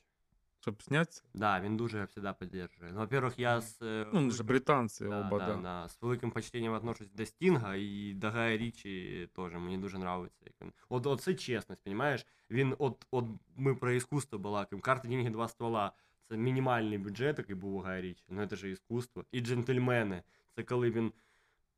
[0.60, 1.24] Щоб знятися?
[1.34, 2.94] Да, він дуже завжди підтримує.
[2.94, 3.82] Ну, во-первых, я з...
[3.82, 5.56] е, Ну, вони ж британці да, оба, да, да.
[5.62, 5.88] да.
[5.90, 9.54] З великим почтенням отношусь до Стінга і до Гая Річі теж.
[9.54, 10.40] Мені дуже подобається.
[10.46, 10.72] Як він...
[10.90, 12.26] От, от це чесність, розумієш?
[12.52, 13.26] Він, от, от
[13.58, 14.82] ми про іскусство балакаємо.
[14.82, 15.92] Карта деньги два ствола.
[16.32, 18.24] Це мінімальний бюджет, який був у Гая Річі.
[18.30, 19.26] Ну, це ж іскусство.
[19.32, 20.24] І джентльмени.
[20.56, 21.12] Це коли він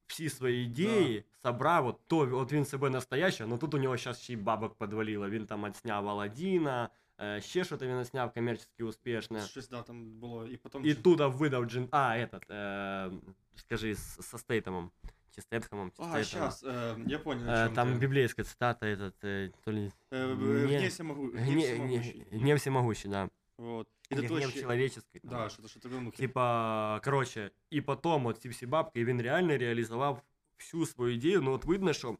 [0.08, 4.22] всі свої ідеї собрав, от, то, от він себе настоящий, але тут у нього зараз
[4.22, 5.30] ще й бабок подвалило.
[5.30, 6.90] Він там отсняв Аладдіна,
[7.22, 9.42] Е, ще що-то він зняв комерційно успішне.
[9.42, 10.86] Щось, да, там було, і потім...
[10.86, 11.88] І туди видав Джин.
[11.92, 13.12] А, этот, е,
[13.56, 14.92] скажи, з, со Стейтемом.
[15.36, 16.24] Чи Стейтхемом, чи А, Стейтемом.
[16.52, 18.00] сейчас, э, я понял, о Е, чём там ты.
[18.00, 19.92] библейская цитата, этот, е, то ли...
[20.12, 20.36] Э,
[20.68, 21.28] Не- Гнев всемогу...
[21.28, 22.26] Гнев Гне, всемогущий.
[22.32, 23.30] не, гнев всемогущий, да.
[23.58, 23.88] Вот.
[24.10, 24.62] И Или это гнев вообще...
[24.62, 25.20] человеческий.
[25.20, 25.30] там.
[25.30, 26.18] Да, что-то, что-то в духе.
[26.18, 30.22] Типа, коротше, і потім от ці всі бабки, і він реально реалізував
[30.58, 31.42] всю свою ідею.
[31.42, 32.18] Ну, от видно, що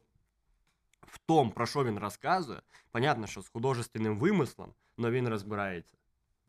[1.02, 5.96] в том, про що він розказує, понятно, що з художественним вимислом, але він розбирається.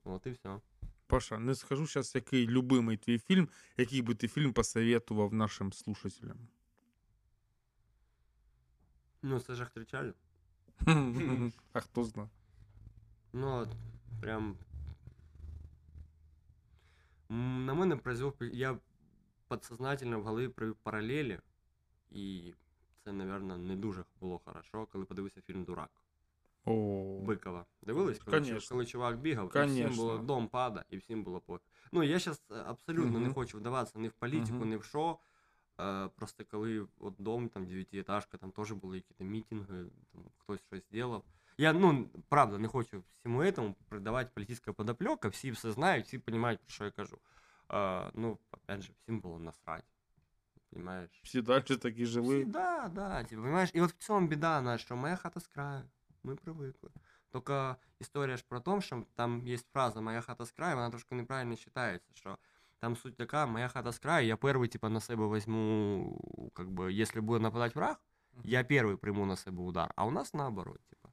[0.03, 0.59] От і все.
[1.07, 6.37] Паша, не скажу зараз, який любимий твій фільм, який би ти фільм посоветував нашим слушателям.
[9.21, 10.13] Ну, це ж кричали.
[11.73, 12.29] А хто знає?
[13.33, 13.69] Ну, от,
[14.21, 14.57] прям.
[17.28, 18.34] На мене произвел.
[18.40, 18.78] Я
[19.48, 21.40] подсознательно в голові провів паралелі,
[22.10, 22.54] і
[23.04, 25.90] це, мабуть, не дуже було хорошо, коли подивився фільм Дурак.
[26.64, 27.66] О, Бикова.
[27.82, 31.66] Дивились, коли, коли чувак бігав, і всім було дом пада, і всім було пофіг.
[31.92, 34.68] Ну, я зараз абсолютно не хочу вдаватися ні в політику, Мгм.
[34.68, 35.18] ні в що.
[35.80, 40.82] Е, просто коли от дом, там, дев'ятиэтажка, там теж були якісь мітинги, там, хтось щось
[40.90, 41.22] зробив.
[41.57, 46.59] Я, ну, правда, не хочу всьому этому придавати політична подоплека, всі все знають, всі розуміють,
[46.59, 47.17] про що я кажу.
[47.73, 49.85] Е, ну, опять же, всім було насрать.
[50.69, 51.21] Понимаешь?
[51.23, 52.41] всі далі такі жили.
[52.41, 53.71] Всі, да, да, типа, понимаешь?
[53.73, 55.83] І от в цьому біда наша, що моя хата з краю.
[56.23, 56.89] Ми привикли.
[57.33, 61.15] Тільки історія ж про те, що там є фраза Моя хата з краю, вона трошки
[61.15, 62.37] неправильно читається, що
[62.79, 66.89] там суть така, моя хата з краю, я перший, типа, на себе візьму, как бы,
[66.89, 67.95] якщо буде нападати враг,
[68.43, 69.93] я перший прийму на себе удар.
[69.95, 71.04] А у нас наоборот, типа.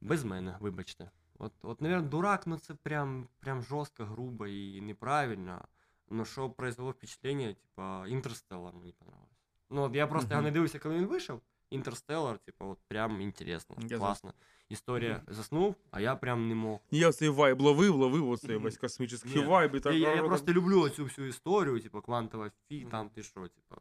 [0.00, 1.10] Без мене, вибачте.
[1.38, 5.64] От, от, наверное, дурак, ну це прям, прям жорстко, грубо і неправильно.
[6.10, 9.30] Ну, що произвело впечатлення, типа, Інтерстеллар мені понравилось.
[9.70, 10.44] Ну, от я просто його Мгм.
[10.44, 11.40] не дивився, коли він вийшов.
[11.70, 14.32] Інтерстеллар, типа, от прям інтересно, Я за- класно.
[14.68, 16.80] Історія заснув, а я прям не мог.
[16.90, 18.64] Я цей вайб ловив, ловив оцей Мгм.
[18.64, 19.74] весь космічний Ні, вайб.
[19.74, 22.90] І так, я, я, я а, просто люблю цю всю історію, типа, квантова фі, Мгм.
[22.90, 23.76] там ти що, типа.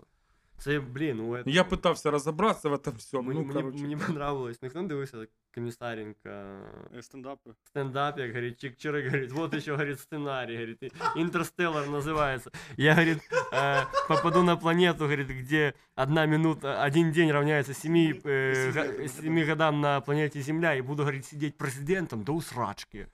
[0.60, 1.44] Це, блін, ну, это...
[1.49, 3.28] Я питався розібратися в этом всьому.
[3.28, 3.82] Мені, Ну, мені, короче.
[3.84, 4.62] мені понравилось.
[4.62, 6.30] Ніхто не дивився комісаренка
[6.95, 7.53] Э, Стендапы.
[7.64, 12.52] стендап, як говорит, Чик-Чирик говорит, вот еще, говорит, сценарий, говорит, Интерстеллар называется.
[12.78, 13.20] Я, говорит,
[13.53, 19.44] э, попаду на планету, говорит, где одна минута, один день равняется семи, э, га- семи
[19.45, 23.07] годам на планете Земля, и буду, говорит, сидеть президентом до усрачки.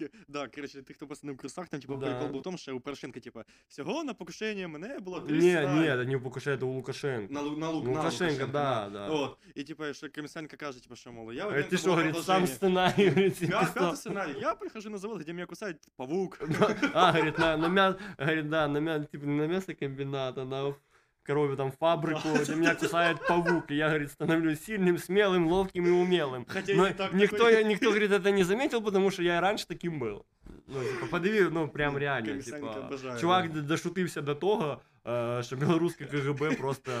[0.00, 2.06] К- Да, короче, тих, хто посадив курсах, там, типа, Да.
[2.06, 5.40] прикол був в тому, що у Порошенка, типа, всього на покушення мене було три Не,
[5.40, 5.80] сценарії.
[5.88, 7.32] не, это не у Лукашенко, это у Лукашенко.
[7.34, 9.08] На, Лу- на, Лу- Ну, на Лукашенко, да, да.
[9.08, 9.38] От.
[9.54, 12.46] І, типа, що Комісаренко каже, типа, що, мол, я Говорит, уверен, ты что, говорит, сам
[12.46, 13.90] сценарий, говорит, себе Пят- писал.
[13.92, 14.40] Пятый сценарий.
[14.40, 16.38] Я прихожу на завод, где меня кусает паук.
[16.94, 17.96] А, говорит, на, на мя...
[18.18, 19.00] говорит, да, на, мя...
[19.04, 20.74] типа, на мясокомбината, на
[21.23, 25.89] коровью там фабрику, где меня кусает паук, и я, говорит, становлюсь сильным, смелым, ловким и
[25.89, 26.45] умелым.
[26.47, 27.07] Хотя Но никто,
[27.37, 27.63] такой.
[27.63, 30.25] никто, говорит, это не заметил, потому что я и раньше таким был.
[30.67, 32.89] Ну, типа, подиви, ну, прям реально, типа,
[33.19, 36.91] чувак дошутився до того, е, що білоруське КГБ просто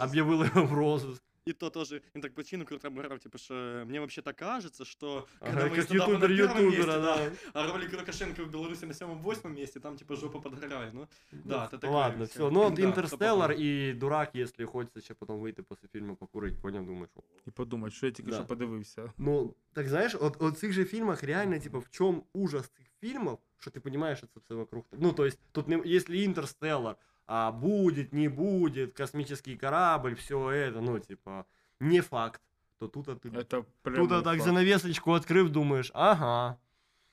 [0.00, 1.22] об'явило його в розыск.
[1.49, 5.51] И то тоже, он так причину круто обыграл, типа, что мне вообще-то кажется, что Ага,
[5.51, 7.31] когда мы как стендапы на ютубер первом месте, ютубера, да.
[7.53, 11.65] а ролик Лукашенко в Беларуси на самом восьмом месте, там, типа, жопа подгорает, ну, Да,
[11.65, 12.29] это такое Ладно, всё.
[12.47, 12.49] все.
[12.51, 16.57] Ну, от Да, Інтерстеллар сто і Дурак, якщо хочеться ще потім вийти після фільму покурити,
[16.61, 17.09] поняв, думаєш.
[17.15, 17.21] о.
[17.47, 18.35] І подумати, що я тільки Да.
[18.37, 19.13] що подивився.
[19.17, 23.37] Ну, так знаєш, от, от цих же фільмах реально, типа, в чому ужас цих фільмів,
[23.59, 24.83] що ти розумієш, що це все вокруг.
[24.91, 26.95] Ну, то есть, тут, не, якщо Інтерстеллар,
[27.29, 31.45] а будет, не будет, космический корабль, все это, ну, типа,
[31.79, 32.41] не факт,
[32.77, 34.41] то тут а ти Це прямо Тут а так факт.
[34.41, 36.55] занавесочку відкрив, думаєш, ага.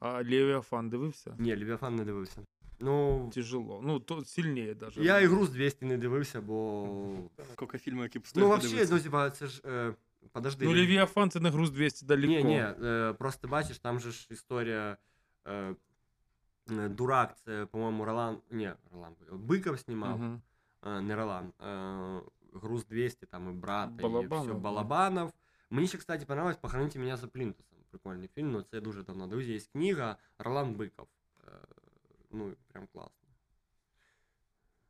[0.00, 1.34] А Левіафан дивився?
[1.38, 2.40] Ні, Левіафан не дивився.
[2.80, 3.80] Ну, Тяжело.
[3.84, 5.04] Ну, то сильніше даже.
[5.04, 6.88] я ігру з 200 не дивився, бо.
[7.52, 8.94] Сколько фильмов, які б Ну, стоїть вообще, подивитися.
[8.94, 9.62] ну, типа, це ж.
[9.66, 9.94] Е,
[10.32, 10.64] подожди.
[10.64, 12.26] Ну, Левіафан це не груз 200 далеко.
[12.32, 14.96] Ні, ні, е, просто бачиш, там же ж історія.
[15.46, 15.74] Е, е,
[16.66, 18.38] Дурак, це, по-моєму, Ролан.
[18.50, 19.14] Ні, Ролан.
[19.32, 20.42] Биков знімав, Мгм.
[20.86, 21.52] е, не Ролан.
[21.62, 22.20] Е,
[22.52, 24.58] груз 200, там і брат, і Балабанов, все, да.
[24.58, 25.32] Балабанов.
[25.70, 27.78] Мені ще, кстати, понравилось «Похороните меня за плінтусом.
[27.90, 29.26] Прикольний фільм, ну це дуже давно.
[29.26, 31.08] Друзі, є книга Ролан Биков.
[31.48, 31.50] Е,
[32.30, 33.28] ну, прям класно.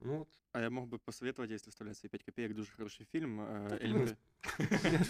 [0.00, 0.28] Ну, от.
[0.56, 3.40] А я мог бы посоветовать, если вставлять свои 5 копеек, дуже хороший фильм.
[3.40, 4.16] э, Эльмар...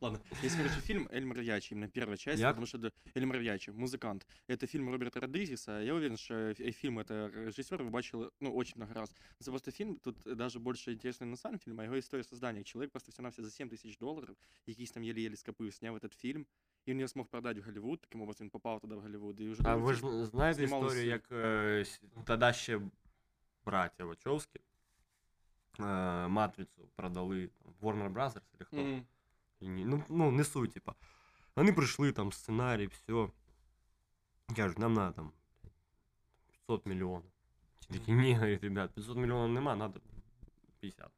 [0.00, 2.50] Ладно, есть хороший фильм Эльмар Ячи, именно первая часть, Як?
[2.50, 4.26] потому что да, Эльмар Ячи, музыкант.
[4.46, 5.80] Это фильм Роберта Родригеса.
[5.80, 9.14] Я уверен, что э, фильм это режиссер вы бачили, ну, очень много раз.
[9.40, 12.62] Это просто фильм, тут даже больше интересный на сам фильм, а его история создания.
[12.62, 16.46] Человек просто все навсего за 7 тысяч долларов, якийсь там еле-еле скопив, сняв этот фильм,
[16.84, 19.40] и он его смог продать в Голливуд, таким образом он попал туда в Голливуд.
[19.40, 22.80] І вже А другий ви ж фільм знаєте знімалось- історію, як е, с- тоді ще
[23.64, 24.60] браття Вачовські
[25.80, 25.84] е,
[26.28, 28.76] матрицю продали там, Warner Brothers или хто?
[28.76, 29.02] Мгм.
[29.60, 30.94] І ні- Ну, ну, не суть, типа.
[31.56, 33.28] Вони прийшли, там сценарій, все.
[34.56, 35.32] Кажуть, нам надо там
[36.50, 37.30] 500 мільйонів.
[37.80, 40.00] Ті такі, ні, говорить, ребят, 500 мільйонів нема, надо
[40.80, 41.10] 50.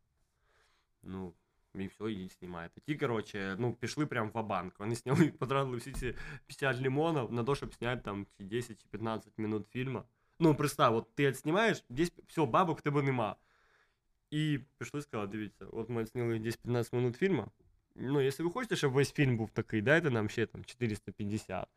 [1.03, 1.33] Ну,
[1.75, 2.81] і все, і знімаєте.
[2.81, 6.15] Ті, короче, ну, пішли прям в банк Вони сняли, потратили всі ці
[6.47, 10.03] 50 лимонів на то, щоб зняти там чи 10 чи 15 минут фільму.
[10.39, 13.37] Ну, представ, от ти знімаєш, десь все, бабок в тебе нема.
[14.31, 17.47] І пішли сказали, дивіться, от ми зняли десь 15 минут фільму.
[17.95, 21.69] Ну, якщо ви хочете, щоб весь фільм був такий, дайте нам ще там 450.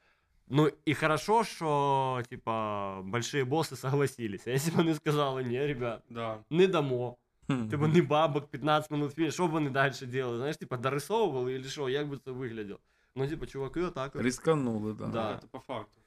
[0.47, 4.47] Ну, і хорошо, що, типа, большие босси согласились.
[4.47, 6.39] А якщо б вони сказали, ні, ребят, Да.
[6.49, 7.17] не дамо.
[7.47, 7.67] Хм.
[7.69, 10.37] Типа, не бабок, 15 минут фільм, що б вони далі робили?
[10.37, 12.79] Знаєш, типа, дорисовували, или що, як би це вигляділо?
[13.15, 14.15] Ну, типа, чуваки, отак.
[14.15, 14.21] от.
[14.21, 15.07] Рисканули, да.
[15.07, 15.37] Да.
[15.41, 16.01] Це по факту.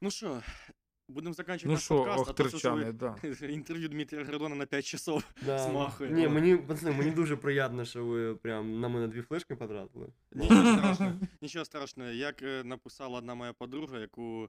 [0.00, 0.40] Ну що,
[1.08, 3.16] будемо закінчувати Ну наш що, подкаст, а то щось охтерчани, да.
[3.22, 5.24] ви- інтерв'ю Дмитрія Градона на 5 часов.
[5.46, 5.58] Да.
[5.58, 6.10] Змахує.
[6.10, 10.08] Ні, мені, пацани, мені дуже приємно, що ви прям на мене дві флешки потратили.
[10.32, 11.12] Нічого страшного.
[11.40, 12.10] Нічого страшного.
[12.10, 14.48] Як е, написала одна моя подруга, яку,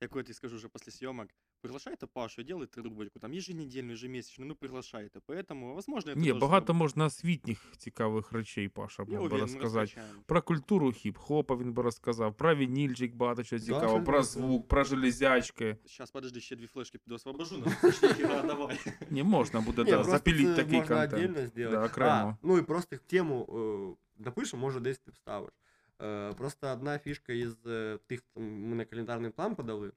[0.00, 1.28] яку я тобі скажу вже після зйомок,
[1.61, 5.19] приглашайте Пашу, делайте рубрику, там еженедельную, ежемесячную, ну приглашайте.
[5.27, 6.79] Поэтому, возможно, это тоже багато зробимо.
[6.79, 9.79] можна освітніх цікавих речей, Паша Я мог би уверен, ми розказати.
[9.81, 10.21] розкачаємо.
[10.25, 15.77] Про культуру хіп-хопа він би розказав, про вінільчик багато чого цікавого, про звук, про железячки.
[15.85, 18.79] Сейчас, подожди, ще дві флешки піду освобожу, ну, точніше, давай.
[19.09, 21.13] Не можна буде да, просто запіліть це такий можна контент.
[21.13, 21.79] отдельно сделать.
[21.79, 22.11] Да, окремо.
[22.11, 25.53] А, ну і просто в тему допишемо, може десь ти вставиш.
[26.01, 29.91] Е, просто одна фішка із е, тих, ми на календарний план подали.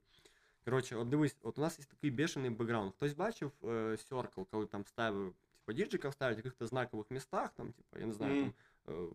[0.64, 2.92] Коротше, от дивись, от у нас є такий бешений бекграунд.
[2.92, 3.66] Хтось бачив е,
[4.10, 5.34] Circle, коли там ставив,
[5.66, 8.52] типа, діджиків ставлять в якихось знакових містах, там, типа, я не знаю, Мгм.
[8.86, 9.08] там, е,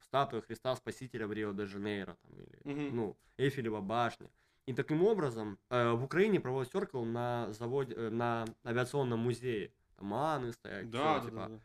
[0.00, 2.96] статуя Христа Спасителя в Рио-де-Жанейро, там, или, Мгм.
[2.96, 4.26] ну, Эйфелева башня.
[4.68, 9.70] И таким образом э, в Украине проводят Circle на заводе, э, на авиационном музее.
[9.96, 11.60] Там Аны стоят, Да, всё, да, типа, да, да.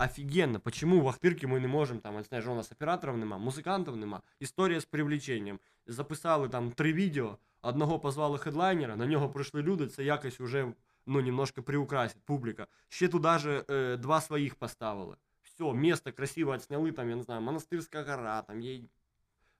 [0.00, 3.96] Е, офігенно, почему в Ахтирці ми не можемо, там, знаєш, у нас операторів нема, музикантів
[3.96, 5.58] нема, історія з привлеченням.
[5.86, 10.73] Записали там три відео, одного позвали хедлайнера, на нього прийшли люди, це якось уже,
[11.05, 12.67] ну, немножко приукрасить публіка.
[12.89, 15.15] Ще туди же е, два своїх поставили.
[15.41, 18.81] Все, місто красиво отсняли, там, я не знаю, Монастирська гора, там є,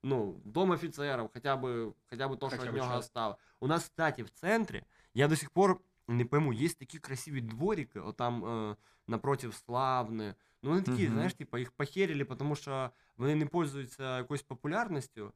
[0.04, 3.38] ну, дом офіцерів, хоча б, хоча б то, що від нього осталось.
[3.60, 8.00] У нас, кстати, в центрі, я до сих пор не пойму, є такі красиві дворики,
[8.00, 8.76] отам е,
[9.08, 10.36] напротив Славни.
[10.64, 11.14] Ну, вони такі, Мгм.
[11.14, 15.34] знаєш, типа, їх похерили, тому що вони не пользуються якоюсь популярністю.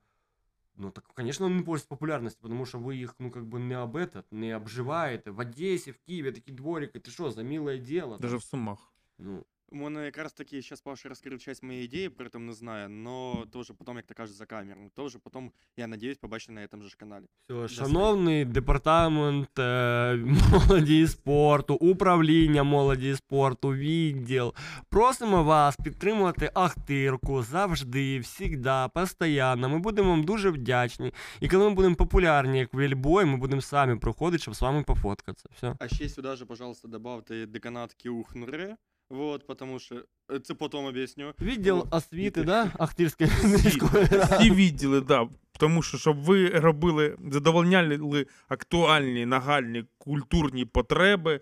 [0.77, 3.83] Ну, так, звісно, вони не пользуються популярністю, тому що ви їх, ну, как бы не
[3.83, 5.31] об этот, не обживаєте.
[5.31, 8.19] В Одесі, в Києві такі дворики, ти що, за милое дело?
[8.19, 8.93] Даже в Сумах.
[9.19, 12.90] Ну, У мене якраз таки зараз Паша розкрив часть моєї ідеї, при этом не знаю,
[12.90, 14.80] но тоже потом, як то кажуть, за камеру.
[14.96, 17.26] Тоже потом, я надіюсь, побачити на этом же ж каналі.
[17.50, 20.16] все, шановний департамент е,
[20.52, 24.54] молоді і спорту, управління молоді і спорту, відділ.
[24.90, 29.70] Просимо вас підтримувати Ахтирку завжди, всігда, постійно.
[29.70, 31.14] Ми будемо вам дуже вдячні.
[31.40, 35.50] І коли ми будемо популярні, як вельбой, ми будемо самі проходити, щоб з вами пофоткатися.
[35.56, 35.76] Все.
[35.80, 38.76] А ще сюди же, пожалуйста, добавте деканат Кіухнуре,
[39.14, 41.34] вот, потому що, е, це потом об'ясню.
[41.42, 42.72] Відділ О, освіти, да?
[42.80, 44.36] Ахтирської міської ради.
[44.36, 45.30] всі відділи, да.
[45.60, 51.42] Тому що, щоб ви робили, задовольняли актуальні, нагальні культурні потреби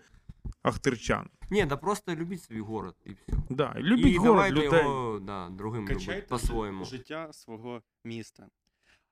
[0.64, 1.30] ахтирчан.
[1.50, 3.38] Ні, да просто любіть свій город і все.
[3.50, 3.74] Да.
[3.78, 4.80] Любіть і город, давайте людей.
[4.80, 6.86] його да, другим любити Качайте по-своєму.
[6.86, 8.48] життя свого міста.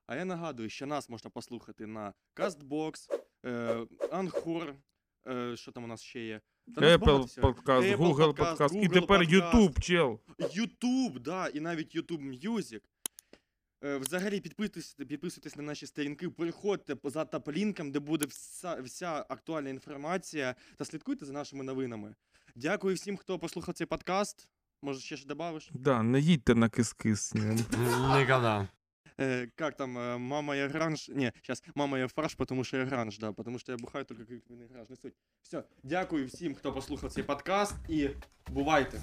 [0.08, 2.94] А я нагадую, що нас можна послухати на Castbox,
[3.46, 3.86] е,
[5.28, 6.42] е, що там у нас ще є.
[6.76, 9.32] Та Apple подкаст, Apple Google подкаст, подкаст, і тепер подкаст.
[9.32, 10.20] YouTube, чел.
[10.40, 12.80] YouTube, да, і навіть YouTube Music.
[13.84, 19.26] Е, Взагалі підписуйтесь, підписуйтесь на наші сторінки, переходьте по- за топ-лінком, де буде вся, вся
[19.30, 22.16] актуальна інформація, та слідкуйте за нашими новинами.
[22.56, 24.50] Дякую всім, хто послухав цей подкаст.
[24.82, 25.70] Може, ще ж добавиш?
[25.74, 27.36] Да, не їдьте на кис-кис.
[27.36, 27.64] ні.
[28.20, 28.68] Ніколи.
[29.19, 32.85] Э, как там, э, мама я гранж, не, сейчас, мама я фарш, потому что я
[32.85, 35.15] гранж, да, потому что я бухаю только как він гранж, не суть.
[35.43, 38.09] Все, дякую всім, хто послухав цей подкаст, і
[38.51, 39.01] бувайте.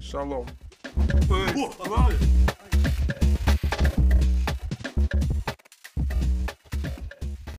[0.00, 0.48] Шалом.
[1.30, 1.72] О,